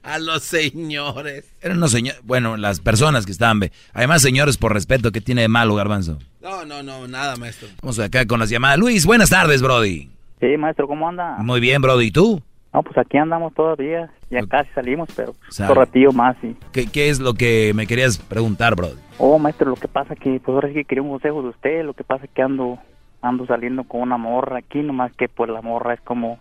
[0.03, 1.45] A los señores.
[1.61, 3.59] Eran unos señores, bueno, las personas que estaban...
[3.59, 6.17] be- Además, señores, por respeto, ¿qué tiene de malo, Garbanzo?
[6.41, 7.67] No, no, no, nada, maestro.
[7.81, 8.79] Vamos acá con las llamadas.
[8.79, 10.09] Luis, buenas tardes, Brody.
[10.39, 11.37] Sí, maestro, ¿cómo anda?
[11.39, 12.07] Muy bien, Brody.
[12.07, 12.41] ¿Y tú?
[12.77, 14.11] No, pues aquí andamos todavía.
[14.29, 16.37] Ya casi salimos, pero otro ratillo más.
[16.43, 16.55] Y...
[16.71, 18.99] ¿Qué, qué es lo que me querías preguntar, Brody?
[19.17, 21.83] Oh, maestro, lo que pasa que, pues ahora sí que quería un consejo de usted.
[21.83, 22.77] Lo que pasa es que ando,
[23.19, 26.37] ando saliendo con una morra aquí, nomás que pues la morra es como,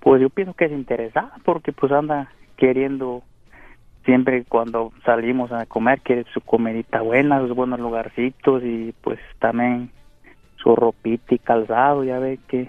[0.00, 3.22] pues yo pienso que es interesada, porque pues anda queriendo,
[4.04, 9.90] siempre cuando salimos a comer, quiere su comidita buena, sus buenos lugarcitos y pues también
[10.56, 12.68] su ropita y calzado, ya ve que,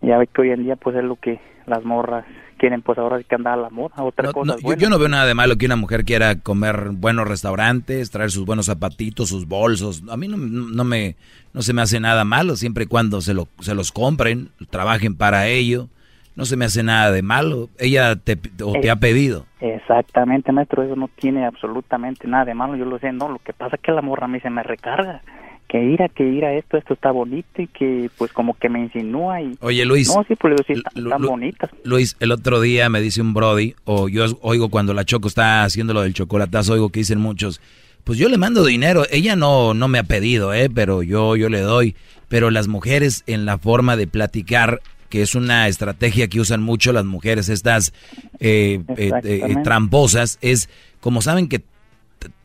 [0.00, 2.24] ya ve que hoy en día pues es lo que las morras
[2.58, 4.88] quieren, pues ahora sí que andar a la moda, otra No, cosa no, yo, yo
[4.88, 8.66] no veo nada de malo que una mujer quiera comer buenos restaurantes, traer sus buenos
[8.66, 10.02] zapatitos, sus bolsos.
[10.08, 11.16] A mí no, no me
[11.56, 15.16] no se me hace nada malo siempre y cuando se, lo, se los compren, trabajen
[15.16, 15.88] para ello.
[16.34, 17.70] No se me hace nada de malo.
[17.78, 19.46] Ella te, o te ha pedido.
[19.60, 23.54] Exactamente, maestro, eso no tiene absolutamente nada de malo, yo lo sé, no, lo que
[23.54, 25.22] pasa es que la morra a mí se me recarga,
[25.68, 29.42] que ira, que ira esto, esto está bonito y que pues como que me insinúa
[29.42, 29.56] y...
[29.60, 30.08] Oye, Luis.
[30.14, 31.70] No, sí, pues le digo, sí, están, Lu- están Lu- bonitas.
[31.84, 35.64] Luis, el otro día me dice un Brody, o yo oigo cuando la Choco está
[35.64, 37.60] haciendo lo del chocolatazo, oigo que dicen muchos,
[38.04, 41.48] pues yo le mando dinero, ella no, no me ha pedido, eh, pero yo, yo
[41.48, 41.96] le doy.
[42.28, 46.92] Pero las mujeres en la forma de platicar, que es una estrategia que usan mucho
[46.92, 47.92] las mujeres, estas
[48.38, 50.68] eh, eh, eh, tramposas, es
[51.00, 51.62] como saben que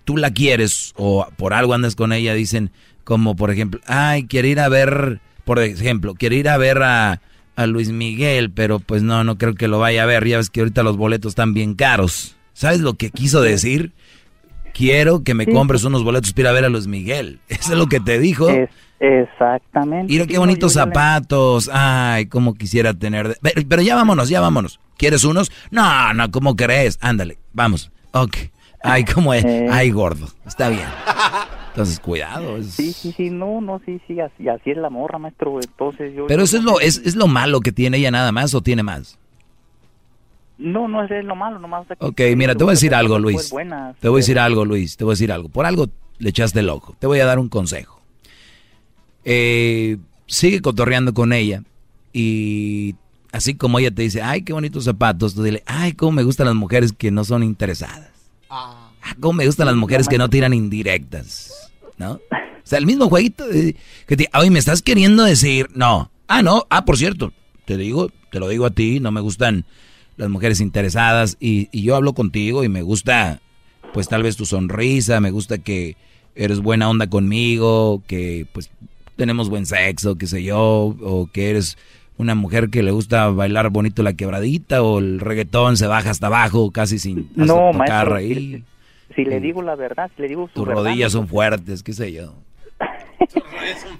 [0.03, 2.71] tú la quieres o por algo andas con ella, dicen
[3.03, 7.21] como por ejemplo, ay, quiere ir a ver, por ejemplo, quiere ir a ver a,
[7.55, 10.49] a Luis Miguel, pero pues no, no creo que lo vaya a ver, ya ves
[10.49, 12.35] que ahorita los boletos están bien caros.
[12.53, 13.91] ¿Sabes lo que quiso decir?
[14.73, 15.51] Quiero que me Sí.
[15.51, 17.39] compres unos boletos para ir a ver a Luis Miguel.
[17.49, 18.49] Eso es lo que te dijo.
[18.49, 18.69] Es-
[18.99, 20.11] exactamente.
[20.13, 21.69] Mira qué bonitos le- zapatos.
[21.73, 23.27] Ay, cómo quisiera tener.
[23.29, 24.79] de- Pero, pero ya vámonos, ya vámonos.
[24.97, 25.51] ¿Quieres unos?
[25.71, 26.99] No, no, ¿cómo crees?
[27.01, 27.91] Ándale, vamos.
[28.11, 28.37] Ok.
[28.83, 29.43] Ay, cómo es.
[29.43, 29.67] Eh.
[29.71, 30.27] Ay, gordo.
[30.45, 30.85] Está bien.
[31.73, 32.57] Entonces, cuidado.
[32.57, 35.59] es- Sí, sí, sí, no, no, sí, sí, así, así es la morra, maestro.
[35.61, 36.27] Entonces yo...
[36.27, 38.83] Pero eso es lo, es, es lo malo que tiene ella nada más o tiene
[38.83, 39.17] más.
[40.57, 41.87] No, no es lo malo, nomás...
[41.99, 43.49] Ok, mira, te voy a decir algo, Luis.
[43.51, 44.97] buenas, Te voy a decir algo, Luis.
[44.97, 45.49] Te voy a decir algo.
[45.49, 45.87] Por algo
[46.19, 46.95] le echaste el ojo.
[46.99, 47.99] Te voy a dar un consejo.
[49.23, 51.63] Eh, sigue cotorreando con ella
[52.13, 52.95] y
[53.31, 56.47] así como ella te dice, ay, qué bonitos zapatos, tú dile, ay, cómo me gustan
[56.47, 58.09] las mujeres que no son interesadas.
[58.49, 61.60] Ah, cómo me gustan las mujeres que no tiran indirectas.
[62.01, 62.13] ¿No?
[62.13, 62.19] O
[62.63, 63.75] sea, el mismo jueguito de-
[64.07, 66.11] que te, me estás queriendo decir, no.
[66.27, 67.31] Ah, no, ah, por cierto,
[67.65, 69.65] te digo, te lo digo a ti, no me gustan
[70.17, 73.41] las mujeres interesadas y, y yo hablo contigo y me gusta,
[73.93, 75.95] pues tal vez tu sonrisa, me gusta que
[76.35, 78.69] eres buena onda conmigo, que pues
[79.15, 81.77] tenemos buen sexo, qué sé yo, o que eres
[82.17, 86.27] una mujer que le gusta bailar bonito la quebradita o el reggaetón se baja hasta
[86.27, 88.63] abajo casi sin hasta No, tocar maestro, ahí.
[89.15, 91.93] Si, le digo la verdad, si le digo su Tus verdad, rodillas son fuertes, qué
[91.93, 92.33] sé yo.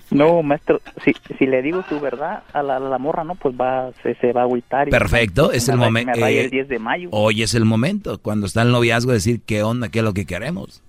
[0.09, 3.55] No, maestro, si, si le digo su verdad a la, a la morra, no, pues
[3.55, 4.89] va, se, se va a agüitar.
[4.89, 6.11] y Perfecto, es el momento.
[6.13, 7.09] Me raya el 10 de mayo.
[7.11, 10.25] Hoy es el momento, cuando está el noviazgo, decir qué onda, qué es lo que
[10.25, 10.83] queremos.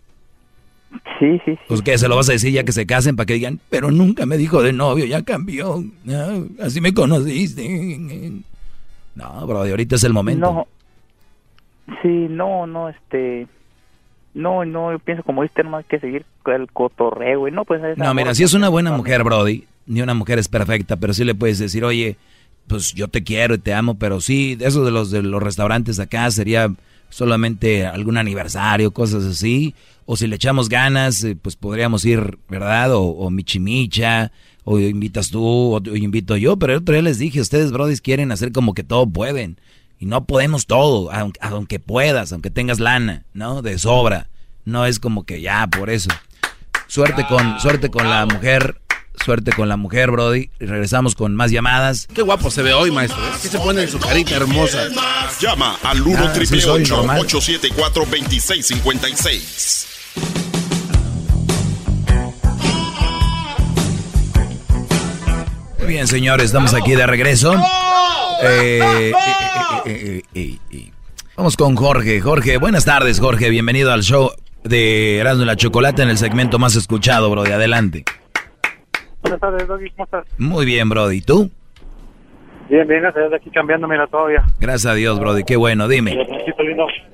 [1.19, 1.59] Sí, sí.
[1.69, 3.91] Pues que se lo vas a decir ya que se casen para que digan, pero
[3.91, 5.85] nunca me dijo de novio, ya cambió.
[6.09, 8.33] Ah, así me conociste.
[9.15, 10.53] No, bro, de ahorita es el momento.
[10.53, 10.67] No,
[12.03, 13.47] sí, no, no, este,
[14.35, 18.03] no, no, yo pienso como viste, nomás que seguir el cotorreo, y no, pues esa
[18.03, 21.13] No, mira, si es no- una buena mujer, Brody, ni una mujer es perfecta, pero
[21.15, 22.17] sí le puedes decir, oye,
[22.67, 25.43] pues yo te quiero y te amo, pero sí, de eso de los de los
[25.43, 26.73] restaurantes acá sería
[27.11, 29.75] solamente algún aniversario, cosas así,
[30.07, 32.95] o si le echamos ganas, eh, pues podríamos ir, ¿verdad?
[32.95, 34.33] O, o michimicha,
[34.65, 37.97] o invitas tú, o, o invito yo, pero el otro día les dije, ustedes, Brody,
[37.99, 39.59] quieren hacer como que todo pueden,
[40.03, 43.63] y no podemos todo, aunque, aunque puedas, aunque tengas lana, ¿no?
[43.63, 44.29] De sobra,
[44.65, 46.11] no es como que ya, por eso.
[46.89, 48.81] Suerte con, suerte con la mujer,
[49.25, 50.51] suerte con la mujer, Brody.
[50.59, 52.09] Y regresamos con más llamadas.
[52.13, 53.25] Qué guapo se ve hoy, maestro.
[53.25, 53.31] ¿eh?
[53.43, 54.89] ¿Qué se pone en su carita hermosa?
[55.41, 57.21] Llama al 1 Ah, sí soy normal.
[57.21, 59.87] 874 2656
[65.79, 67.55] Muy bien, señores, estamos aquí de regreso.
[68.43, 69.13] Eh,
[69.87, 70.91] eh, eh, eh.
[71.37, 72.21] Vamos con Jorge.
[72.21, 73.51] Jorge, buenas tardes, Jorge.
[73.51, 74.31] Bienvenido al show
[74.65, 77.53] de Erasmo y la Chocolate en el segmento más escuchado, Brody.
[77.53, 78.05] Adelante.
[79.23, 80.27] Buenas tardes, Doggy, ¿cómo estás?
[80.39, 81.19] Muy bien, Brody.
[81.19, 81.51] ¿Y tú?
[82.69, 84.43] Bien, bien, gracias, aquí cambiando, mira, todavía.
[84.61, 85.45] Gracias a Dios, Brody.
[85.45, 86.17] Qué bueno, dime.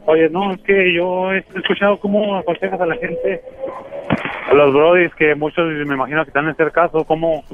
[0.06, 3.42] Oye, no, es que yo he escuchado cómo aconsejas a la gente,
[4.50, 7.44] a los brodis, que muchos me imagino que están en este caso, cómo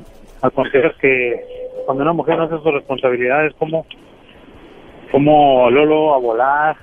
[0.40, 1.40] aconsejas que
[1.84, 3.86] cuando una mujer no hace sus responsabilidades, cómo,
[5.14, 6.76] cómo Lolo a volar.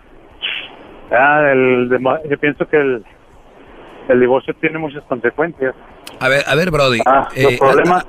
[1.11, 1.89] Ya, el,
[2.29, 3.03] yo pienso que el,
[4.07, 5.75] el divorcio tiene muchas consecuencias.
[6.21, 6.99] A ver, a ver, Brody.
[7.05, 7.59] Ah, eh,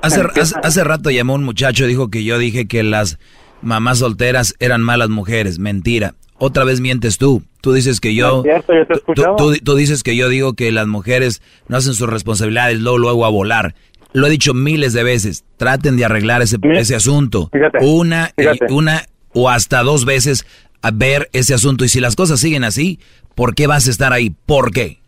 [0.01, 0.21] hace,
[0.63, 3.19] hace, rato llamó un muchacho, dijo que yo dije que las
[3.61, 5.59] mamás solteras eran malas mujeres.
[5.59, 6.13] Mentira.
[6.37, 7.43] Otra vez mientes tú.
[7.59, 8.37] Tú dices que No yo...
[8.45, 11.75] es cierto, yo te tú, tú- tú dices que yo digo que las mujeres no
[11.75, 13.75] hacen sus responsabilidades, luego, luego a volar.
[14.13, 15.43] Lo he dicho miles de veces.
[15.57, 17.49] Traten de arreglar ese, ese asunto.
[17.51, 18.71] Fíjate, una, y- fíjate.
[18.73, 19.01] una
[19.33, 20.45] o hasta dos veces
[20.81, 21.85] a ver ese asunto.
[21.85, 22.99] Y si las cosas siguen así,
[23.35, 24.31] ¿por qué vas a estar ahí?
[24.45, 24.99] ¿Por qué?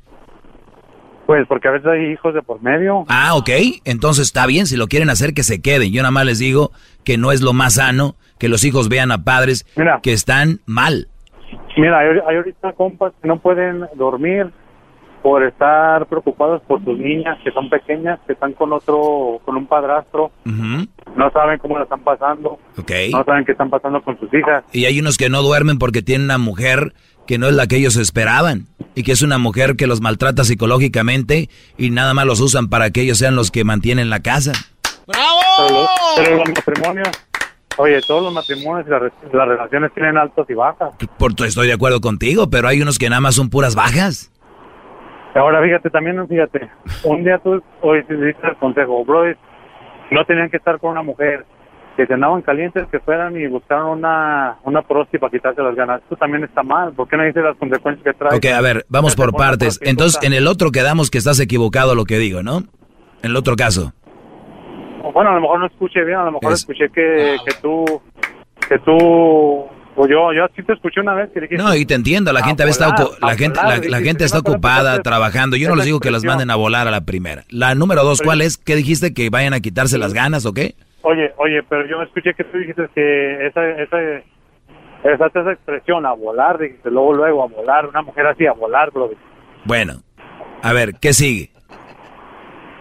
[1.26, 3.06] Pues porque a veces hay hijos de por medio.
[3.08, 3.50] Ah, ok.
[3.84, 5.92] Entonces está bien, si lo quieren hacer, que se queden.
[5.92, 6.72] Yo nada más les digo
[7.04, 9.66] que no es lo más sano que los hijos vean a padres
[10.04, 11.08] que están mal.
[11.78, 14.52] Mira, hay, hay ahorita compas que no pueden dormir
[15.26, 19.66] por estar preocupados por sus niñas que son pequeñas, que están con otro, con un
[19.66, 20.30] padrastro,
[21.16, 22.60] no saben cómo la están pasando,
[23.12, 24.64] no saben qué están pasando con sus hijas.
[24.72, 26.94] Y hay unos que no duermen porque tienen una mujer
[27.26, 28.68] que no es la que ellos esperaban.
[28.94, 32.92] Y que es una mujer que los maltrata psicológicamente y nada más los usan para
[32.92, 34.52] que ellos sean los que mantienen la casa.
[35.08, 35.88] Pero, lo-
[36.18, 37.10] pero los matrimonios,
[37.78, 39.02] oye, todos los matrimonios y las,
[39.34, 40.94] las relaciones tienen altos y bajas.
[41.18, 44.32] Por, estoy de acuerdo contigo, pero hay unos que nada más son puras bajas.
[45.36, 46.70] Ahora fíjate también, fíjate,
[47.04, 49.26] un día tú hoy te diste el consejo, bro,
[50.12, 51.46] no tenían que estar con una mujer,
[51.98, 56.02] que se andaban calientes, que fueran y buscaran una, una prosti para quitarse las ganas.
[56.04, 58.38] Esto también está mal, ¿por qué no dices las consecuencias que trae?
[58.38, 59.80] Ok, a ver, vamos por partes.
[59.84, 62.60] Entonces, en el otro quedamos que estás equivocado lo que digo, ¿no?
[63.22, 63.94] En el otro caso.
[65.14, 67.86] Bueno, a lo mejor no escuché bien, a lo mejor Es- escuché que, que tú,
[68.68, 69.66] que tú,
[69.96, 71.64] o yo, yo sí te escuché una vez que dijiste...
[71.64, 74.00] No, y te entiendo, la A gente está volar, ocu- la a gente volar, la,
[74.02, 75.56] gente está ocupada trabajando.
[75.56, 77.44] Yo no les digo que las manden a volar a la primera.
[77.50, 78.58] La número dos, ¿cuál es?
[78.58, 79.14] ¿Qué dijiste?
[79.14, 80.76] ¿Que vayan a quitarse las ganas o qué?
[81.02, 83.98] Oye, oye, pero yo escuché que tú dijiste que esa, esa,
[85.04, 88.92] esa, esa expresión, a volar, dijiste, luego, luego, a volar, una mujer así, a volar,
[88.92, 89.12] bro.
[89.66, 90.02] Bueno,
[90.62, 91.52] a ver, ¿qué sigue?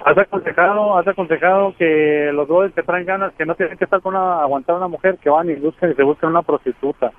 [0.04, 4.00] Has aconsejado, has aconsejado que los dos que traen ganas, que no tienen que estar
[4.02, 7.10] con una, aguantar a una mujer, que van y buscan y se buscan una prostituta.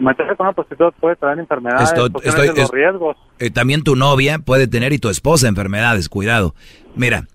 [0.00, 3.16] Meterse con una prostituta puede traer enfermedades, Estoy- estoy- los es- riesgos.
[3.38, 6.56] Eh, también tu novia puede tener y tu esposa enfermedades, cuidado.
[6.96, 7.28] Mira,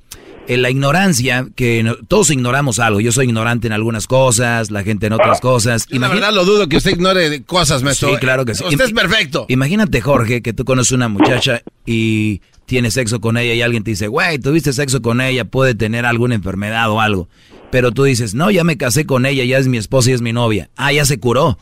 [0.49, 2.99] en la ignorancia, que no- todos ignoramos algo.
[2.99, 5.85] Yo soy ignorante en algunas cosas, la gente en otras cosas.
[5.91, 8.09] La Imagina- verdad lo dudo que usted ignore de cosas, maestro.
[8.09, 8.65] Sí, claro que sí.
[8.65, 9.45] Usted es perfecto.
[9.47, 13.89] Imagínate, Jorge, que tú conoces una muchacha y tienes sexo con ella y alguien te
[13.89, 17.27] dice, güey, tuviste sexo con ella, puede tener alguna enfermedad o algo.
[17.71, 20.21] Pero tú dices, no, ya me casé con ella, ya es mi esposa y es
[20.21, 20.69] mi novia.
[20.77, 21.57] Ah, ya se curó.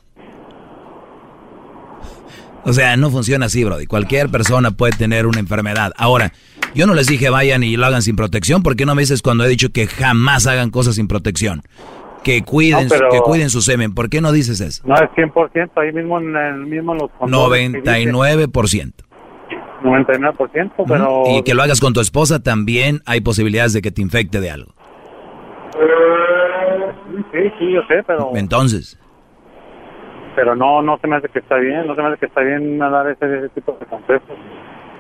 [2.65, 3.85] O sea, no funciona así, Brody.
[3.85, 5.93] Cualquier persona puede tener una enfermedad.
[5.95, 6.34] Ahora,
[6.75, 8.61] yo no les dije vayan y lo hagan sin protección.
[8.61, 11.61] ¿Por qué no me dices cuando he dicho que jamás hagan cosas sin protección?
[12.25, 13.93] Que cuiden, No, pero- que cuiden su semen.
[13.93, 14.84] ¿Por qué no dices eso?
[14.85, 19.06] No es 100%, ahí mismo en, el mismo en los controles que dice 99%.
[19.83, 21.23] 99%, pero...
[21.27, 24.51] Y que lo hagas con tu esposa también hay posibilidades de que te infecte de
[24.51, 24.73] algo.
[27.31, 28.31] Sí, sí, yo sé, pero...
[28.35, 28.97] Entonces,
[30.35, 32.41] Pero no, no se me hace que está bien, no se me hace que está
[32.41, 34.37] bien dar ese, ese tipo de consejos.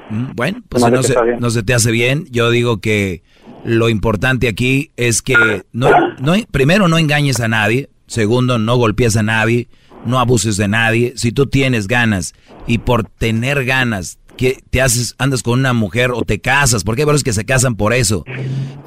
[0.09, 3.21] mm, bueno, pues no se, no se te hace bien, yo digo que
[3.63, 5.89] lo importante aquí es que no,
[6.19, 9.67] no, primero no engañes a nadie, segundo no golpees a nadie,
[10.05, 11.13] no abuses de nadie.
[11.15, 12.33] Si tú tienes ganas
[12.65, 17.01] y por tener ganas que te haces andas con una mujer o te casas, porque
[17.01, 18.23] hay varios que se casan por eso,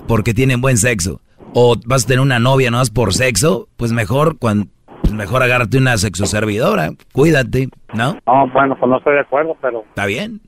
[0.07, 1.21] porque tienen buen sexo,
[1.55, 4.67] o vas a tener una novia no más por sexo, pues mejor cuando
[5.03, 8.19] pues mejor agárrate una sexo servidora, cuídate, ¿no?
[8.27, 10.41] No, bueno, pues no estoy de acuerdo, pero, Está bien.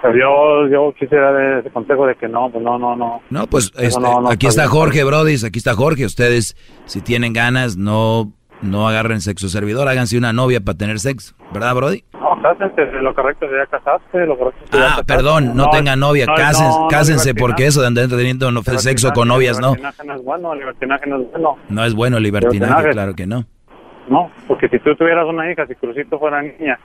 [0.00, 3.20] pero yo, yo quisiera dar ese consejo de que no, pues no, no, no.
[3.28, 4.66] No, pues este, no- no aquí está.
[4.68, 6.06] Jorge, Brody, aquí está Jorge.
[6.06, 6.56] Ustedes,
[6.86, 8.32] si tienen ganas, no,
[8.62, 12.04] no agarren sexo servidor, háganse una novia para tener sexo, ¿verdad, Brody?
[12.42, 15.04] Cásense, lo correcto sería casarse, lo correcto sería Ah, casarse.
[15.14, 19.58] perdón, no, tengan novia, no, cásense, no, porque eso de andar teniendo sexo con novias,
[19.60, 19.74] no.
[19.74, 21.56] Libertinaje no es bueno, libertinaje no es bueno.
[21.68, 22.92] No es bueno el libertinaje, Libertinaje.
[22.92, 23.44] claro que no.
[24.08, 26.78] No, porque si tú tuvieras una hija, si Crucito fuera niña,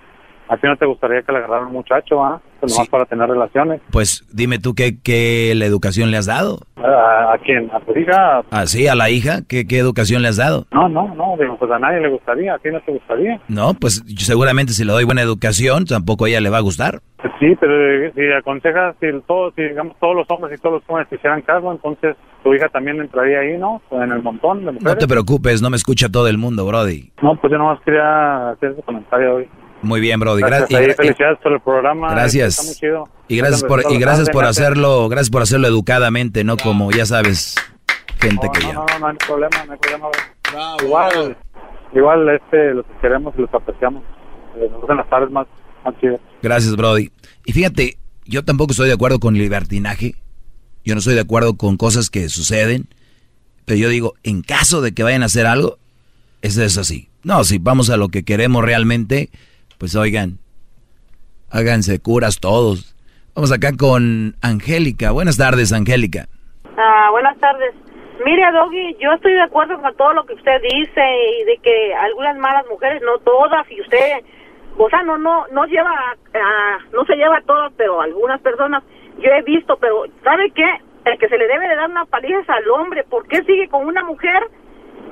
[0.49, 2.41] a ti no te gustaría que le agarrara un muchacho, ¿ah?
[2.59, 3.81] Pues nomás para tener relaciones.
[3.91, 6.59] Pues dime tú qué, qué la educación le has dado.
[6.77, 7.69] ¿A, a quién?
[7.71, 8.41] ¿A tu hija?
[8.49, 10.65] Así, a la hija, ¿qué, qué educación le has dado?
[10.71, 13.39] No, no, no, digo, pues a nadie le gustaría, a ti no te gustaría.
[13.47, 16.99] No, pues seguramente si le doy buena educación, tampoco a ella le va a gustar.
[17.21, 20.75] Pues sí, pero eh, si aconsejas, si, todo, si digamos todos los hombres y todos
[20.75, 23.81] los jóvenes te hicieran caso, entonces tu hija también entraría ahí, ¿no?
[23.91, 24.83] En el montón de mujeres.
[24.83, 27.11] No te preocupes, no me escucha todo el mundo, Brody.
[27.21, 29.49] No, pues yo nomás quería hacer ese comentario hoy.
[29.81, 30.41] Muy bien, Brody.
[30.41, 32.11] Gracias, Gra- felicidades por el programa.
[32.11, 32.57] Gracias.
[32.59, 33.09] Está muy chido.
[33.27, 37.55] Y gracias por, y gracias por hacerlo, gracias por hacerlo educadamente, no como ya sabes,
[38.19, 38.73] gente que No, ya.
[38.73, 40.07] no, no, no hay problema, no hay problema.
[40.83, 41.37] igual,
[41.93, 44.03] igual este, los queremos y los apreciamos.
[44.55, 45.45] Eh, Nos gustan las tardes más,
[45.85, 46.19] más chidas.
[46.41, 47.11] Gracias, Brody.
[47.45, 50.15] Y fíjate, yo tampoco estoy de acuerdo con el libertinaje.
[50.83, 52.87] Yo no estoy de acuerdo con cosas que suceden.
[53.65, 55.77] Pero yo digo, en caso de que vayan a hacer algo,
[56.41, 57.09] eso es así.
[57.23, 59.29] No, si vamos a lo que queremos realmente,
[59.77, 60.39] pues oigan,
[61.49, 62.95] háganse curas todos.
[63.35, 65.11] Vamos acá con Angélica.
[65.11, 66.25] Buenas tardes, Angélica.
[66.77, 67.73] Ah, buenas tardes.
[68.25, 71.01] Mire, Doggy, yo estoy de acuerdo con todo lo que usted dice
[71.41, 74.23] y de que algunas malas mujeres, no todas, y usted,
[74.75, 78.83] o sea, no, no, no lleva, a- no se lleva a todas, pero algunas personas
[79.19, 80.65] yo he visto, pero ¿sabe qué?
[81.05, 83.03] El que se le debe de dar una paliza al hombre.
[83.03, 84.41] ¿Por qué sigue con una mujer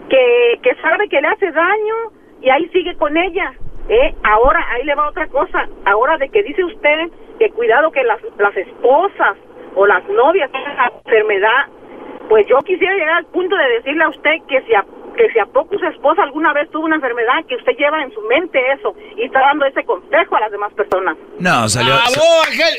[0.10, 1.96] que, que sabe que le hace daño
[2.42, 3.54] y ahí sigue con ella?
[3.90, 5.68] Eh, ahora, ahí le va otra cosa.
[5.86, 7.10] Ahora de que dice usted
[7.40, 9.38] que cuidado que las, las esposas
[9.76, 11.66] o las novias tienen la enfermedad,
[12.30, 14.84] pues yo quisiera llegar al punto de decirle a usted que si a,
[15.16, 18.12] que si a poco su esposa alguna vez tuvo una enfermedad, que usted lleva en
[18.12, 21.16] su mente eso y está dando ese consejo a las demás personas.
[21.40, 21.94] No, salió,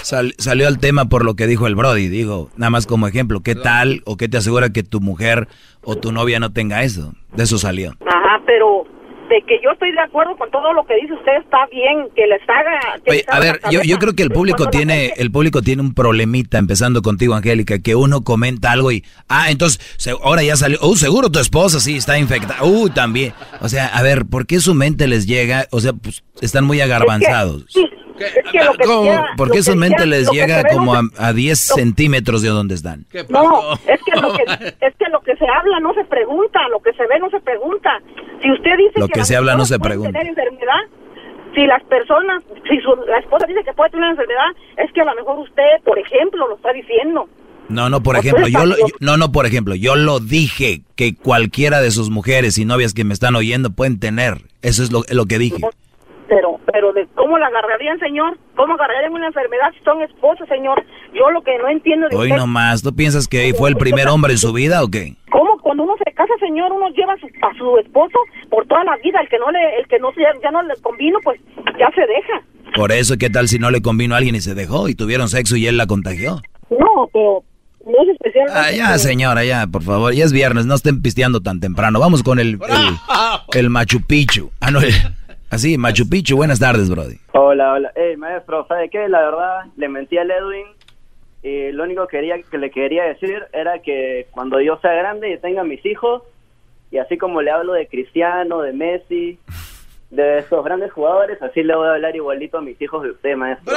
[0.02, 2.08] sal- salió al tema por lo que dijo el Brody.
[2.08, 5.46] Digo, nada más como ejemplo, ¿qué tal o qué te asegura que tu mujer
[5.84, 7.12] o tu novia no tenga eso?
[7.34, 7.92] De eso salió.
[8.06, 8.84] Ajá, pero
[9.28, 12.26] de que yo estoy de acuerdo con todo lo que dice usted está bien, que
[12.26, 12.78] les haga...
[13.04, 15.82] que Oye, les a ver, yo, yo creo que el público tiene el público tiene
[15.82, 20.56] un problemita, empezando contigo, Angélica, que uno comenta algo y, ah, entonces, se- ahora ya
[20.56, 23.32] salió, uh, seguro tu esposa sí está infectada, uh, también.
[23.60, 25.66] O sea, a ver, ¿por qué su mente les llega?
[25.70, 27.64] O sea, pues, están muy agarbanzados.
[27.68, 28.05] Es que
[28.64, 29.02] lo que ¿Cómo?
[29.02, 31.58] queda- ¿Por lo qué que su mente queda- les que llega como a, a 10
[31.58, 33.06] centímetros de donde están?
[33.28, 34.42] No, es que, lo que
[34.86, 37.40] es que lo que se habla no se pregunta, lo que se ve no se
[37.40, 37.90] pregunta.
[38.42, 40.18] Si usted dice Lo que las se habla no personas se pueden pregunta.
[40.18, 40.80] tener enfermedad,
[41.54, 45.00] si las personas, si su, la esposa dice que puede tener una enfermedad, es que
[45.00, 47.28] a lo mejor usted, por ejemplo, lo está diciendo.
[47.68, 50.20] No, no, por sea, ejemplo, yo, lo- lo- yo- no, no, por ejemplo, yo lo
[50.20, 54.42] dije que cualquiera de sus mujeres y novias que me están oyendo pueden tener.
[54.62, 55.56] Eso es lo, lo que dije.
[56.28, 60.82] Pero, pero de cómo la agarrarían, señor, cómo agarrarían una enfermedad si son esposos, señor.
[61.14, 64.08] Yo lo que no entiendo de Hoy usted, nomás, ¿tú piensas que fue el primer
[64.08, 65.14] hombre en su vida o qué?
[65.30, 68.18] ¿cómo cuando uno se casa, señor, uno lleva a su, a su esposo
[68.50, 70.74] por toda la vida, el que no le, el que no se, ya no le
[70.82, 71.40] convino, pues
[71.78, 72.42] ya se deja.
[72.74, 75.28] Por eso, ¿qué tal si no le convino a alguien y se dejó y tuvieron
[75.28, 76.40] sexo y él la contagió?
[76.70, 77.42] No, pero
[77.84, 78.46] no es especial.
[78.52, 80.12] Ah, ya, señora, ya, por favor.
[80.12, 82.00] Ya es viernes, no estén pisteando tan temprano.
[82.00, 82.96] Vamos con el, el,
[83.60, 84.50] el Machu Picchu.
[84.60, 84.92] Ah, no, el-
[85.56, 86.36] así, Machu Picchu.
[86.36, 87.16] Buenas tardes, Brody.
[87.32, 87.92] Hola, hola.
[87.96, 89.08] Hey, maestro, ¿sabe qué?
[89.08, 90.66] La verdad, le mentí al Edwin
[91.42, 95.32] y lo único que, quería, que le quería decir era que cuando yo sea grande
[95.32, 96.22] y tenga mis hijos,
[96.90, 99.38] y así como le hablo de Cristiano, de Messi,
[100.10, 103.36] de estos grandes jugadores, así le voy a hablar igualito a mis hijos de usted,
[103.36, 103.74] maestro.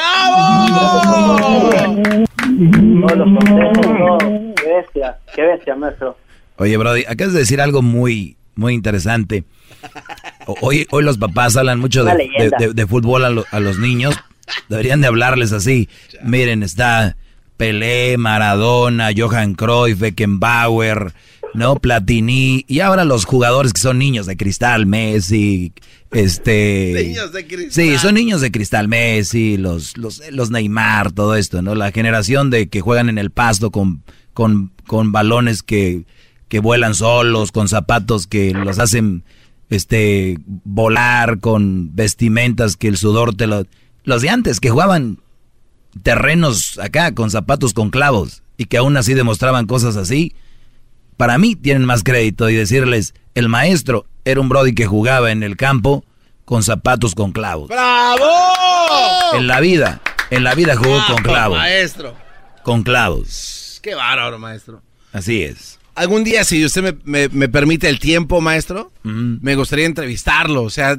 [3.01, 4.17] Todos los consejos, todo.
[4.55, 6.17] Qué bestia, qué bestia, maestro.
[6.57, 9.45] Oye, Brody, acabas de decir algo muy, muy interesante.
[10.61, 13.77] Hoy, hoy los papás hablan mucho de, de- de- de fútbol a, lo- a los
[13.77, 14.15] niños.
[14.67, 15.89] Deberían de hablarles así.
[16.23, 17.17] Miren, está
[17.57, 21.13] Pelé, Maradona, Johan Cruyff, Beckenbauer,
[21.53, 21.75] ¿no?
[21.75, 22.65] Platini.
[22.67, 25.73] Y ahora los jugadores que son niños de cristal, Messi,
[26.11, 26.93] este...
[27.05, 27.71] Niños de cristal.
[27.71, 31.75] Sí, son niños de cristal, Messi, los, los, los Neymar, todo esto, ¿no?
[31.75, 34.03] La generación de que juegan en el pasto con,
[34.33, 36.05] con, con balones que,
[36.47, 39.23] que vuelan solos, con zapatos que los hacen
[39.69, 43.65] este volar, con vestimentas que el sudor te lo...
[44.03, 45.19] Los de antes que jugaban
[46.03, 50.35] terrenos acá con zapatos con clavos y que aún así demostraban cosas así,
[51.17, 55.43] para mí tienen más crédito y decirles, el maestro era un Brody que jugaba en
[55.43, 56.03] el campo
[56.45, 57.69] con zapatos con clavos.
[57.69, 58.25] ¡Bravo!
[59.33, 61.57] En la vida, en la vida jugó con clavos.
[61.57, 62.15] Maestro.
[62.63, 63.79] Con clavos.
[63.81, 64.81] Qué bárbaro, maestro.
[65.13, 65.78] Así es.
[65.99, 70.63] Algún día, si usted me, me- me permite el tiempo, maestro, me gustaría entrevistarlo.
[70.63, 70.97] O sea,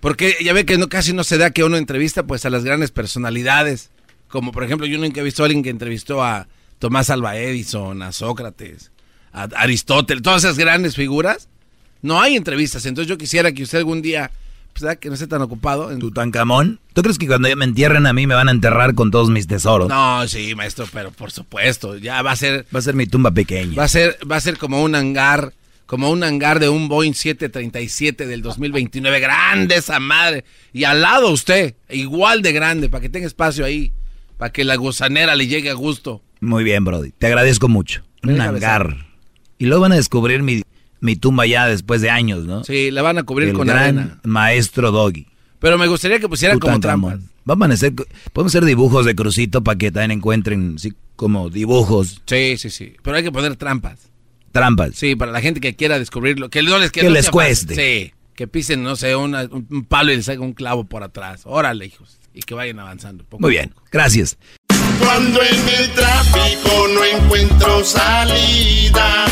[0.00, 2.64] porque ya ve que no, casi no se da que uno entrevista pues a las
[2.64, 3.90] grandes personalidades.
[4.28, 6.48] Como por ejemplo, yo nunca he visto a alguien que entrevistó a
[6.78, 8.90] Tomás Alva Edison, a Sócrates,
[9.32, 11.48] a Aristóteles, todas esas grandes figuras.
[12.02, 12.84] No hay entrevistas.
[12.86, 14.30] Entonces yo quisiera que usted algún día,
[14.72, 14.98] pues, ¿verdad?
[14.98, 15.90] que no esté tan ocupado.
[15.90, 16.80] en- Tutankamón.
[16.92, 19.46] ¿Tú crees que cuando me entierren a mí me van a enterrar con todos mis
[19.46, 19.88] tesoros?
[19.88, 22.66] No, sí, maestro, pero por supuesto, ya va a ser...
[22.74, 23.74] Va a ser mi tumba pequeña.
[23.76, 25.54] Va a ser, va a ser como un hangar,
[25.86, 29.20] como un hangar de un Boeing 737 del 2029.
[29.20, 30.44] Grande esa madre.
[30.72, 33.92] Y al lado usted, igual de grande, para que tenga espacio ahí.
[34.38, 36.22] Para que la gusanera le llegue a gusto.
[36.40, 37.12] Muy bien, Brody.
[37.12, 38.02] Te agradezco mucho.
[38.24, 39.06] Un hangar.
[39.58, 40.62] Y luego van a descubrir mi,
[41.02, 42.64] mi tumba ya después de años, ¿no?
[42.64, 44.20] Sí, la van a cubrir El con gran arena.
[44.24, 45.26] maestro Doggy.
[45.58, 47.18] Pero me gustaría que pusieran como trampas.
[47.44, 47.92] Vamos a hacer,
[48.32, 52.22] podemos hacer dibujos de crucito para que también encuentren, sí, como dibujos.
[52.26, 52.94] Sí, sí, sí.
[53.02, 53.98] Pero hay que poner trampas.
[54.52, 54.92] Trampas.
[54.94, 56.48] Sí, para la gente que quiera descubrirlo.
[56.50, 57.32] Que no les, Que no les fácil.
[57.32, 57.74] cueste.
[57.74, 58.12] Sí.
[58.34, 61.42] Que pisen, no sé, una- un, palo y les haga un clavo por atrás.
[61.44, 62.18] Órale, hijos.
[62.34, 63.24] Y que vayan avanzando.
[63.24, 64.38] poco Muy bien, gracias.
[65.00, 69.24] Cuando en el tráfico no encuentro salida,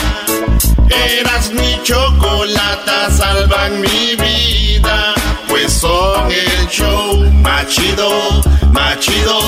[0.90, 5.14] eras mi chocolata, salvan mi vida.
[5.48, 8.42] Pues son el show machido,
[8.72, 9.40] machido.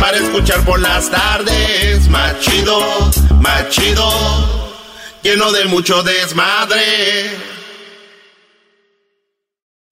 [0.00, 2.80] Para escuchar por las tardes, machido,
[3.40, 4.08] machido.
[5.22, 7.57] Lleno de mucho desmadre.